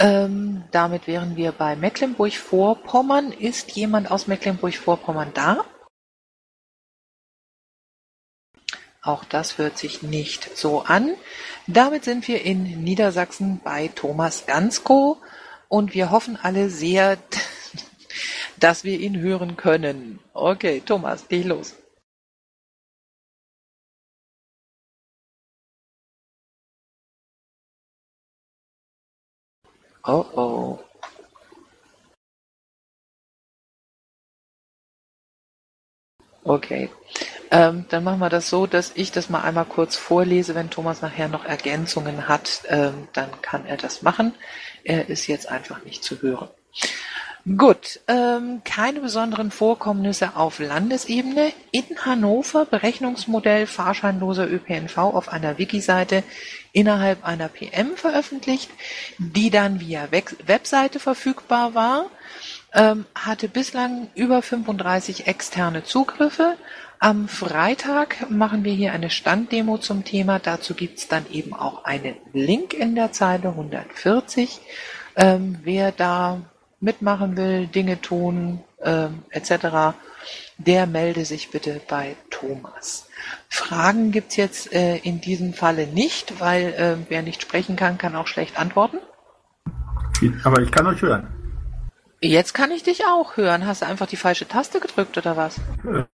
Ähm, 0.00 0.64
damit 0.70 1.06
wären 1.06 1.36
wir 1.36 1.52
bei 1.52 1.76
Mecklenburg-Vorpommern. 1.76 3.32
Ist 3.32 3.72
jemand 3.72 4.10
aus 4.10 4.26
Mecklenburg-Vorpommern 4.26 5.32
da? 5.34 5.62
Auch 9.02 9.24
das 9.24 9.58
hört 9.58 9.76
sich 9.76 10.02
nicht 10.02 10.56
so 10.56 10.82
an. 10.82 11.14
Damit 11.66 12.04
sind 12.04 12.26
wir 12.28 12.42
in 12.46 12.82
Niedersachsen 12.82 13.60
bei 13.62 13.88
Thomas 13.88 14.46
Gansko 14.46 15.18
und 15.68 15.92
wir 15.92 16.10
hoffen 16.10 16.38
alle 16.40 16.70
sehr, 16.70 17.18
dass 18.58 18.84
wir 18.84 18.98
ihn 18.98 19.20
hören 19.20 19.58
können. 19.58 20.18
Okay, 20.32 20.82
Thomas, 20.84 21.26
geh 21.28 21.42
los. 21.42 21.74
Oh 30.12 30.26
oh. 30.34 30.78
Okay. 36.44 36.90
Ähm, 37.52 37.84
dann 37.90 38.02
machen 38.04 38.18
wir 38.18 38.28
das 38.28 38.50
so, 38.50 38.66
dass 38.66 38.92
ich 38.96 39.12
das 39.12 39.28
mal 39.30 39.42
einmal 39.42 39.66
kurz 39.66 39.96
vorlese. 39.96 40.54
Wenn 40.56 40.70
Thomas 40.70 41.00
nachher 41.02 41.28
noch 41.28 41.44
Ergänzungen 41.44 42.26
hat, 42.28 42.62
ähm, 42.68 43.08
dann 43.12 43.28
kann 43.42 43.66
er 43.66 43.76
das 43.76 44.02
machen. 44.02 44.34
Er 44.82 45.08
ist 45.08 45.28
jetzt 45.28 45.48
einfach 45.48 45.84
nicht 45.84 46.02
zu 46.02 46.20
hören. 46.22 46.48
Gut, 47.56 48.00
ähm, 48.06 48.60
keine 48.64 49.00
besonderen 49.00 49.50
Vorkommnisse 49.50 50.36
auf 50.36 50.58
Landesebene. 50.58 51.52
In 51.70 51.84
Hannover 52.04 52.66
Berechnungsmodell 52.66 53.66
fahrscheinloser 53.66 54.46
ÖPNV 54.46 54.98
auf 54.98 55.30
einer 55.30 55.56
Wiki-Seite 55.56 56.22
innerhalb 56.72 57.24
einer 57.24 57.48
PM 57.48 57.96
veröffentlicht, 57.96 58.70
die 59.16 59.48
dann 59.48 59.80
via 59.80 60.10
Web 60.10 60.36
Webseite 60.46 61.00
verfügbar 61.00 61.74
war, 61.74 62.10
ähm, 62.74 63.06
hatte 63.14 63.48
bislang 63.48 64.08
über 64.14 64.42
35 64.42 65.26
externe 65.26 65.82
Zugriffe. 65.82 66.56
Am 66.98 67.26
Freitag 67.26 68.30
machen 68.30 68.64
wir 68.64 68.74
hier 68.74 68.92
eine 68.92 69.08
Standdemo 69.08 69.78
zum 69.78 70.04
Thema. 70.04 70.38
Dazu 70.38 70.74
gibt's 70.74 71.08
dann 71.08 71.24
eben 71.32 71.54
auch 71.54 71.86
einen 71.86 72.16
Link 72.34 72.74
in 72.74 72.94
der 72.94 73.12
Zeile 73.12 73.48
140. 73.48 74.60
Ähm, 75.16 75.58
wer 75.62 75.92
da 75.92 76.42
mitmachen 76.80 77.36
will, 77.36 77.66
Dinge 77.66 78.00
tun 78.00 78.60
ähm, 78.82 79.22
etc., 79.30 79.94
der 80.58 80.86
melde 80.86 81.24
sich 81.24 81.50
bitte 81.50 81.80
bei 81.88 82.16
Thomas. 82.28 83.08
Fragen 83.48 84.12
gibt's 84.12 84.36
jetzt 84.36 84.72
äh, 84.72 84.96
in 84.98 85.20
diesem 85.20 85.54
Falle 85.54 85.86
nicht, 85.86 86.40
weil 86.40 86.74
äh, 86.74 86.96
wer 87.08 87.22
nicht 87.22 87.40
sprechen 87.40 87.76
kann, 87.76 87.96
kann 87.96 88.14
auch 88.14 88.26
schlecht 88.26 88.58
antworten. 88.58 88.98
Aber 90.44 90.60
ich 90.60 90.70
kann 90.70 90.86
euch 90.86 91.00
hören. 91.00 91.28
Jetzt 92.22 92.52
kann 92.52 92.70
ich 92.70 92.82
dich 92.82 93.06
auch 93.06 93.38
hören. 93.38 93.66
Hast 93.66 93.80
du 93.80 93.86
einfach 93.86 94.06
die 94.06 94.16
falsche 94.16 94.46
Taste 94.46 94.78
gedrückt 94.78 95.16
oder 95.16 95.38
was? 95.38 95.58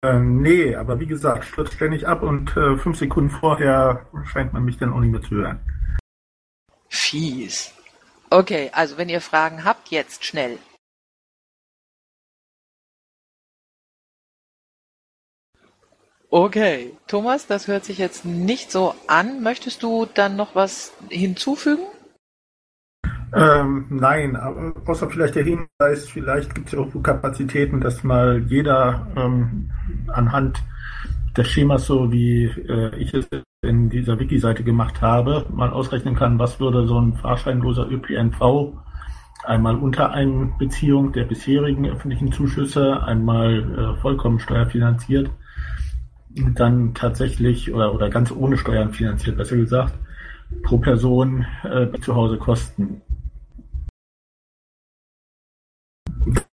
Ähm, 0.03 0.41
nee, 0.41 0.77
aber 0.77 1.01
wie 1.01 1.07
gesagt, 1.07 1.45
stürzt 1.45 1.75
ständig 1.75 2.07
ab 2.07 2.23
und 2.23 2.57
äh, 2.57 2.77
fünf 2.77 2.97
Sekunden 2.97 3.31
vorher 3.31 4.07
scheint 4.33 4.53
man 4.53 4.64
mich 4.64 4.79
dann 4.79 4.93
auch 4.93 5.01
nicht 5.01 5.11
mehr 5.11 5.23
zu 5.23 5.35
hören. 5.35 5.59
Fies. 6.89 7.76
Okay, 8.37 8.68
also 8.74 8.99
wenn 8.99 9.09
ihr 9.09 9.22
Fragen 9.22 9.64
habt, 9.64 9.89
jetzt 9.89 10.26
schnell. 10.26 10.59
Okay, 16.28 16.93
Thomas, 17.07 17.47
das 17.47 17.66
hört 17.66 17.87
sich 17.87 17.97
jetzt 17.97 18.26
nicht 18.26 18.70
so 18.70 18.95
an. 19.07 19.43
Möchtest 19.43 19.82
du 19.82 20.05
dann 20.05 20.37
noch 20.37 20.55
was 20.55 20.93
hinzufügen? 21.09 21.87
Ähm, 23.34 23.87
nein, 23.89 24.37
aber 24.37 24.74
außer 24.84 25.09
vielleicht 25.09 25.37
der 25.37 25.45
Hinweis, 25.45 26.07
vielleicht 26.07 26.55
gibt 26.55 26.66
es 26.66 26.74
ja 26.74 26.80
auch 26.80 26.93
so 26.93 27.01
Kapazitäten, 27.01 27.80
dass 27.80 28.05
mal 28.05 28.45
jeder 28.49 29.07
ähm, 29.16 29.70
anhand 30.09 30.62
des 31.37 31.49
Schemas, 31.49 31.87
so 31.87 32.11
wie 32.12 32.45
äh, 32.45 32.97
ich 32.97 33.12
es 33.14 33.28
in 33.62 33.91
dieser 33.91 34.18
Wiki-Seite 34.18 34.64
gemacht 34.64 35.01
habe, 35.03 35.47
mal 35.53 35.70
ausrechnen 35.70 36.14
kann, 36.14 36.39
was 36.39 36.61
würde 36.61 36.87
so 36.87 37.01
ein 37.01 37.14
fahrscheinloser 37.14 37.91
ÖPNV 37.91 38.72
einmal 39.45 39.76
unter 39.76 40.11
Einbeziehung 40.12 41.12
der 41.12 41.24
bisherigen 41.24 41.87
öffentlichen 41.87 42.32
Zuschüsse, 42.32 43.03
einmal 43.03 43.95
äh, 43.97 44.01
vollkommen 44.01 44.39
steuerfinanziert, 44.41 45.30
dann 46.55 46.95
tatsächlich 46.95 47.72
oder, 47.72 47.95
oder 47.95 48.11
ganz 48.11 48.30
ohne 48.32 48.57
Steuern 48.57 48.93
finanziert, 48.93 49.37
besser 49.37 49.57
gesagt, 49.57 49.95
pro 50.62 50.78
Person 50.78 51.47
äh, 51.64 51.87
zu 52.01 52.14
Hause 52.14 52.39
kosten. 52.39 53.03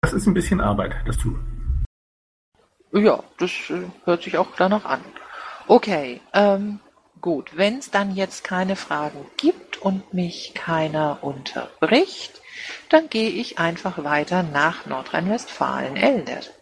Das 0.02 0.14
ist 0.14 0.28
ein 0.28 0.34
bisschen 0.34 0.62
Arbeit, 0.62 0.96
das 1.06 1.18
zu. 1.18 1.36
Ja, 2.92 3.24
das 3.38 3.52
äh, 3.70 3.84
hört 4.06 4.24
sich 4.24 4.38
auch 4.38 4.50
danach 4.58 4.86
an. 4.86 5.04
Okay, 5.68 6.22
ähm, 6.34 6.80
gut. 7.22 7.52
Wenn 7.56 7.80
es 7.80 7.92
dann 7.92 8.16
jetzt 8.16 8.44
keine 8.44 8.76
Fragen 8.76 9.26
gibt 9.38 9.82
und 9.82 10.14
mich 10.14 10.54
keiner 10.54 11.20
unterbricht, 11.22 12.42
dann 12.90 13.10
gehe 13.10 13.30
ich 13.30 13.60
einfach 13.60 14.04
weiter 14.04 14.44
nach 14.44 14.86
Nordrhein-Westfalen. 14.86 15.96
Eldert. 15.98 16.54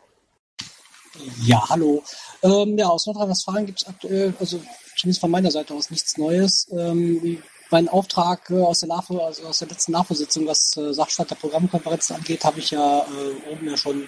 Ja, 1.42 1.64
hallo. 1.70 2.04
Ähm, 2.42 2.78
ja, 2.78 2.88
aus 2.88 3.06
Nordrhein-Westfalen 3.06 3.66
gibt 3.66 3.82
es 3.82 3.88
aktuell, 3.88 4.34
also 4.40 4.62
zumindest 4.98 5.22
von 5.22 5.32
meiner 5.32 5.52
Seite 5.52 5.74
aus, 5.74 5.90
nichts 5.90 6.18
Neues. 6.18 6.68
Ähm, 6.72 7.42
mein 7.72 7.90
Auftrag 7.90 8.50
äh, 8.50 8.62
aus 8.62 8.80
der 8.80 8.90
NAFO, 8.90 9.26
also 9.26 9.48
aus 9.48 9.60
der 9.60 9.70
letzten 9.70 9.94
NAFO-Sitzung, 9.94 10.48
was 10.48 10.76
äh, 10.78 10.94
Sachstand 10.94 11.32
der 11.32 11.36
Programmkonferenz 11.36 12.12
angeht, 12.12 12.44
habe 12.44 12.60
ich 12.60 12.72
ja 12.72 13.00
äh, 13.00 13.52
oben 13.52 13.70
ja 13.70 13.78
schon, 13.78 14.08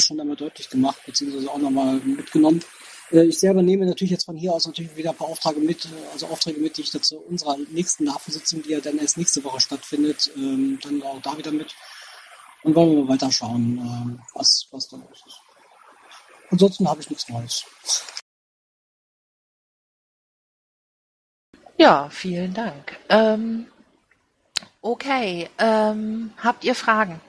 schon 0.00 0.20
einmal 0.20 0.36
deutlich 0.36 0.68
gemacht, 0.68 1.00
beziehungsweise 1.06 1.50
auch 1.50 1.58
nochmal 1.58 1.96
mitgenommen. 1.96 2.62
Äh, 3.10 3.24
ich 3.24 3.38
selber 3.38 3.62
nehme 3.62 3.86
natürlich 3.86 4.10
jetzt 4.12 4.24
von 4.24 4.36
hier 4.36 4.52
aus 4.52 4.66
natürlich 4.66 4.96
wieder 4.96 5.10
ein 5.10 5.16
paar 5.16 5.28
Aufträge 5.28 5.60
mit, 5.60 5.84
äh, 5.86 5.88
also 6.12 6.26
Aufträge 6.26 6.60
mit, 6.60 6.76
die 6.76 6.82
ich 6.82 6.90
dazu 6.90 7.18
unserer 7.18 7.56
nächsten 7.70 8.04
NAFO-Sitzung, 8.04 8.62
die 8.62 8.70
ja 8.70 8.80
dann 8.80 8.98
erst 8.98 9.16
nächste 9.16 9.42
Woche 9.44 9.60
stattfindet, 9.60 10.30
ähm, 10.36 10.78
dann 10.82 11.02
auch 11.02 11.20
da 11.22 11.36
wieder 11.36 11.52
mit. 11.52 11.74
Und 12.62 12.74
wollen 12.74 12.96
wir 12.96 13.04
mal 13.04 13.14
weiter 13.14 13.30
schauen, 13.30 13.78
ähm, 13.78 14.22
was, 14.34 14.66
was 14.70 14.88
da 14.88 14.96
los 14.96 15.22
ist. 15.26 15.40
Ansonsten 16.50 16.88
habe 16.88 17.00
ich 17.00 17.10
nichts 17.10 17.28
Neues. 17.28 17.64
Ja, 21.76 22.10
vielen 22.10 22.52
Dank. 22.54 22.98
Ähm, 23.08 23.66
okay, 24.80 25.48
ähm, 25.58 26.32
habt 26.42 26.64
ihr 26.64 26.74
Fragen? 26.74 27.20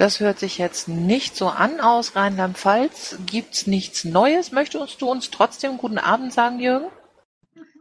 Das 0.00 0.18
hört 0.18 0.38
sich 0.38 0.56
jetzt 0.56 0.88
nicht 0.88 1.36
so 1.36 1.48
an 1.48 1.78
aus 1.78 2.16
Rheinland-Pfalz. 2.16 3.18
Gibt's 3.26 3.66
nichts 3.66 4.06
Neues? 4.06 4.50
Möchtest 4.50 5.02
du 5.02 5.10
uns 5.10 5.30
trotzdem 5.30 5.76
guten 5.76 5.98
Abend 5.98 6.32
sagen, 6.32 6.58
Jürgen? 6.58 6.86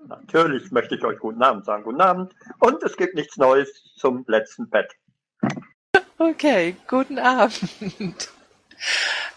Natürlich 0.06 0.70
möchte 0.70 0.96
ich 0.96 1.04
euch 1.06 1.18
guten 1.18 1.42
Abend 1.42 1.64
sagen. 1.64 1.84
Guten 1.86 2.02
Abend. 2.02 2.36
Und 2.60 2.84
es 2.84 2.98
gibt 2.98 3.16
nichts 3.16 3.38
Neues 3.38 3.70
zum 3.96 4.26
letzten 4.28 4.70
Bett. 4.70 4.92
Okay, 6.18 6.76
guten 6.90 7.20
Abend. 7.20 7.70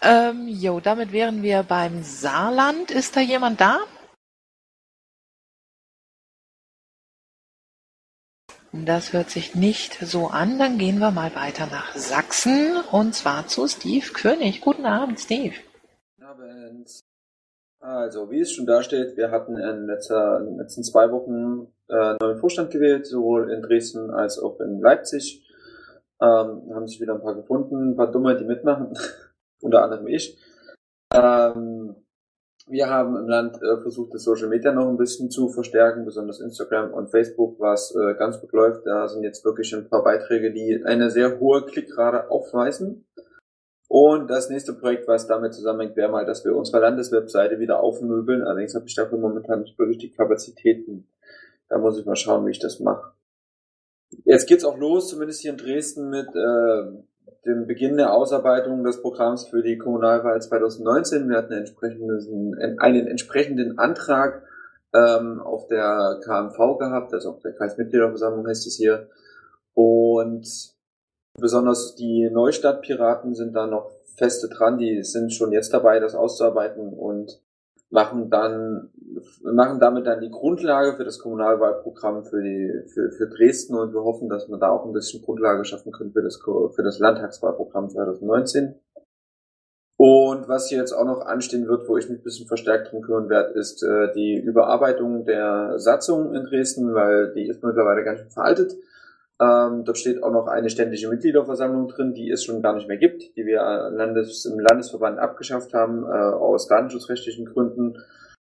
Ähm, 0.01 0.47
jo, 0.47 0.79
damit 0.79 1.11
wären 1.11 1.43
wir 1.43 1.63
beim 1.63 2.01
Saarland. 2.01 2.91
Ist 2.91 3.17
da 3.17 3.19
jemand 3.19 3.59
da? 3.59 3.79
Das 8.75 9.13
hört 9.13 9.29
sich 9.29 9.53
nicht 9.53 9.99
so 10.01 10.29
an. 10.29 10.57
Dann 10.57 10.79
gehen 10.79 10.97
wir 10.97 11.11
mal 11.11 11.35
weiter 11.35 11.67
nach 11.67 11.95
Sachsen 11.95 12.75
und 12.91 13.13
zwar 13.13 13.45
zu 13.45 13.67
Steve 13.67 14.07
König. 14.13 14.61
Guten 14.61 14.87
Abend, 14.87 15.19
Steve. 15.19 15.53
Guten 16.15 16.27
Abend. 16.27 16.89
Also, 17.79 18.31
wie 18.31 18.39
es 18.39 18.51
schon 18.51 18.65
da 18.65 18.81
steht, 18.81 19.15
wir 19.15 19.29
hatten 19.29 19.57
in, 19.57 19.85
letzter, 19.85 20.39
in 20.39 20.45
den 20.47 20.57
letzten 20.57 20.83
zwei 20.83 21.11
Wochen 21.11 21.67
äh, 21.87 22.15
neuen 22.19 22.39
Vorstand 22.39 22.71
gewählt, 22.71 23.05
sowohl 23.05 23.51
in 23.51 23.61
Dresden 23.61 24.09
als 24.09 24.39
auch 24.39 24.59
in 24.59 24.81
Leipzig. 24.81 25.47
Ähm, 26.19 26.73
haben 26.73 26.87
sich 26.87 26.99
wieder 26.99 27.13
ein 27.13 27.21
paar 27.21 27.35
gefunden, 27.35 27.91
ein 27.91 27.95
paar 27.95 28.11
Dumme, 28.11 28.35
die 28.35 28.45
mitmachen, 28.45 28.97
unter 29.61 29.83
anderem 29.83 30.07
ich. 30.07 30.35
Ähm, 31.13 31.95
wir 32.67 32.89
haben 32.89 33.15
im 33.17 33.27
Land 33.27 33.57
äh, 33.57 33.81
versucht, 33.81 34.13
das 34.13 34.23
Social 34.23 34.47
Media 34.47 34.71
noch 34.71 34.87
ein 34.87 34.97
bisschen 34.97 35.29
zu 35.29 35.49
verstärken, 35.49 36.05
besonders 36.05 36.39
Instagram 36.39 36.93
und 36.93 37.11
Facebook, 37.11 37.59
was 37.59 37.93
äh, 37.95 38.15
ganz 38.15 38.39
gut 38.39 38.51
läuft. 38.53 38.85
Da 38.85 39.07
sind 39.07 39.23
jetzt 39.23 39.43
wirklich 39.43 39.73
ein 39.75 39.89
paar 39.89 40.03
Beiträge, 40.03 40.53
die 40.53 40.83
eine 40.85 41.09
sehr 41.09 41.39
hohe 41.39 41.65
Klickrate 41.65 42.31
aufweisen. 42.31 43.05
Und 43.89 44.29
das 44.29 44.49
nächste 44.49 44.73
Projekt, 44.73 45.07
was 45.07 45.27
damit 45.27 45.53
zusammenhängt, 45.53 45.95
wäre 45.95 46.09
mal, 46.09 46.25
dass 46.25 46.43
wir 46.45 46.55
unsere 46.55 46.79
Landeswebseite 46.79 47.59
wieder 47.59 47.79
aufmöbeln. 47.79 48.41
Allerdings 48.41 48.73
habe 48.73 48.85
ich 48.87 48.95
dafür 48.95 49.19
momentan 49.19 49.61
nicht 49.61 49.77
wirklich 49.77 49.99
die 49.99 50.11
Kapazitäten. 50.11 51.07
Da 51.69 51.77
muss 51.77 51.99
ich 51.99 52.05
mal 52.05 52.15
schauen, 52.15 52.45
wie 52.45 52.51
ich 52.51 52.59
das 52.59 52.79
mache. 52.79 53.11
Jetzt 54.25 54.47
geht's 54.47 54.65
auch 54.65 54.77
los, 54.77 55.09
zumindest 55.09 55.41
hier 55.41 55.51
in 55.51 55.57
Dresden, 55.57 56.09
mit 56.09 56.27
äh, 56.27 57.03
dem 57.45 57.67
Beginn 57.67 57.97
der 57.97 58.13
Ausarbeitung 58.13 58.83
des 58.83 59.01
Programms 59.01 59.47
für 59.47 59.61
die 59.61 59.77
Kommunalwahl 59.77 60.41
2019. 60.41 61.29
Wir 61.29 61.37
hatten 61.37 61.53
einen, 61.53 62.79
einen 62.79 63.07
entsprechenden 63.07 63.77
Antrag 63.77 64.43
ähm, 64.93 65.41
auf 65.41 65.67
der 65.67 66.19
KMV 66.23 66.77
gehabt, 66.79 67.13
also 67.13 67.31
auf 67.31 67.39
der 67.41 67.53
Kreismitgliederversammlung 67.53 68.47
heißt 68.47 68.67
es 68.67 68.77
hier. 68.77 69.09
Und 69.73 70.73
Besonders 71.39 71.95
die 71.95 72.29
Neustadtpiraten 72.29 73.33
sind 73.33 73.53
da 73.53 73.65
noch 73.65 73.89
feste 74.15 74.49
dran, 74.49 74.77
die 74.77 75.03
sind 75.03 75.33
schon 75.33 75.51
jetzt 75.51 75.73
dabei, 75.73 75.99
das 75.99 76.13
auszuarbeiten 76.13 76.93
und 76.93 77.41
machen 77.93 78.31
dann, 78.31 78.89
machen 79.43 79.79
damit 79.79 80.07
dann 80.07 80.19
die 80.19 80.31
Grundlage 80.31 80.97
für 80.97 81.05
das 81.05 81.19
Kommunalwahlprogramm 81.19 82.25
für 82.25 82.41
die, 82.41 82.89
für, 82.91 83.11
für 83.11 83.27
Dresden 83.27 83.75
und 83.75 83.93
wir 83.93 84.03
hoffen, 84.03 84.29
dass 84.29 84.49
wir 84.49 84.57
da 84.57 84.69
auch 84.69 84.85
ein 84.85 84.93
bisschen 84.93 85.23
Grundlage 85.23 85.63
schaffen 85.63 85.91
können 85.91 86.11
für 86.11 86.23
das, 86.23 86.39
für 86.41 86.83
das 86.83 86.97
Landtagswahlprogramm 86.97 87.89
2019. 87.89 88.75
Und 89.95 90.49
was 90.49 90.67
hier 90.69 90.79
jetzt 90.79 90.91
auch 90.91 91.05
noch 91.05 91.21
anstehen 91.21 91.67
wird, 91.67 91.87
wo 91.87 91.95
ich 91.97 92.09
mich 92.09 92.19
ein 92.19 92.23
bisschen 92.23 92.47
verstärkt 92.47 92.91
drum 92.91 93.03
kümmern 93.03 93.29
werde, 93.29 93.57
ist 93.57 93.83
äh, 93.83 94.11
die 94.13 94.35
Überarbeitung 94.37 95.25
der 95.25 95.77
Satzung 95.77 96.33
in 96.33 96.45
Dresden, 96.45 96.95
weil 96.95 97.31
die 97.35 97.47
ist 97.47 97.63
mittlerweile 97.63 98.03
ganz 98.03 98.19
schön 98.21 98.31
veraltet. 98.31 98.73
Ähm, 99.41 99.83
dort 99.83 99.97
steht 99.97 100.21
auch 100.21 100.31
noch 100.31 100.47
eine 100.47 100.69
ständige 100.69 101.09
Mitgliederversammlung 101.09 101.87
drin, 101.87 102.13
die 102.13 102.29
es 102.29 102.43
schon 102.43 102.61
gar 102.61 102.75
nicht 102.75 102.87
mehr 102.87 102.97
gibt, 102.97 103.35
die 103.35 103.45
wir 103.45 103.61
Landes, 103.91 104.45
im 104.45 104.59
Landesverband 104.59 105.19
abgeschafft 105.19 105.73
haben, 105.73 106.03
äh, 106.03 106.07
aus 106.07 106.67
datenschutzrechtlichen 106.67 107.45
Gründen. 107.45 107.97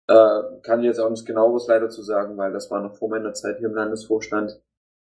Äh, 0.09 0.43
kann 0.63 0.81
ich 0.81 0.87
jetzt 0.87 0.99
auch 0.99 1.11
nicht 1.11 1.27
genau 1.27 1.55
was 1.55 1.69
leider 1.69 1.89
zu 1.89 2.03
sagen, 2.03 2.37
weil 2.37 2.53
das 2.53 2.71
war 2.71 2.83
noch 2.83 2.97
vor 2.97 3.09
meiner 3.09 3.33
Zeit 3.33 3.59
hier 3.59 3.69
im 3.69 3.75
Landesvorstand. 3.75 4.61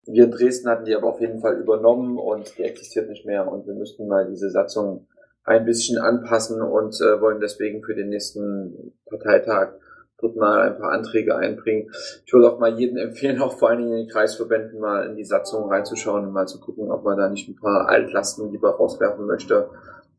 Wir 0.06 0.24
in 0.24 0.30
Dresden 0.30 0.70
hatten 0.70 0.86
die 0.86 0.94
aber 0.94 1.08
auf 1.08 1.20
jeden 1.20 1.40
Fall 1.40 1.58
übernommen 1.58 2.18
und 2.18 2.56
die 2.56 2.62
existiert 2.62 3.10
nicht 3.10 3.26
mehr 3.26 3.46
und 3.46 3.66
wir 3.66 3.74
müssten 3.74 4.08
mal 4.08 4.26
diese 4.26 4.50
Satzung 4.50 5.06
ein 5.44 5.66
bisschen 5.66 5.98
anpassen 5.98 6.62
und 6.62 6.98
äh, 7.00 7.20
wollen 7.20 7.40
deswegen 7.40 7.82
für 7.82 7.94
den 7.94 8.08
nächsten 8.08 8.94
Parteitag 9.06 9.74
dort 10.20 10.36
mal 10.36 10.62
ein 10.62 10.78
paar 10.78 10.92
Anträge 10.92 11.36
einbringen. 11.36 11.90
Ich 12.26 12.32
würde 12.32 12.52
auch 12.52 12.58
mal 12.58 12.78
jedem 12.78 12.96
empfehlen, 12.96 13.40
auch 13.40 13.58
vor 13.58 13.70
allen 13.70 13.78
Dingen 13.78 13.92
in 13.92 13.98
den 14.06 14.08
Kreisverbänden 14.08 14.80
mal 14.80 15.06
in 15.06 15.16
die 15.16 15.24
Satzung 15.24 15.68
reinzuschauen 15.68 16.26
und 16.26 16.32
mal 16.32 16.46
zu 16.46 16.60
gucken, 16.60 16.90
ob 16.90 17.04
man 17.04 17.16
da 17.16 17.28
nicht 17.28 17.48
ein 17.48 17.56
paar 17.56 17.88
Altlasten 17.88 18.50
lieber 18.50 18.70
rauswerfen 18.70 19.26
möchte. 19.26 19.70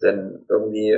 Denn 0.01 0.45
irgendwie, 0.47 0.91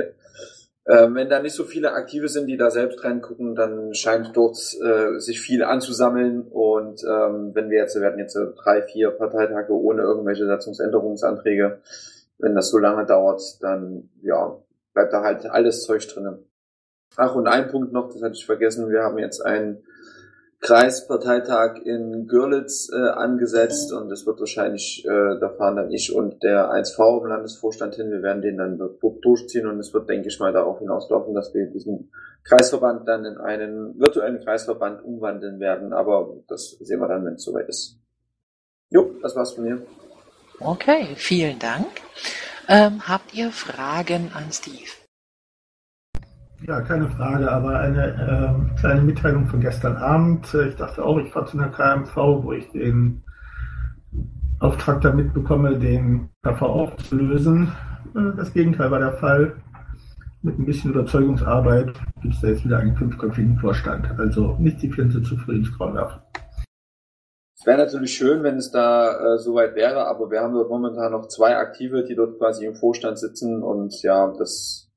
äh, 0.84 1.08
wenn 1.12 1.28
da 1.28 1.42
nicht 1.42 1.54
so 1.54 1.64
viele 1.64 1.92
Aktive 1.92 2.28
sind, 2.28 2.46
die 2.46 2.56
da 2.56 2.70
selbst 2.70 3.02
reingucken, 3.02 3.56
dann 3.56 3.92
scheint 3.94 4.36
dort 4.36 4.56
äh, 4.84 5.18
sich 5.18 5.40
viel 5.40 5.64
anzusammeln. 5.64 6.42
Und 6.42 7.02
ähm, 7.02 7.50
wenn 7.54 7.70
wir 7.70 7.78
jetzt, 7.78 7.98
wir 8.00 8.06
hatten 8.06 8.20
jetzt 8.20 8.38
drei, 8.56 8.82
vier 8.82 9.10
Parteitage 9.10 9.72
ohne 9.72 10.02
irgendwelche 10.02 10.46
Satzungsänderungsanträge, 10.46 11.80
wenn 12.38 12.54
das 12.54 12.70
so 12.70 12.78
lange 12.78 13.04
dauert, 13.04 13.42
dann 13.60 14.10
ja, 14.22 14.56
bleibt 14.94 15.12
da 15.12 15.22
halt 15.22 15.46
alles 15.46 15.82
Zeug 15.82 16.06
drinnen. 16.06 16.44
Ach, 17.16 17.34
und 17.34 17.46
ein 17.46 17.68
Punkt 17.68 17.92
noch, 17.92 18.08
das 18.08 18.22
hatte 18.22 18.34
ich 18.34 18.46
vergessen, 18.46 18.90
wir 18.90 19.02
haben 19.02 19.18
jetzt 19.18 19.44
einen 19.44 19.82
Kreisparteitag 20.62 21.78
in 21.84 22.28
Görlitz 22.28 22.88
äh, 22.92 22.96
angesetzt 22.96 23.92
und 23.92 24.12
es 24.12 24.24
wird 24.26 24.38
wahrscheinlich, 24.38 25.04
äh, 25.04 25.38
da 25.40 25.50
fahren 25.58 25.74
dann 25.74 25.90
ich 25.90 26.14
und 26.14 26.40
der 26.44 26.70
1V 26.70 27.20
im 27.20 27.26
Landesvorstand 27.26 27.96
hin, 27.96 28.12
wir 28.12 28.22
werden 28.22 28.42
den 28.42 28.58
dann 28.58 28.78
durchziehen 29.20 29.66
und 29.66 29.80
es 29.80 29.92
wird, 29.92 30.08
denke 30.08 30.28
ich 30.28 30.38
mal, 30.38 30.52
darauf 30.52 30.78
hinauslaufen, 30.78 31.34
dass 31.34 31.52
wir 31.52 31.66
diesen 31.66 32.12
Kreisverband 32.44 33.08
dann 33.08 33.24
in 33.24 33.38
einen 33.38 33.98
virtuellen 33.98 34.38
Kreisverband 34.38 35.04
umwandeln 35.04 35.58
werden, 35.58 35.92
aber 35.92 36.36
das 36.46 36.70
sehen 36.80 37.00
wir 37.00 37.08
dann, 37.08 37.24
wenn 37.24 37.34
es 37.34 37.42
soweit 37.42 37.68
ist. 37.68 37.98
Jo, 38.90 39.10
das 39.20 39.34
war's 39.34 39.52
von 39.52 39.64
mir. 39.64 39.82
Okay, 40.60 41.08
vielen 41.16 41.58
Dank. 41.58 41.88
Ähm, 42.68 43.08
habt 43.08 43.34
ihr 43.34 43.50
Fragen 43.50 44.30
an 44.32 44.52
Steve? 44.52 45.01
Ja, 46.66 46.80
keine 46.80 47.08
Frage, 47.08 47.50
aber 47.50 47.80
eine 47.80 48.14
ähm, 48.14 48.70
kleine 48.76 49.02
Mitteilung 49.02 49.46
von 49.46 49.60
gestern 49.60 49.96
Abend. 49.96 50.46
Ich 50.54 50.76
dachte 50.76 51.04
auch, 51.04 51.18
ich 51.18 51.32
fahre 51.32 51.46
zu 51.46 51.58
einer 51.58 51.70
KMV, 51.70 52.16
wo 52.16 52.52
ich 52.52 52.70
den 52.70 53.24
Auftrag 54.60 55.00
damit 55.00 55.34
bekomme, 55.34 55.76
den 55.76 56.28
KV 56.44 56.62
aufzulösen. 56.62 57.72
Äh, 58.14 58.36
Das 58.36 58.52
Gegenteil 58.52 58.92
war 58.92 59.00
der 59.00 59.14
Fall. 59.14 59.56
Mit 60.42 60.58
ein 60.58 60.66
bisschen 60.66 60.92
Überzeugungsarbeit 60.92 61.94
gibt 62.20 62.34
es 62.34 62.40
da 62.40 62.48
jetzt 62.48 62.64
wieder 62.64 62.78
einen 62.78 62.96
fünfköpfigen 62.96 63.56
Vorstand. 63.58 64.08
Also 64.18 64.56
nicht 64.58 64.82
die 64.82 64.90
Flinte 64.90 65.22
zu 65.22 65.36
früh 65.36 65.56
ins 65.56 65.76
Korn 65.76 65.94
werfen. 65.94 66.20
Es 67.58 67.66
wäre 67.66 67.78
natürlich 67.78 68.14
schön, 68.14 68.42
wenn 68.44 68.56
es 68.56 68.70
da 68.70 69.34
äh, 69.34 69.38
soweit 69.38 69.74
wäre, 69.74 70.06
aber 70.06 70.30
wir 70.30 70.40
haben 70.40 70.54
dort 70.54 70.68
momentan 70.68 71.12
noch 71.12 71.26
zwei 71.26 71.56
Aktive, 71.56 72.04
die 72.04 72.14
dort 72.14 72.38
quasi 72.38 72.66
im 72.66 72.74
Vorstand 72.74 73.18
sitzen 73.18 73.62
und 73.62 74.00
ja, 74.02 74.32
das 74.36 74.91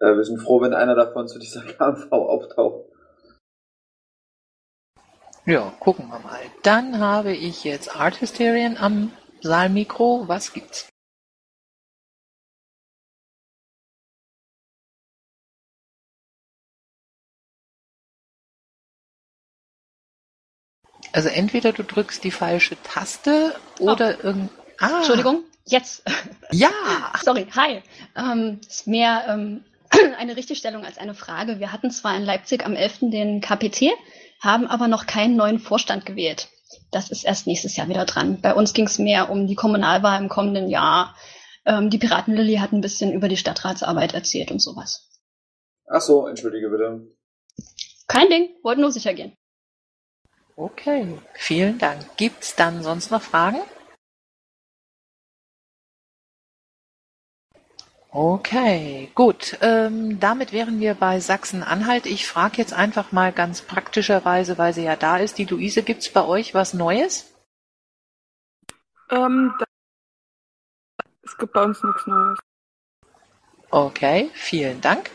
äh, 0.00 0.16
wir 0.16 0.24
sind 0.24 0.38
froh, 0.38 0.60
wenn 0.60 0.74
einer 0.74 0.94
davon 0.94 1.28
zu 1.28 1.38
dieser 1.38 1.62
KMV 1.64 2.12
auftaucht. 2.12 2.86
Ja, 5.46 5.72
gucken 5.80 6.08
wir 6.08 6.18
mal. 6.18 6.40
Dann 6.62 6.98
habe 6.98 7.32
ich 7.32 7.64
jetzt 7.64 7.96
Art 7.96 8.20
Hysterian 8.20 8.76
am 8.76 9.12
Saalmikro. 9.40 10.24
Was 10.28 10.52
gibt's? 10.52 10.88
Also 21.12 21.28
entweder 21.28 21.72
du 21.72 21.82
drückst 21.82 22.22
die 22.22 22.30
falsche 22.30 22.80
Taste 22.82 23.56
oder 23.80 24.22
irgend. 24.22 24.50
Ah, 24.78 24.98
Entschuldigung, 24.98 25.42
jetzt. 25.64 26.04
Ja. 26.52 26.70
Sorry, 27.22 27.46
hi. 27.54 27.82
Ähm, 28.14 28.60
ist 28.68 28.86
mehr 28.86 29.24
ähm, 29.28 29.64
eine 30.18 30.36
Richtigstellung 30.36 30.84
als 30.84 30.98
eine 30.98 31.14
Frage. 31.14 31.60
Wir 31.60 31.72
hatten 31.72 31.90
zwar 31.90 32.16
in 32.16 32.24
Leipzig 32.24 32.64
am 32.64 32.74
11. 32.74 33.10
den 33.10 33.40
KPT, 33.40 33.90
haben 34.40 34.66
aber 34.66 34.88
noch 34.88 35.06
keinen 35.06 35.36
neuen 35.36 35.58
Vorstand 35.58 36.06
gewählt. 36.06 36.48
Das 36.90 37.10
ist 37.10 37.24
erst 37.24 37.46
nächstes 37.46 37.76
Jahr 37.76 37.88
wieder 37.88 38.04
dran. 38.04 38.40
Bei 38.40 38.54
uns 38.54 38.72
ging 38.72 38.86
es 38.86 38.98
mehr 38.98 39.30
um 39.30 39.46
die 39.46 39.54
Kommunalwahl 39.54 40.20
im 40.20 40.28
kommenden 40.28 40.68
Jahr. 40.68 41.16
Ähm, 41.64 41.90
die 41.90 41.98
Piratenlilly 41.98 42.56
hat 42.56 42.72
ein 42.72 42.80
bisschen 42.80 43.12
über 43.12 43.28
die 43.28 43.36
Stadtratsarbeit 43.36 44.14
erzählt 44.14 44.50
und 44.50 44.60
sowas. 44.60 45.08
Ach 45.86 46.00
so, 46.00 46.26
entschuldige 46.26 46.68
bitte. 46.68 47.06
Kein 48.06 48.28
Ding, 48.28 48.50
wollten 48.62 48.80
nur 48.80 48.92
sicher 48.92 49.14
gehen. 49.14 49.34
Okay, 50.56 51.18
vielen 51.34 51.78
Dank. 51.78 52.16
Gibt's 52.16 52.54
dann 52.54 52.82
sonst 52.82 53.10
noch 53.10 53.22
Fragen? 53.22 53.60
Okay, 58.12 59.08
gut. 59.14 59.56
Ähm, 59.60 60.18
damit 60.18 60.52
wären 60.52 60.80
wir 60.80 60.94
bei 60.94 61.20
Sachsen-Anhalt. 61.20 62.06
Ich 62.06 62.26
frage 62.26 62.56
jetzt 62.58 62.72
einfach 62.72 63.12
mal 63.12 63.32
ganz 63.32 63.62
praktischerweise, 63.62 64.58
weil 64.58 64.74
sie 64.74 64.82
ja 64.82 64.96
da 64.96 65.18
ist. 65.18 65.38
Die 65.38 65.44
Luise, 65.44 65.84
gibt's 65.84 66.12
bei 66.12 66.24
euch 66.24 66.52
was 66.52 66.74
Neues? 66.74 67.32
Ähm, 69.10 69.54
es 71.22 71.38
gibt 71.38 71.52
bei 71.52 71.62
uns 71.62 71.80
nichts 71.84 72.06
Neues. 72.08 72.38
Okay, 73.70 74.30
vielen 74.34 74.80
Dank. 74.80 75.12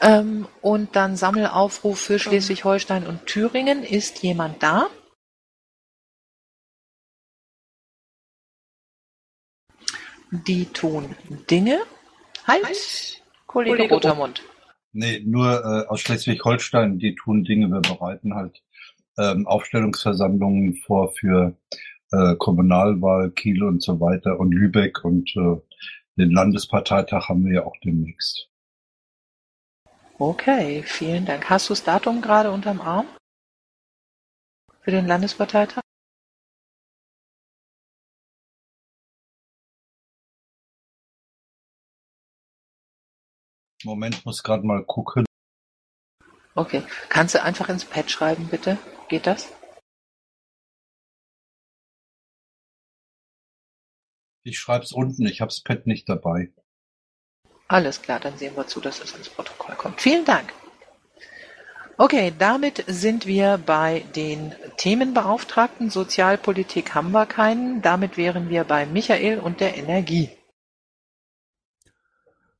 Ähm, 0.00 0.48
und 0.62 0.96
dann 0.96 1.16
Sammelaufruf 1.16 2.00
für 2.00 2.18
Schleswig-Holstein 2.18 3.06
und 3.06 3.26
Thüringen. 3.26 3.82
Ist 3.82 4.22
jemand 4.22 4.62
da? 4.62 4.88
Die 10.30 10.64
tun 10.72 11.14
Dinge. 11.50 11.82
Halt, 12.46 13.22
Kollege, 13.46 13.76
Kollege 13.76 13.94
Rotermund. 13.94 14.42
Nee, 14.92 15.20
nur 15.24 15.50
äh, 15.50 15.88
aus 15.88 16.00
Schleswig-Holstein, 16.00 16.98
die 16.98 17.14
tun 17.14 17.44
Dinge, 17.44 17.68
wir 17.68 17.80
bereiten 17.80 18.34
halt 18.34 18.62
ähm, 19.18 19.46
Aufstellungsversammlungen 19.46 20.74
vor 20.86 21.12
für 21.12 21.56
äh, 22.12 22.34
Kommunalwahl, 22.36 23.30
Kiel 23.30 23.62
und 23.62 23.82
so 23.82 24.00
weiter 24.00 24.38
und 24.38 24.52
Lübeck 24.52 25.04
und 25.04 25.34
äh, 25.36 25.56
den 26.16 26.30
Landesparteitag 26.30 27.28
haben 27.28 27.44
wir 27.44 27.54
ja 27.54 27.66
auch 27.66 27.76
demnächst. 27.84 28.48
Okay, 30.18 30.82
vielen 30.82 31.26
Dank. 31.26 31.50
Hast 31.50 31.68
du 31.68 31.74
das 31.74 31.84
Datum 31.84 32.22
gerade 32.22 32.50
unterm 32.50 32.80
Arm? 32.80 33.06
Für 34.80 34.92
den 34.92 35.06
Landesparteitag? 35.06 35.82
Moment, 43.86 44.26
muss 44.26 44.42
gerade 44.42 44.66
mal 44.66 44.84
gucken. 44.84 45.24
Okay. 46.56 46.82
Kannst 47.08 47.34
du 47.34 47.42
einfach 47.42 47.68
ins 47.68 47.84
Pad 47.84 48.10
schreiben, 48.10 48.48
bitte? 48.48 48.78
Geht 49.08 49.26
das? 49.26 49.52
Ich 54.42 54.58
schreib's 54.58 54.92
unten, 54.92 55.26
ich 55.26 55.40
hab's 55.40 55.62
Pad 55.62 55.86
nicht 55.86 56.08
dabei. 56.08 56.52
Alles 57.68 58.02
klar, 58.02 58.20
dann 58.20 58.36
sehen 58.36 58.56
wir 58.56 58.66
zu, 58.66 58.80
dass 58.80 59.00
es 59.00 59.14
ins 59.14 59.28
Protokoll 59.28 59.74
kommt. 59.76 60.00
Vielen 60.00 60.24
Dank. 60.24 60.52
Okay, 61.98 62.32
damit 62.38 62.84
sind 62.86 63.26
wir 63.26 63.58
bei 63.58 64.04
den 64.14 64.54
Themenbeauftragten. 64.76 65.90
Sozialpolitik 65.90 66.94
haben 66.94 67.12
wir 67.12 67.26
keinen. 67.26 67.82
Damit 67.82 68.16
wären 68.16 68.50
wir 68.50 68.64
bei 68.64 68.84
Michael 68.84 69.38
und 69.38 69.60
der 69.60 69.76
Energie. 69.76 70.35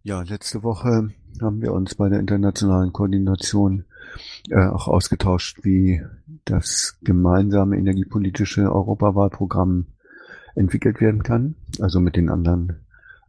Ja, 0.07 0.23
letzte 0.23 0.63
Woche 0.63 1.11
haben 1.43 1.63
wir 1.63 1.73
uns 1.73 1.97
bei 1.97 2.09
der 2.09 2.21
internationalen 2.21 2.93
Koordination 2.93 3.87
äh, 4.51 4.65
auch 4.65 4.87
ausgetauscht, 4.87 5.65
wie 5.65 6.01
das 6.45 6.97
gemeinsame 7.03 7.77
energiepolitische 7.77 8.73
Europawahlprogramm 8.73 9.87
entwickelt 10.55 11.01
werden 11.01 11.25
kann, 11.25 11.57
also 11.81 11.99
mit 11.99 12.15
den 12.15 12.31
anderen 12.31 12.87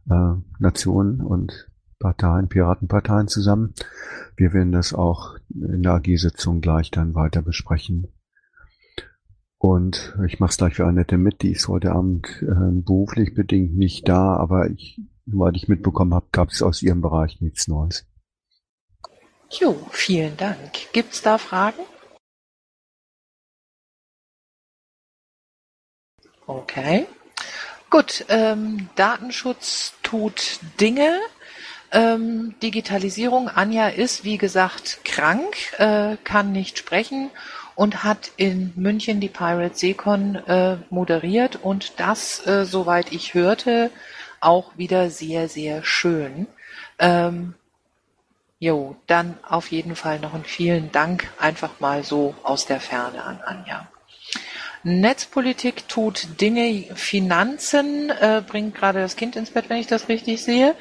äh, 0.08 0.34
Nationen 0.60 1.20
und 1.20 1.68
Parteien, 1.98 2.46
Piratenparteien 2.46 3.26
zusammen. 3.26 3.74
Wir 4.36 4.52
werden 4.52 4.70
das 4.70 4.94
auch 4.94 5.34
in 5.52 5.82
der 5.82 5.94
AG-Sitzung 5.94 6.60
gleich 6.60 6.92
dann 6.92 7.16
weiter 7.16 7.42
besprechen. 7.42 8.06
Und 9.56 10.16
ich 10.28 10.38
mache 10.38 10.50
es 10.50 10.58
gleich 10.58 10.74
für 10.76 10.86
Annette 10.86 11.18
mit, 11.18 11.42
die 11.42 11.50
ist 11.50 11.66
heute 11.66 11.90
Abend 11.90 12.40
äh, 12.40 12.70
beruflich 12.70 13.34
bedingt 13.34 13.76
nicht 13.76 14.08
da, 14.08 14.36
aber 14.36 14.70
ich, 14.70 15.00
soweit 15.30 15.56
ich 15.56 15.68
mitbekommen 15.68 16.14
habe, 16.14 16.26
gab 16.32 16.50
es 16.50 16.62
aus 16.62 16.82
ihrem 16.82 17.00
Bereich 17.00 17.40
nichts 17.40 17.68
Neues. 17.68 18.06
Jo, 19.50 19.88
vielen 19.90 20.36
Dank. 20.36 20.92
Gibt's 20.92 21.22
da 21.22 21.38
Fragen? 21.38 21.82
Okay. 26.46 27.06
Gut, 27.90 28.24
ähm, 28.28 28.88
Datenschutz 28.96 29.94
tut 30.02 30.60
Dinge. 30.80 31.20
Ähm, 31.90 32.54
Digitalisierung. 32.62 33.48
Anja 33.48 33.88
ist, 33.88 34.24
wie 34.24 34.36
gesagt, 34.36 35.00
krank, 35.04 35.56
äh, 35.78 36.18
kann 36.22 36.52
nicht 36.52 36.76
sprechen 36.76 37.30
und 37.74 38.04
hat 38.04 38.32
in 38.36 38.72
München 38.76 39.20
die 39.20 39.28
Pirate 39.28 39.74
Seacon 39.74 40.34
äh, 40.34 40.76
moderiert 40.90 41.56
und 41.62 41.98
das, 41.98 42.46
äh, 42.46 42.66
soweit 42.66 43.12
ich 43.12 43.32
hörte, 43.32 43.90
auch 44.40 44.76
wieder 44.76 45.10
sehr, 45.10 45.48
sehr 45.48 45.84
schön. 45.84 46.46
Ähm, 46.98 47.54
jo, 48.58 48.96
dann 49.06 49.38
auf 49.48 49.70
jeden 49.70 49.96
Fall 49.96 50.18
noch 50.20 50.34
einen 50.34 50.44
vielen 50.44 50.90
Dank 50.92 51.30
einfach 51.38 51.80
mal 51.80 52.02
so 52.04 52.34
aus 52.42 52.66
der 52.66 52.80
Ferne 52.80 53.22
an 53.22 53.40
Anja. 53.44 53.88
Netzpolitik 54.84 55.88
tut 55.88 56.40
Dinge, 56.40 56.84
Finanzen 56.94 58.10
äh, 58.10 58.42
bringt 58.46 58.74
gerade 58.74 59.00
das 59.00 59.16
Kind 59.16 59.36
ins 59.36 59.50
Bett, 59.50 59.68
wenn 59.68 59.78
ich 59.78 59.86
das 59.86 60.08
richtig 60.08 60.42
sehe. 60.42 60.74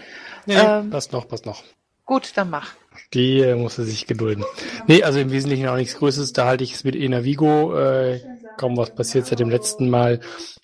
Nee, 0.45 0.55
Ähm, 0.55 0.89
passt 0.89 1.11
noch, 1.11 1.27
passt 1.27 1.45
noch. 1.45 1.63
gut, 2.05 2.31
dann 2.35 2.49
mach. 2.49 2.73
Die 3.13 3.39
äh, 3.39 3.55
musste 3.55 3.83
sich 3.83 4.07
gedulden. 4.07 4.43
Nee, 4.87 5.03
also 5.03 5.19
im 5.19 5.31
Wesentlichen 5.31 5.67
auch 5.67 5.75
nichts 5.75 5.97
Größeres. 5.97 6.33
Da 6.33 6.45
halte 6.45 6.63
ich 6.63 6.73
es 6.73 6.83
mit 6.83 6.95
Enavigo. 6.95 7.77
Äh, 7.77 8.21
kaum 8.57 8.75
was 8.77 8.93
passiert 8.93 9.25
seit 9.27 9.39
dem 9.39 9.49
letzten 9.49 9.89
Mal. 9.89 10.19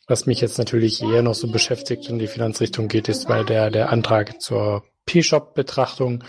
Was 0.08 0.26
mich 0.26 0.42
jetzt 0.42 0.58
natürlich 0.58 1.02
eher 1.02 1.22
noch 1.22 1.36
so 1.36 1.50
beschäftigt 1.50 2.10
in 2.10 2.20
die 2.20 2.28
Finanzrichtung 2.28 2.88
geht, 2.88 3.08
ist 3.08 3.28
bei 3.28 3.44
der, 3.44 3.72
der 3.72 3.90
Antrag 3.92 4.42
zur 4.42 4.84
P-Shop-Betrachtung, 5.06 6.24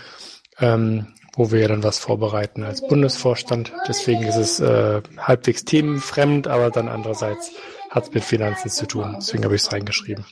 ähm, 0.59 1.07
wo 1.35 1.51
wir 1.51 1.59
ja 1.59 1.67
dann 1.67 1.83
was 1.83 1.99
vorbereiten 1.99 2.63
als 2.63 2.87
Bundesvorstand. 2.87 3.73
Deswegen 3.87 4.23
ist 4.23 4.37
es 4.37 4.59
äh, 4.61 5.01
halbwegs 5.17 5.65
themenfremd, 5.65 6.47
aber 6.47 6.69
dann 6.69 6.87
andererseits 6.87 7.51
hat 7.89 8.05
es 8.05 8.13
mit 8.13 8.23
Finanzen 8.23 8.69
zu 8.69 8.85
tun. 8.85 9.15
Deswegen 9.17 9.43
habe 9.43 9.55
ich 9.55 9.61
es 9.61 9.71
reingeschrieben. 9.71 10.25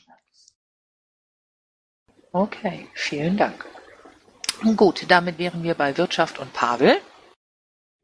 Okay, 2.32 2.88
vielen 2.94 3.38
Dank. 3.38 3.66
Gut, 4.76 5.06
damit 5.10 5.38
wären 5.38 5.64
wir 5.64 5.76
bei 5.76 5.98
Wirtschaft 5.98 6.40
und 6.40 6.54
Pavel. 6.54 6.98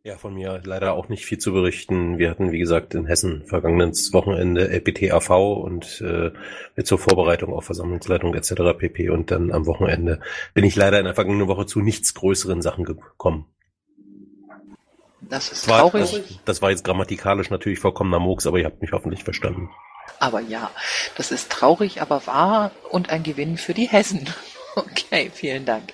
Ja, 0.04 0.18
von 0.18 0.34
mir 0.34 0.62
leider 0.64 0.94
auch 0.94 1.10
nicht 1.10 1.26
viel 1.26 1.40
zu 1.40 1.52
berichten. 1.52 2.18
Wir 2.18 2.30
hatten, 2.30 2.54
wie 2.54 2.60
gesagt, 2.60 2.96
in 2.96 3.06
Hessen 3.06 3.46
vergangenes 3.46 4.14
Wochenende 4.14 4.70
LPT-AV 4.70 5.30
und 5.30 6.02
äh, 6.02 6.84
zur 6.84 7.00
Vorbereitung 7.00 7.54
auf 7.54 7.66
Versammlungsleitung 7.66 8.34
etc. 8.34 8.78
pp. 8.78 9.10
Und 9.10 9.30
dann 9.30 9.52
am 9.52 9.66
Wochenende 9.66 10.22
bin 10.54 10.64
ich 10.64 10.78
leider 10.78 11.00
in 11.00 11.06
der 11.06 11.16
vergangenen 11.16 11.50
Woche 11.50 11.66
zu 11.66 11.82
nichts 11.82 12.14
größeren 12.14 12.62
Sachen 12.62 12.86
gekommen. 12.86 13.46
Das 15.22 15.52
ist 15.52 15.68
war, 15.68 15.82
traurig, 15.82 16.12
das, 16.12 16.40
das 16.46 16.62
war 16.62 16.72
jetzt 16.72 16.86
grammatikalisch 16.86 17.50
natürlich 17.50 17.80
vollkommener 17.80 18.20
Murks, 18.20 18.48
aber 18.48 18.58
ihr 18.58 18.66
habt 18.66 18.82
mich 18.82 18.94
hoffentlich 18.94 19.26
verstanden. 19.26 19.70
aber 20.20 20.40
ja, 20.40 20.72
das 21.18 21.32
ist 21.32 21.52
traurig, 21.52 22.02
aber 22.02 22.26
wahr 22.26 22.72
und 22.90 23.10
ein 23.10 23.24
Gewinn 23.24 23.58
für 23.58 23.74
die 23.74 23.88
Hessen. 23.88 24.26
Okay, 24.76 25.32
vielen 25.34 25.66
Dank. 25.66 25.94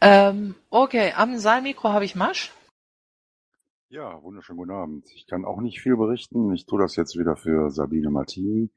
Ähm, 0.00 0.54
okay, 0.70 1.12
am 1.16 1.36
Saalmikro 1.38 1.90
habe 1.90 2.04
ich 2.04 2.14
Masch. 2.14 2.52
Ja, 3.88 4.22
wunderschönen 4.22 4.58
guten 4.58 4.70
Abend. 4.70 5.10
Ich 5.14 5.26
kann 5.26 5.44
auch 5.44 5.60
nicht 5.60 5.80
viel 5.80 5.96
berichten. 5.96 6.52
Ich 6.54 6.64
tue 6.64 6.80
das 6.80 6.96
jetzt 6.96 7.18
wieder 7.18 7.36
für 7.36 7.70
Sabine 7.70 8.10
Martini. 8.10 8.70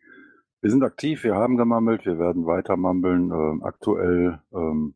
Wir 0.61 0.71
sind 0.71 0.83
aktiv, 0.83 1.23
wir 1.23 1.35
haben 1.35 1.55
gemammelt, 1.55 2.05
wir 2.05 2.17
werden 2.17 2.45
weiter 2.45 2.77
mammeln. 2.77 3.31
Ähm, 3.31 3.63
aktuell 3.63 4.41
ähm, 4.53 4.95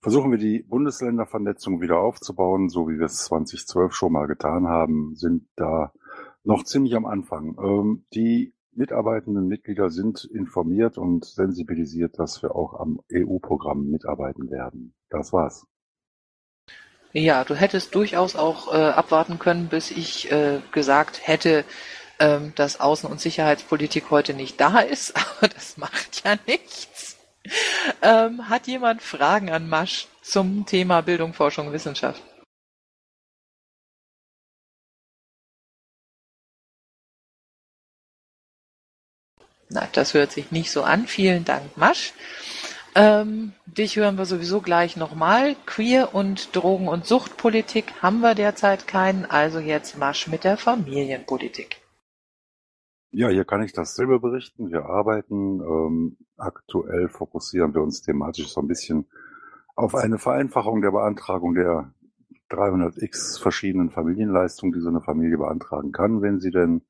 versuchen 0.00 0.30
wir 0.30 0.38
die 0.38 0.62
Bundesländervernetzung 0.62 1.80
wieder 1.80 1.98
aufzubauen, 1.98 2.68
so 2.68 2.88
wie 2.88 2.98
wir 2.98 3.06
es 3.06 3.24
2012 3.24 3.92
schon 3.92 4.12
mal 4.12 4.26
getan 4.26 4.66
haben, 4.66 5.14
sind 5.14 5.46
da 5.56 5.92
noch 6.42 6.64
ziemlich 6.64 6.94
am 6.96 7.06
Anfang. 7.06 7.56
Ähm, 7.62 8.04
die 8.14 8.54
mitarbeitenden 8.72 9.46
Mitglieder 9.46 9.90
sind 9.90 10.24
informiert 10.24 10.98
und 10.98 11.24
sensibilisiert, 11.24 12.18
dass 12.18 12.42
wir 12.42 12.54
auch 12.54 12.74
am 12.78 13.00
EU-Programm 13.12 13.90
mitarbeiten 13.90 14.50
werden. 14.50 14.94
Das 15.08 15.32
war's. 15.32 15.66
Ja, 17.12 17.44
du 17.44 17.54
hättest 17.54 17.94
durchaus 17.94 18.36
auch 18.36 18.72
äh, 18.72 18.76
abwarten 18.76 19.38
können, 19.38 19.68
bis 19.68 19.90
ich 19.90 20.30
äh, 20.30 20.60
gesagt 20.70 21.26
hätte, 21.26 21.64
ähm, 22.20 22.52
dass 22.54 22.80
Außen- 22.80 23.06
und 23.06 23.20
Sicherheitspolitik 23.20 24.10
heute 24.10 24.34
nicht 24.34 24.60
da 24.60 24.78
ist, 24.78 25.16
aber 25.38 25.48
das 25.48 25.76
macht 25.76 26.22
ja 26.24 26.36
nichts. 26.46 27.16
Ähm, 28.02 28.48
hat 28.48 28.66
jemand 28.66 29.02
Fragen 29.02 29.50
an 29.50 29.68
Masch 29.68 30.06
zum 30.22 30.66
Thema 30.66 31.00
Bildung, 31.00 31.32
Forschung, 31.32 31.72
Wissenschaft? 31.72 32.22
Na, 39.70 39.88
das 39.92 40.14
hört 40.14 40.32
sich 40.32 40.50
nicht 40.50 40.70
so 40.70 40.82
an. 40.82 41.06
Vielen 41.06 41.44
Dank, 41.44 41.76
Masch. 41.76 42.12
Ähm, 42.96 43.52
dich 43.66 43.96
hören 43.96 44.18
wir 44.18 44.26
sowieso 44.26 44.60
gleich 44.60 44.96
nochmal. 44.96 45.54
Queer 45.64 46.12
und 46.12 46.56
Drogen- 46.56 46.88
und 46.88 47.06
Suchtpolitik 47.06 48.02
haben 48.02 48.20
wir 48.20 48.34
derzeit 48.34 48.88
keinen, 48.88 49.26
also 49.26 49.60
jetzt 49.60 49.96
Masch 49.96 50.26
mit 50.26 50.42
der 50.42 50.56
Familienpolitik. 50.56 51.76
Ja, 53.12 53.28
hier 53.28 53.44
kann 53.44 53.62
ich 53.62 53.72
dasselbe 53.72 54.18
berichten. 54.18 54.70
Wir 54.70 54.86
arbeiten. 54.86 55.60
Ähm, 55.60 56.16
aktuell 56.36 57.08
fokussieren 57.08 57.74
wir 57.74 57.82
uns 57.82 58.02
thematisch 58.02 58.48
so 58.48 58.60
ein 58.60 58.68
bisschen 58.68 59.06
auf 59.76 59.94
eine 59.94 60.18
Vereinfachung 60.18 60.82
der 60.82 60.90
Beantragung 60.90 61.54
der 61.54 61.92
300x 62.50 63.40
verschiedenen 63.40 63.90
Familienleistungen, 63.90 64.72
die 64.72 64.80
so 64.80 64.88
eine 64.88 65.00
Familie 65.00 65.38
beantragen 65.38 65.92
kann, 65.92 66.22
wenn 66.22 66.40
sie 66.40 66.50
denn 66.50 66.82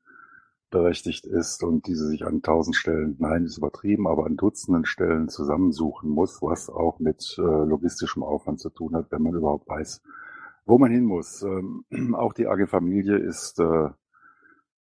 berechtigt 0.71 1.27
ist 1.27 1.63
und 1.63 1.87
diese 1.87 2.07
sich 2.07 2.25
an 2.25 2.43
tausend 2.43 2.77
Stellen, 2.77 3.17
nein, 3.19 3.45
ist 3.45 3.59
übertrieben, 3.59 4.07
aber 4.07 4.27
an 4.27 4.37
Dutzenden 4.37 4.85
Stellen 4.85 5.29
zusammensuchen 5.29 6.11
muss, 6.11 6.41
was 6.43 6.71
auch 6.71 6.99
mit 6.99 7.37
äh, 7.39 7.43
logistischem 7.43 8.23
Aufwand 8.23 8.61
zu 8.61 8.71
tun 8.71 8.95
hat, 8.95 9.11
wenn 9.11 9.23
man 9.23 9.35
überhaupt 9.35 9.69
weiß, 9.69 10.03
wo 10.67 10.79
man 10.79 10.91
hin 10.91 11.05
muss. 11.05 11.43
Ähm, 11.43 11.85
auch 12.15 12.33
die 12.33 12.47
AG 12.47 12.67
Familie 12.69 13.17
ist 13.17 13.59
äh, 13.59 13.91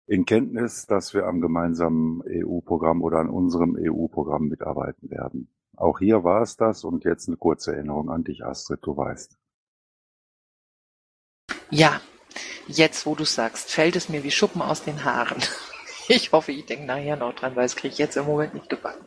in 0.08 0.26
Kenntnis, 0.26 0.88
dass 0.88 1.14
wir 1.14 1.26
am 1.26 1.42
gemeinsamen 1.42 2.22
EU-Programm 2.28 3.02
oder 3.02 3.20
an 3.20 3.30
unserem 3.30 3.78
EU-Programm 3.80 4.48
mitarbeiten 4.48 5.10
werden. 5.10 5.48
Auch 5.76 6.00
hier 6.00 6.24
war 6.24 6.42
es 6.42 6.58
das 6.58 6.84
und 6.84 7.06
jetzt 7.06 7.28
eine 7.28 7.38
kurze 7.38 7.74
Erinnerung 7.74 8.10
an 8.10 8.24
dich, 8.24 8.46
Astrid, 8.46 8.80
du 8.84 8.96
weißt. 8.96 9.38
Ja, 11.70 12.02
jetzt 12.68 13.06
wo 13.06 13.16
du 13.16 13.24
sagst, 13.24 13.72
fällt 13.72 13.96
es 13.96 14.10
mir 14.10 14.24
wie 14.24 14.32
Schuppen 14.32 14.62
aus 14.62 14.84
den 14.84 15.04
Haaren. 15.04 15.42
Ich 16.14 16.34
hoffe, 16.34 16.52
ich 16.52 16.66
denke 16.66 16.86
nachher 16.86 17.16
noch 17.16 17.34
dran, 17.34 17.56
weil 17.56 17.66
es 17.66 17.78
kriege 17.78 17.94
ich 17.94 17.98
jetzt 17.98 18.18
im 18.18 18.26
Moment 18.26 18.54
nicht 18.54 18.68
gebacken. 18.68 19.06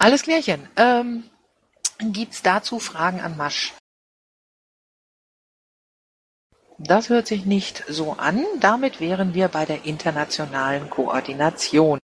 Alles 0.00 0.24
klärchen. 0.24 0.68
Ähm, 0.74 1.22
gibt's 2.00 2.42
dazu 2.42 2.80
Fragen 2.80 3.20
an 3.20 3.36
Masch? 3.36 3.74
Das 6.78 7.10
hört 7.10 7.28
sich 7.28 7.46
nicht 7.46 7.84
so 7.86 8.14
an. 8.14 8.44
Damit 8.58 8.98
wären 8.98 9.34
wir 9.34 9.46
bei 9.46 9.66
der 9.66 9.84
internationalen 9.84 10.90
Koordination. 10.90 12.00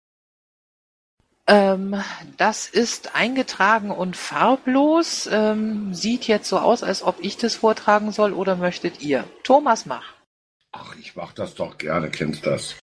Ähm, 1.47 1.99
das 2.38 2.70
ist 2.70 3.16
eingetragen 3.16 3.89
und 3.89 4.16
farblos. 4.16 5.28
Ähm, 5.32 5.95
sieht 5.95 6.28
jetzt 6.28 6.47
so 6.47 6.60
aus, 6.60 6.84
als 6.84 7.01
ob 7.01 7.16
ich 7.22 7.38
das 7.38 7.56
vortragen 7.56 8.12
soll 8.12 8.34
oder 8.34 8.56
möchtet 8.56 9.01
ihr? 9.01 9.24
Thomas, 9.41 9.88
mach. 9.88 10.14
Ach, 10.72 10.95
ich 10.97 11.16
mach 11.16 11.34
das 11.34 11.56
doch 11.56 11.80
gerne, 11.80 12.12
kennst 12.12 12.45
das. 12.45 12.76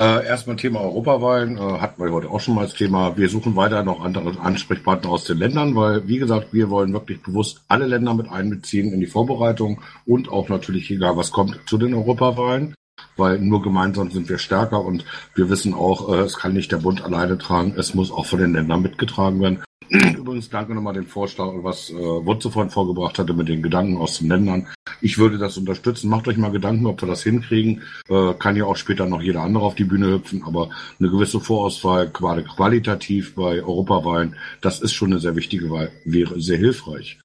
Äh, 0.00 0.26
erstmal 0.26 0.56
Thema 0.56 0.80
Europawahlen, 0.80 1.58
äh, 1.58 1.60
hatten 1.60 2.02
wir 2.02 2.10
heute 2.10 2.30
auch 2.30 2.40
schon 2.40 2.54
mal 2.54 2.62
als 2.62 2.72
Thema. 2.72 3.18
Wir 3.18 3.28
suchen 3.28 3.54
weiter 3.54 3.82
noch 3.82 4.02
andere 4.02 4.40
Ansprechpartner 4.40 5.10
aus 5.10 5.24
den 5.24 5.36
Ländern, 5.36 5.76
weil, 5.76 6.08
wie 6.08 6.16
gesagt, 6.16 6.54
wir 6.54 6.70
wollen 6.70 6.94
wirklich 6.94 7.22
bewusst 7.22 7.60
alle 7.68 7.84
Länder 7.84 8.14
mit 8.14 8.30
einbeziehen 8.30 8.94
in 8.94 9.00
die 9.00 9.06
Vorbereitung 9.06 9.82
und 10.06 10.30
auch 10.30 10.48
natürlich, 10.48 10.90
egal 10.90 11.18
was 11.18 11.32
kommt, 11.32 11.60
zu 11.66 11.76
den 11.76 11.92
Europawahlen, 11.92 12.74
weil 13.20 13.38
nur 13.38 13.62
gemeinsam 13.62 14.10
sind 14.10 14.28
wir 14.28 14.38
stärker 14.38 14.84
und 14.84 15.04
wir 15.36 15.48
wissen 15.48 15.74
auch, 15.74 16.12
äh, 16.12 16.22
es 16.22 16.36
kann 16.36 16.54
nicht 16.54 16.72
der 16.72 16.78
Bund 16.78 17.04
alleine 17.04 17.38
tragen, 17.38 17.74
es 17.76 17.94
muss 17.94 18.10
auch 18.10 18.26
von 18.26 18.40
den 18.40 18.54
Ländern 18.54 18.82
mitgetragen 18.82 19.40
werden. 19.40 19.62
Übrigens 19.90 20.48
danke 20.48 20.72
nochmal 20.72 20.94
den 20.94 21.06
Vorschlag, 21.06 21.52
was 21.62 21.90
äh, 21.90 21.94
Wutze 21.94 22.50
vorhin 22.50 22.70
vorgebracht 22.70 23.18
hatte 23.18 23.34
mit 23.34 23.48
den 23.48 23.60
Gedanken 23.60 23.96
aus 23.96 24.18
den 24.18 24.28
Ländern. 24.28 24.68
Ich 25.00 25.18
würde 25.18 25.36
das 25.36 25.56
unterstützen. 25.56 26.08
Macht 26.08 26.28
euch 26.28 26.36
mal 26.36 26.52
Gedanken, 26.52 26.86
ob 26.86 27.02
wir 27.02 27.08
das 27.08 27.24
hinkriegen. 27.24 27.82
Äh, 28.08 28.34
kann 28.34 28.54
ja 28.54 28.66
auch 28.66 28.76
später 28.76 29.06
noch 29.06 29.20
jeder 29.20 29.42
andere 29.42 29.64
auf 29.64 29.74
die 29.74 29.84
Bühne 29.84 30.12
hüpfen, 30.12 30.44
aber 30.44 30.70
eine 31.00 31.10
gewisse 31.10 31.40
Vorauswahl 31.40 32.08
quali 32.08 32.44
qualitativ 32.44 33.34
bei 33.34 33.62
Europawahlen, 33.62 34.36
das 34.60 34.80
ist 34.80 34.92
schon 34.92 35.10
eine 35.10 35.20
sehr 35.20 35.34
wichtige 35.34 35.70
Wahl, 35.70 35.90
wäre 36.04 36.40
sehr 36.40 36.58
hilfreich. 36.58 37.18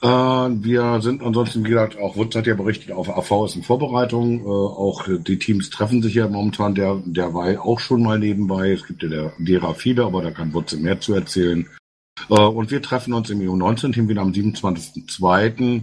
Äh, 0.00 0.06
wir 0.08 1.00
sind 1.02 1.22
ansonsten, 1.22 1.64
wie 1.64 1.70
gesagt, 1.70 1.98
auch 1.98 2.16
Wutz 2.16 2.34
hat 2.34 2.46
ja 2.46 2.54
berichtet, 2.54 2.92
auf 2.92 3.08
AV 3.08 3.44
ist 3.44 3.56
in 3.56 3.62
Vorbereitung. 3.62 4.40
Äh, 4.40 4.48
auch 4.48 5.06
die 5.06 5.38
Teams 5.38 5.70
treffen 5.70 6.02
sich 6.02 6.14
ja 6.14 6.28
momentan 6.28 6.74
der, 6.74 7.02
derweil 7.04 7.58
auch 7.58 7.80
schon 7.80 8.02
mal 8.02 8.18
nebenbei. 8.18 8.72
Es 8.72 8.86
gibt 8.86 9.02
ja 9.02 9.08
der, 9.08 9.32
derer 9.38 9.74
viele, 9.74 10.04
aber 10.04 10.22
da 10.22 10.30
kann 10.30 10.54
Wutze 10.54 10.76
mehr 10.78 11.00
zu 11.00 11.14
erzählen. 11.14 11.66
Äh, 12.30 12.40
und 12.40 12.70
wir 12.70 12.82
treffen 12.82 13.12
uns 13.12 13.30
im 13.30 13.40
EU19-Team 13.40 14.08
wieder 14.08 14.22
am 14.22 14.32
27.02. 14.32 15.82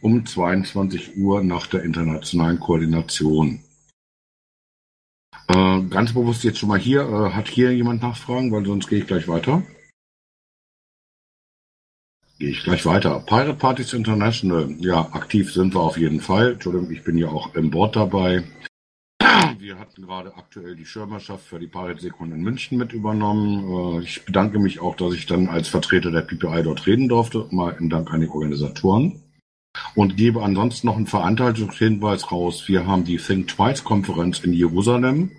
um 0.00 0.24
22 0.24 1.16
Uhr 1.18 1.42
nach 1.42 1.66
der 1.66 1.82
internationalen 1.82 2.58
Koordination. 2.60 3.60
Äh, 5.48 5.82
ganz 5.90 6.14
bewusst 6.14 6.44
jetzt 6.44 6.58
schon 6.58 6.70
mal 6.70 6.78
hier. 6.78 7.02
Äh, 7.02 7.30
hat 7.32 7.48
hier 7.48 7.72
jemand 7.74 8.02
Nachfragen? 8.02 8.50
Weil 8.52 8.64
sonst 8.64 8.88
gehe 8.88 9.00
ich 9.00 9.06
gleich 9.06 9.28
weiter. 9.28 9.62
Gehe 12.38 12.50
ich 12.50 12.62
gleich 12.62 12.84
weiter. 12.86 13.22
Pirate 13.26 13.54
Parties 13.54 13.92
International, 13.92 14.74
ja, 14.78 15.00
aktiv 15.12 15.52
sind 15.52 15.74
wir 15.74 15.80
auf 15.80 15.96
jeden 15.96 16.20
Fall. 16.20 16.52
Entschuldigung, 16.52 16.90
ich 16.90 17.04
bin 17.04 17.18
ja 17.18 17.28
auch 17.28 17.54
im 17.54 17.70
Board 17.70 17.96
dabei. 17.96 18.44
Wir 19.58 19.78
hatten 19.78 20.02
gerade 20.02 20.36
aktuell 20.36 20.76
die 20.76 20.84
Schirmerschaft 20.84 21.46
für 21.46 21.58
die 21.58 21.66
Pirate 21.66 22.00
Sekund 22.00 22.32
in 22.32 22.42
München 22.42 22.76
mit 22.76 22.92
übernommen. 22.92 24.00
Äh, 24.00 24.04
Ich 24.04 24.24
bedanke 24.24 24.58
mich 24.58 24.80
auch, 24.80 24.96
dass 24.96 25.14
ich 25.14 25.26
dann 25.26 25.48
als 25.48 25.68
Vertreter 25.68 26.10
der 26.10 26.22
PPI 26.22 26.62
dort 26.62 26.86
reden 26.86 27.08
durfte. 27.08 27.46
Mal 27.50 27.76
in 27.80 27.88
Dank 27.88 28.12
an 28.12 28.20
die 28.20 28.28
Organisatoren. 28.28 29.22
Und 29.94 30.16
gebe 30.16 30.42
ansonsten 30.42 30.86
noch 30.86 30.96
einen 30.96 31.06
Veranstaltungshinweis 31.06 32.30
raus. 32.30 32.68
Wir 32.68 32.86
haben 32.86 33.04
die 33.04 33.16
Think 33.16 33.48
Twice 33.48 33.82
Konferenz 33.84 34.40
in 34.40 34.52
Jerusalem 34.52 35.30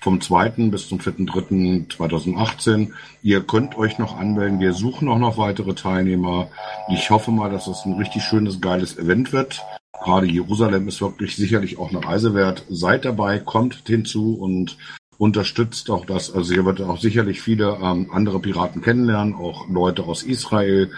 vom 0.00 0.20
2. 0.20 0.70
bis 0.70 0.88
zum 0.88 0.98
4.3.2018. 0.98 2.90
Ihr 3.22 3.42
könnt 3.42 3.76
euch 3.76 3.98
noch 3.98 4.16
anmelden. 4.16 4.60
Wir 4.60 4.72
suchen 4.72 5.08
auch 5.08 5.18
noch 5.18 5.38
weitere 5.38 5.74
Teilnehmer. 5.74 6.48
Ich 6.88 7.10
hoffe 7.10 7.30
mal, 7.30 7.50
dass 7.50 7.66
es 7.66 7.84
ein 7.84 7.94
richtig 7.94 8.22
schönes, 8.24 8.60
geiles 8.60 8.98
Event 8.98 9.32
wird. 9.32 9.62
Gerade 10.02 10.26
Jerusalem 10.26 10.88
ist 10.88 11.00
wirklich 11.00 11.36
sicherlich 11.36 11.78
auch 11.78 11.90
eine 11.90 12.04
Reise 12.04 12.34
wert. 12.34 12.64
Seid 12.68 13.04
dabei, 13.04 13.38
kommt 13.38 13.82
hinzu 13.86 14.34
und 14.34 14.76
unterstützt 15.22 15.88
auch 15.88 16.04
das. 16.04 16.34
Also 16.34 16.52
ihr 16.52 16.66
werdet 16.66 16.84
auch 16.84 16.98
sicherlich 16.98 17.40
viele 17.40 17.78
ähm, 17.80 18.10
andere 18.12 18.40
Piraten 18.40 18.82
kennenlernen, 18.82 19.34
auch 19.34 19.68
Leute 19.68 20.02
aus 20.02 20.24
Israel, 20.24 20.90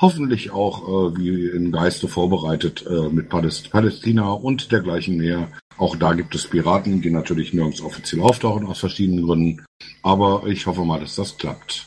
hoffentlich 0.00 0.50
auch 0.50 1.12
äh, 1.12 1.18
wie 1.18 1.46
im 1.48 1.72
Geiste 1.72 2.08
vorbereitet 2.08 2.86
äh, 2.88 3.10
mit 3.10 3.28
Paläst 3.28 3.70
Palästina 3.70 4.30
und 4.30 4.72
dergleichen 4.72 5.18
mehr. 5.18 5.48
Auch 5.78 5.96
da 5.96 6.14
gibt 6.14 6.34
es 6.34 6.46
Piraten, 6.46 7.02
die 7.02 7.10
natürlich 7.10 7.52
nirgends 7.52 7.82
offiziell 7.82 8.22
auftauchen 8.22 8.66
aus 8.66 8.80
verschiedenen 8.80 9.26
Gründen. 9.26 9.64
Aber 10.02 10.44
ich 10.46 10.66
hoffe 10.66 10.84
mal, 10.84 11.00
dass 11.00 11.16
das 11.16 11.36
klappt. 11.36 11.86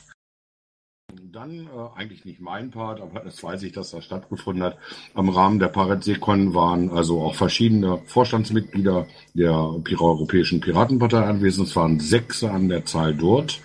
Dann 1.31 1.67
äh, 1.67 1.99
eigentlich 1.99 2.25
nicht 2.25 2.39
mein 2.39 2.69
Part, 2.69 3.01
aber 3.01 3.21
das 3.21 3.41
weiß 3.43 3.63
ich, 3.63 3.71
dass 3.71 3.91
das 3.91 4.05
stattgefunden 4.05 4.63
hat. 4.63 4.77
Am 5.15 5.29
Rahmen 5.29 5.59
der 5.59 5.69
Paret-Sekon 5.69 6.53
waren 6.53 6.89
also 6.89 7.21
auch 7.21 7.35
verschiedene 7.35 7.99
Vorstandsmitglieder 8.05 9.07
der 9.33 9.75
Pira 9.83 10.03
Europäischen 10.03 10.59
Piratenpartei 10.59 11.23
anwesend. 11.23 11.67
Es 11.67 11.75
waren 11.75 11.99
sechs 11.99 12.43
an 12.43 12.69
der 12.69 12.85
Zahl 12.85 13.15
dort 13.15 13.59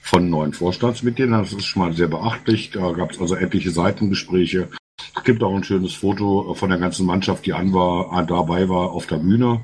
von 0.00 0.28
neun 0.28 0.52
Vorstandsmitgliedern. 0.52 1.42
Das 1.42 1.52
ist 1.52 1.64
schon 1.64 1.82
mal 1.82 1.94
sehr 1.94 2.08
beachtlich. 2.08 2.70
Da 2.70 2.92
gab 2.92 3.10
es 3.10 3.20
also 3.20 3.34
etliche 3.34 3.70
Seitengespräche. 3.70 4.68
Es 5.16 5.22
gibt 5.24 5.42
auch 5.42 5.54
ein 5.54 5.64
schönes 5.64 5.94
Foto 5.94 6.54
von 6.54 6.70
der 6.70 6.78
ganzen 6.78 7.06
Mannschaft, 7.06 7.46
die 7.46 7.52
an 7.52 7.72
war, 7.72 8.24
dabei 8.26 8.68
war 8.68 8.92
auf 8.92 9.06
der 9.06 9.16
Bühne. 9.16 9.60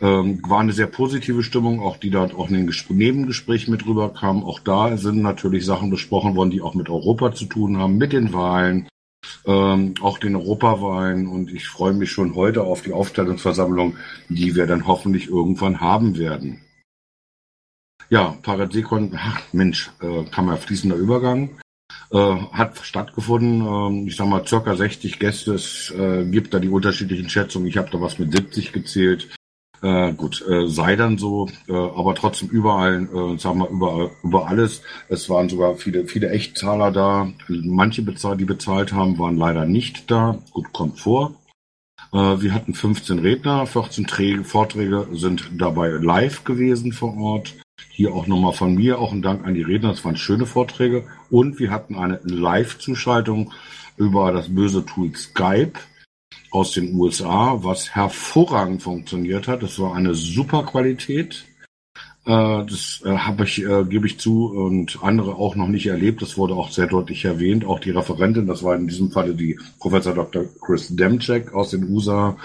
Ähm, 0.00 0.42
war 0.48 0.60
eine 0.60 0.72
sehr 0.72 0.86
positive 0.86 1.42
Stimmung, 1.42 1.80
auch 1.80 1.96
die 1.98 2.10
dort 2.10 2.34
auch 2.34 2.48
in 2.48 2.54
den 2.54 2.66
Gespr 2.66 2.94
Nebengesprächen 2.94 3.70
mit 3.70 3.86
rüberkam. 3.86 4.44
Auch 4.44 4.60
da 4.60 4.96
sind 4.96 5.20
natürlich 5.22 5.64
Sachen 5.66 5.90
besprochen 5.90 6.36
worden, 6.36 6.50
die 6.50 6.62
auch 6.62 6.74
mit 6.74 6.88
Europa 6.88 7.34
zu 7.34 7.46
tun 7.46 7.76
haben, 7.78 7.98
mit 7.98 8.12
den 8.12 8.32
Wahlen, 8.32 8.88
ähm, 9.46 9.94
auch 10.00 10.18
den 10.18 10.36
Europawahlen. 10.36 11.26
Und 11.26 11.52
ich 11.52 11.68
freue 11.68 11.92
mich 11.92 12.10
schon 12.10 12.34
heute 12.34 12.62
auf 12.62 12.82
die 12.82 12.92
Aufstellungsversammlung, 12.92 13.96
die 14.28 14.54
wir 14.54 14.66
dann 14.66 14.86
hoffentlich 14.86 15.28
irgendwann 15.28 15.80
haben 15.80 16.16
werden. 16.16 16.60
Ja, 18.08 18.36
Paradekon, 18.42 19.12
ach 19.16 19.40
Mensch, 19.52 19.90
äh, 20.00 20.24
kam 20.24 20.48
ja 20.48 20.56
fließender 20.56 20.96
Übergang. 20.96 21.50
Äh, 22.12 22.36
hat 22.52 22.78
stattgefunden, 22.78 23.60
ähm, 23.66 24.06
ich 24.08 24.16
sag 24.16 24.26
mal 24.26 24.46
circa 24.46 24.74
60 24.74 25.18
Gäste, 25.18 25.54
es 25.54 25.92
äh, 25.96 26.24
gibt 26.24 26.52
da 26.52 26.58
die 26.58 26.68
unterschiedlichen 26.68 27.28
Schätzungen, 27.28 27.68
ich 27.68 27.76
habe 27.76 27.90
da 27.90 28.00
was 28.00 28.18
mit 28.18 28.32
70 28.32 28.72
gezählt. 28.72 29.28
Äh, 29.82 30.12
gut, 30.12 30.44
äh, 30.46 30.66
sei 30.66 30.94
dann 30.96 31.16
so, 31.16 31.48
äh, 31.66 31.72
aber 31.72 32.14
trotzdem 32.14 32.48
überall, 32.48 33.04
äh, 33.04 33.38
sag 33.38 33.54
mal, 33.54 33.68
überall, 33.70 34.10
über 34.22 34.46
alles. 34.46 34.82
Es 35.08 35.30
waren 35.30 35.48
sogar 35.48 35.76
viele, 35.76 36.06
viele 36.06 36.30
Echtzahler 36.30 36.90
da. 36.90 37.32
Manche, 37.48 38.02
bezahlt, 38.02 38.40
die 38.40 38.44
bezahlt 38.44 38.92
haben, 38.92 39.18
waren 39.18 39.38
leider 39.38 39.64
nicht 39.64 40.10
da. 40.10 40.38
Gut, 40.50 40.72
kommt 40.74 41.00
vor. 41.00 41.34
Äh, 42.12 42.42
wir 42.42 42.52
hatten 42.52 42.74
15 42.74 43.20
Redner, 43.20 43.66
14 43.66 44.06
Träge, 44.06 44.44
Vorträge 44.44 45.08
sind 45.12 45.50
dabei 45.56 45.88
live 45.88 46.44
gewesen 46.44 46.92
vor 46.92 47.16
Ort. 47.16 47.54
Hier 47.88 48.14
auch 48.14 48.26
nochmal 48.26 48.52
von 48.52 48.74
mir 48.74 48.98
auch 48.98 49.12
ein 49.12 49.22
Dank 49.22 49.46
an 49.46 49.54
die 49.54 49.62
Redner. 49.62 49.90
Es 49.90 50.04
waren 50.04 50.16
schöne 50.16 50.46
Vorträge. 50.46 51.04
Und 51.30 51.58
wir 51.58 51.70
hatten 51.70 51.96
eine 51.96 52.20
Live-Zuschaltung 52.22 53.52
über 53.96 54.32
das 54.32 54.54
böse 54.54 54.84
Tool 54.84 55.14
Skype 55.14 55.72
aus 56.50 56.72
den 56.72 56.94
USA, 56.94 57.58
was 57.62 57.94
hervorragend 57.94 58.82
funktioniert 58.82 59.48
hat. 59.48 59.62
Das 59.62 59.78
war 59.78 59.94
eine 59.94 60.14
super 60.14 60.64
Qualität. 60.64 61.46
Äh, 62.26 62.64
das 62.66 63.02
äh, 63.04 63.16
habe 63.16 63.44
ich, 63.44 63.64
äh, 63.64 63.84
gebe 63.84 64.06
ich 64.06 64.18
zu, 64.18 64.46
und 64.46 64.98
andere 65.02 65.36
auch 65.36 65.56
noch 65.56 65.68
nicht 65.68 65.86
erlebt. 65.86 66.22
Das 66.22 66.36
wurde 66.36 66.54
auch 66.54 66.70
sehr 66.70 66.86
deutlich 66.86 67.24
erwähnt. 67.24 67.64
Auch 67.64 67.80
die 67.80 67.90
Referentin, 67.90 68.46
das 68.46 68.62
war 68.62 68.74
in 68.76 68.88
diesem 68.88 69.10
Falle 69.10 69.34
die 69.34 69.58
Professor 69.78 70.14
Dr. 70.14 70.44
Chris 70.60 70.94
Demchek 70.94 71.52
aus 71.54 71.70
den 71.70 71.88
USA, 71.88 72.36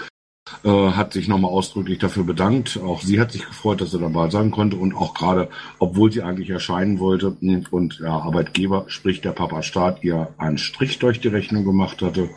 äh, 0.64 0.68
hat 0.68 1.12
sich 1.12 1.28
nochmal 1.28 1.50
ausdrücklich 1.50 1.98
dafür 1.98 2.24
bedankt. 2.24 2.78
Auch 2.82 3.02
sie 3.02 3.20
hat 3.20 3.32
sich 3.32 3.46
gefreut, 3.46 3.80
dass 3.80 3.90
sie 3.90 3.98
dabei 3.98 4.30
sein 4.30 4.50
konnte 4.50 4.76
und 4.76 4.94
auch 4.94 5.14
gerade, 5.14 5.48
obwohl 5.78 6.12
sie 6.12 6.22
eigentlich 6.22 6.50
erscheinen 6.50 6.98
wollte 6.98 7.36
und 7.70 8.00
der 8.00 8.12
Arbeitgeber, 8.12 8.84
sprich 8.88 9.20
der 9.20 9.32
Papa 9.32 9.62
Staat, 9.62 10.04
ihr 10.04 10.28
einen 10.38 10.58
Strich 10.58 10.98
durch 10.98 11.20
die 11.20 11.28
Rechnung 11.28 11.64
gemacht 11.64 12.02
hatte. 12.02 12.30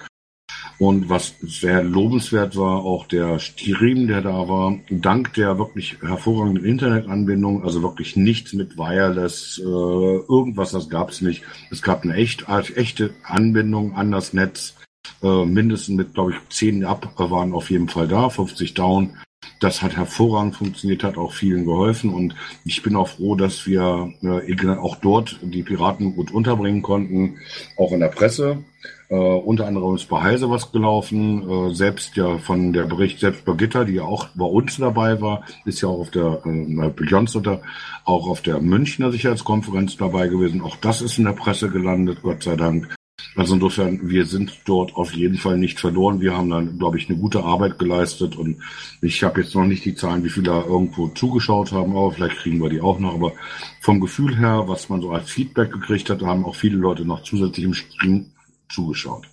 Und 0.79 1.09
was 1.09 1.35
sehr 1.41 1.83
lobenswert 1.83 2.55
war, 2.55 2.85
auch 2.85 3.05
der 3.05 3.37
Stream, 3.39 4.07
der 4.07 4.21
da 4.21 4.47
war, 4.47 4.79
dank 4.89 5.33
der 5.33 5.59
wirklich 5.59 5.97
hervorragenden 6.01 6.63
Internetanbindung, 6.63 7.65
also 7.65 7.81
wirklich 7.81 8.15
nichts 8.15 8.53
mit 8.53 8.77
Wireless, 8.77 9.59
äh, 9.59 9.63
irgendwas, 9.63 10.71
das 10.71 10.89
gab 10.89 11.09
es 11.09 11.19
nicht. 11.19 11.43
Es 11.69 11.81
gab 11.81 12.03
eine 12.03 12.13
echt, 12.13 12.45
echte 12.47 13.13
Anbindung 13.23 13.93
an 13.95 14.11
das 14.11 14.31
Netz. 14.31 14.75
Äh, 15.21 15.45
mindestens 15.45 15.95
mit, 15.95 16.13
glaube 16.13 16.31
ich, 16.31 16.37
10 16.49 16.85
ab 16.85 17.13
waren 17.17 17.53
auf 17.53 17.69
jeden 17.69 17.89
Fall 17.89 18.07
da, 18.07 18.29
50 18.29 18.73
down. 18.73 19.17
Das 19.59 19.81
hat 19.81 19.97
hervorragend 19.97 20.55
funktioniert, 20.55 21.03
hat 21.03 21.17
auch 21.17 21.33
vielen 21.33 21.65
geholfen 21.65 22.13
und 22.13 22.35
ich 22.63 22.81
bin 22.81 22.95
auch 22.95 23.09
froh, 23.09 23.35
dass 23.35 23.65
wir 23.65 24.13
äh, 24.21 24.77
auch 24.77 24.95
dort 24.97 25.39
die 25.41 25.63
Piraten 25.63 26.15
gut 26.15 26.31
unterbringen 26.31 26.81
konnten, 26.81 27.37
auch 27.77 27.91
in 27.91 27.99
der 27.99 28.07
Presse. 28.07 28.63
Äh, 29.09 29.15
unter 29.15 29.65
anderem 29.65 29.95
ist 29.95 30.07
bei 30.07 30.21
Heise 30.21 30.49
was 30.49 30.71
gelaufen, 30.71 31.49
äh, 31.49 31.73
selbst 31.73 32.15
ja 32.15 32.37
von 32.37 32.71
der 32.73 32.83
Bericht, 32.83 33.19
selbst 33.19 33.43
Birgitta, 33.43 33.83
die 33.83 33.95
ja 33.95 34.03
auch 34.03 34.27
bei 34.35 34.45
uns 34.45 34.77
dabei 34.77 35.19
war, 35.19 35.43
ist 35.65 35.81
ja 35.81 35.89
auch 35.89 35.99
auf 35.99 36.11
der 36.11 36.41
äh, 36.45 36.89
Beyoncé 36.89 37.37
oder 37.37 37.61
auch 38.05 38.29
auf 38.29 38.41
der 38.41 38.61
Münchner 38.61 39.11
Sicherheitskonferenz 39.11 39.97
dabei 39.97 40.27
gewesen. 40.27 40.61
Auch 40.61 40.77
das 40.77 41.01
ist 41.01 41.17
in 41.17 41.25
der 41.25 41.33
Presse 41.33 41.69
gelandet, 41.69 42.19
Gott 42.21 42.43
sei 42.43 42.55
Dank. 42.55 42.98
Also 43.35 43.55
insofern, 43.55 44.09
wir 44.09 44.25
sind 44.25 44.59
dort 44.65 44.95
auf 44.95 45.13
jeden 45.13 45.37
Fall 45.37 45.57
nicht 45.57 45.79
verloren. 45.79 46.19
Wir 46.21 46.35
haben 46.35 46.49
dann, 46.49 46.77
glaube 46.77 46.97
ich, 46.97 47.09
eine 47.09 47.17
gute 47.17 47.43
Arbeit 47.43 47.79
geleistet 47.79 48.35
und 48.35 48.57
ich 49.01 49.23
habe 49.23 49.41
jetzt 49.41 49.55
noch 49.55 49.65
nicht 49.65 49.85
die 49.85 49.95
Zahlen, 49.95 50.23
wie 50.23 50.29
viele 50.29 50.47
da 50.47 50.63
irgendwo 50.63 51.07
zugeschaut 51.09 51.71
haben, 51.71 51.91
aber 51.91 52.11
vielleicht 52.11 52.37
kriegen 52.37 52.61
wir 52.61 52.69
die 52.69 52.81
auch 52.81 52.99
noch. 52.99 53.13
Aber 53.13 53.33
vom 53.81 53.99
Gefühl 53.99 54.37
her, 54.37 54.63
was 54.67 54.89
man 54.89 55.01
so 55.01 55.11
als 55.11 55.29
Feedback 55.29 55.71
gekriegt 55.71 56.09
hat, 56.09 56.21
haben 56.21 56.45
auch 56.45 56.55
viele 56.55 56.77
Leute 56.77 57.05
noch 57.05 57.23
zusätzlich 57.23 57.65
im 57.65 57.73
Stream 57.73 58.25
zugeschaut. 58.69 59.28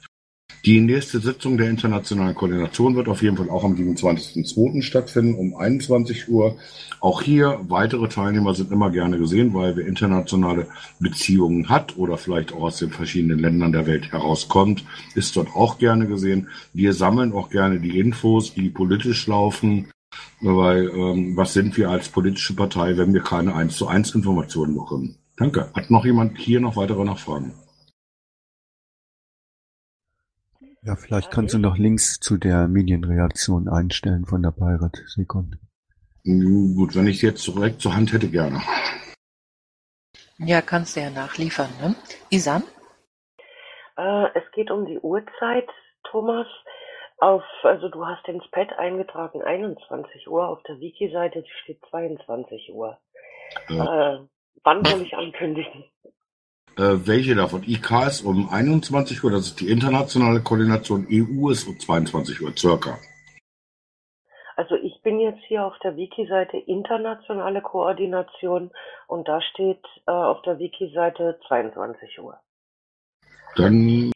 Die 0.66 0.80
nächste 0.80 1.20
Sitzung 1.20 1.58
der 1.58 1.70
internationalen 1.70 2.34
Koordination 2.34 2.96
wird 2.96 3.06
auf 3.06 3.22
jeden 3.22 3.36
Fall 3.36 3.50
auch 3.50 3.62
am 3.62 3.74
27.02. 3.74 4.82
stattfinden 4.82 5.36
um 5.36 5.54
21 5.54 6.28
Uhr. 6.28 6.56
Auch 6.98 7.22
hier 7.22 7.60
weitere 7.68 8.08
Teilnehmer 8.08 8.52
sind 8.52 8.72
immer 8.72 8.90
gerne 8.90 9.16
gesehen, 9.16 9.54
weil 9.54 9.76
wer 9.76 9.86
internationale 9.86 10.66
Beziehungen 10.98 11.68
hat 11.68 11.96
oder 11.96 12.18
vielleicht 12.18 12.52
auch 12.52 12.62
aus 12.62 12.78
den 12.78 12.90
verschiedenen 12.90 13.38
Ländern 13.38 13.70
der 13.70 13.86
Welt 13.86 14.10
herauskommt, 14.10 14.84
ist 15.14 15.36
dort 15.36 15.54
auch 15.54 15.78
gerne 15.78 16.08
gesehen. 16.08 16.48
Wir 16.72 16.94
sammeln 16.94 17.32
auch 17.32 17.48
gerne 17.48 17.78
die 17.78 18.00
Infos, 18.00 18.52
die 18.52 18.68
politisch 18.68 19.28
laufen, 19.28 19.86
weil 20.40 20.88
ähm, 20.88 21.36
was 21.36 21.52
sind 21.52 21.76
wir 21.76 21.90
als 21.90 22.08
politische 22.08 22.56
Partei, 22.56 22.96
wenn 22.96 23.14
wir 23.14 23.22
keine 23.22 23.54
1 23.54 23.76
zu 23.76 23.86
1 23.86 24.16
Informationen 24.16 24.74
bekommen? 24.74 25.14
Danke. 25.36 25.70
Hat 25.74 25.92
noch 25.92 26.04
jemand 26.04 26.38
hier 26.38 26.58
noch 26.58 26.74
weitere 26.74 27.04
Nachfragen? 27.04 27.52
Ja, 30.86 30.94
vielleicht 30.94 31.32
kannst 31.32 31.52
du 31.52 31.58
noch 31.58 31.76
Links 31.76 32.20
zu 32.20 32.36
der 32.36 32.68
Medienreaktion 32.68 33.68
einstellen 33.68 34.24
von 34.24 34.40
der 34.40 34.52
Pirate 34.52 35.02
Second. 35.06 35.56
Gut, 36.24 36.94
wenn 36.94 37.08
ich 37.08 37.22
jetzt 37.22 37.44
direkt 37.48 37.80
zur 37.80 37.96
Hand 37.96 38.12
hätte, 38.12 38.28
gerne. 38.28 38.60
Ja, 40.38 40.62
kannst 40.62 40.94
du 40.94 41.00
ja 41.00 41.10
nachliefern, 41.10 41.70
ne? 41.82 41.96
Isan? 42.30 42.62
Äh, 43.96 44.28
es 44.38 44.44
geht 44.52 44.70
um 44.70 44.86
die 44.86 45.00
Uhrzeit, 45.00 45.68
Thomas. 46.04 46.46
Auf, 47.18 47.42
also 47.64 47.88
du 47.88 48.06
hast 48.06 48.28
ins 48.28 48.48
Pad 48.52 48.78
eingetragen 48.78 49.42
21 49.42 50.28
Uhr, 50.28 50.46
auf 50.46 50.62
der 50.68 50.78
Wiki-Seite 50.78 51.42
steht 51.64 51.80
22 51.90 52.70
Uhr. 52.72 52.96
Ja. 53.70 54.14
Äh, 54.14 54.20
wann 54.62 54.84
soll 54.84 55.02
ich 55.02 55.14
ankündigen? 55.14 55.84
Äh, 56.78 57.06
welche 57.06 57.34
davon? 57.34 57.62
IK 57.62 57.90
ist 58.06 58.22
um 58.22 58.48
21 58.48 59.22
Uhr, 59.24 59.30
das 59.30 59.46
ist 59.46 59.60
die 59.60 59.70
internationale 59.70 60.40
Koordination. 60.40 61.06
EU 61.10 61.50
ist 61.50 61.66
um 61.66 61.78
22 61.78 62.42
Uhr 62.42 62.52
circa. 62.56 62.98
Also 64.56 64.74
ich 64.76 65.00
bin 65.02 65.20
jetzt 65.20 65.42
hier 65.48 65.64
auf 65.64 65.78
der 65.82 65.96
Wiki-Seite 65.96 66.56
internationale 66.56 67.60
Koordination 67.60 68.70
und 69.06 69.28
da 69.28 69.40
steht 69.42 69.84
äh, 70.06 70.10
auf 70.10 70.42
der 70.42 70.58
Wiki-Seite 70.58 71.38
22 71.46 72.18
Uhr. 72.20 72.38
Dann 73.56 74.12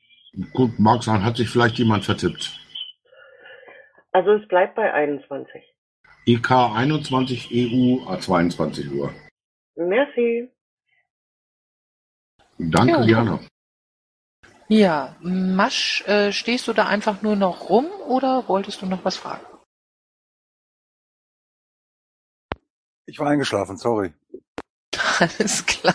Gut, 0.52 0.78
mag 0.78 1.02
sein, 1.02 1.24
hat 1.24 1.36
sich 1.36 1.48
vielleicht 1.48 1.78
jemand 1.78 2.04
vertippt. 2.04 2.56
Also 4.12 4.32
es 4.32 4.46
bleibt 4.48 4.76
bei 4.76 4.92
21. 4.92 5.62
IK 6.26 6.50
21 6.50 7.50
EU 7.52 8.08
a 8.08 8.18
22 8.18 8.92
Uhr. 8.92 9.12
Merci. 9.76 10.48
Danke, 12.68 12.92
Ja. 12.92 13.02
Diana. 13.04 13.40
Ja, 14.68 15.16
Masch, 15.20 16.02
äh, 16.06 16.30
stehst 16.30 16.68
du 16.68 16.72
da 16.72 16.86
einfach 16.86 17.22
nur 17.22 17.34
noch 17.34 17.70
rum 17.70 17.86
oder 18.06 18.46
wolltest 18.48 18.82
du 18.82 18.86
noch 18.86 19.04
was 19.04 19.16
fragen? 19.16 19.44
Ich 23.06 23.18
war 23.18 23.28
eingeschlafen, 23.28 23.76
sorry. 23.76 24.12
Alles 25.18 25.66
klar. 25.66 25.94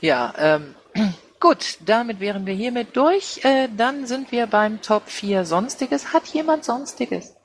Ja, 0.00 0.32
ähm, 0.38 0.74
gut, 1.40 1.78
damit 1.84 2.18
wären 2.20 2.46
wir 2.46 2.54
hiermit 2.54 2.96
durch. 2.96 3.44
Äh, 3.44 3.68
dann 3.76 4.06
sind 4.06 4.32
wir 4.32 4.46
beim 4.46 4.80
Top 4.80 5.08
4 5.08 5.44
Sonstiges. 5.44 6.14
Hat 6.14 6.26
jemand 6.28 6.64
Sonstiges? 6.64 7.36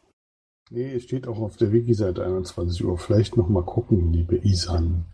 Nee, 0.69 0.93
es 0.95 1.03
steht 1.03 1.27
auch 1.27 1.39
auf 1.39 1.57
der 1.57 1.73
Wiki-Seite 1.73 2.23
21 2.23 2.85
Uhr. 2.85 2.97
Vielleicht 2.97 3.35
noch 3.35 3.49
mal 3.49 3.63
gucken, 3.63 4.13
liebe 4.13 4.37
Isan. 4.37 5.05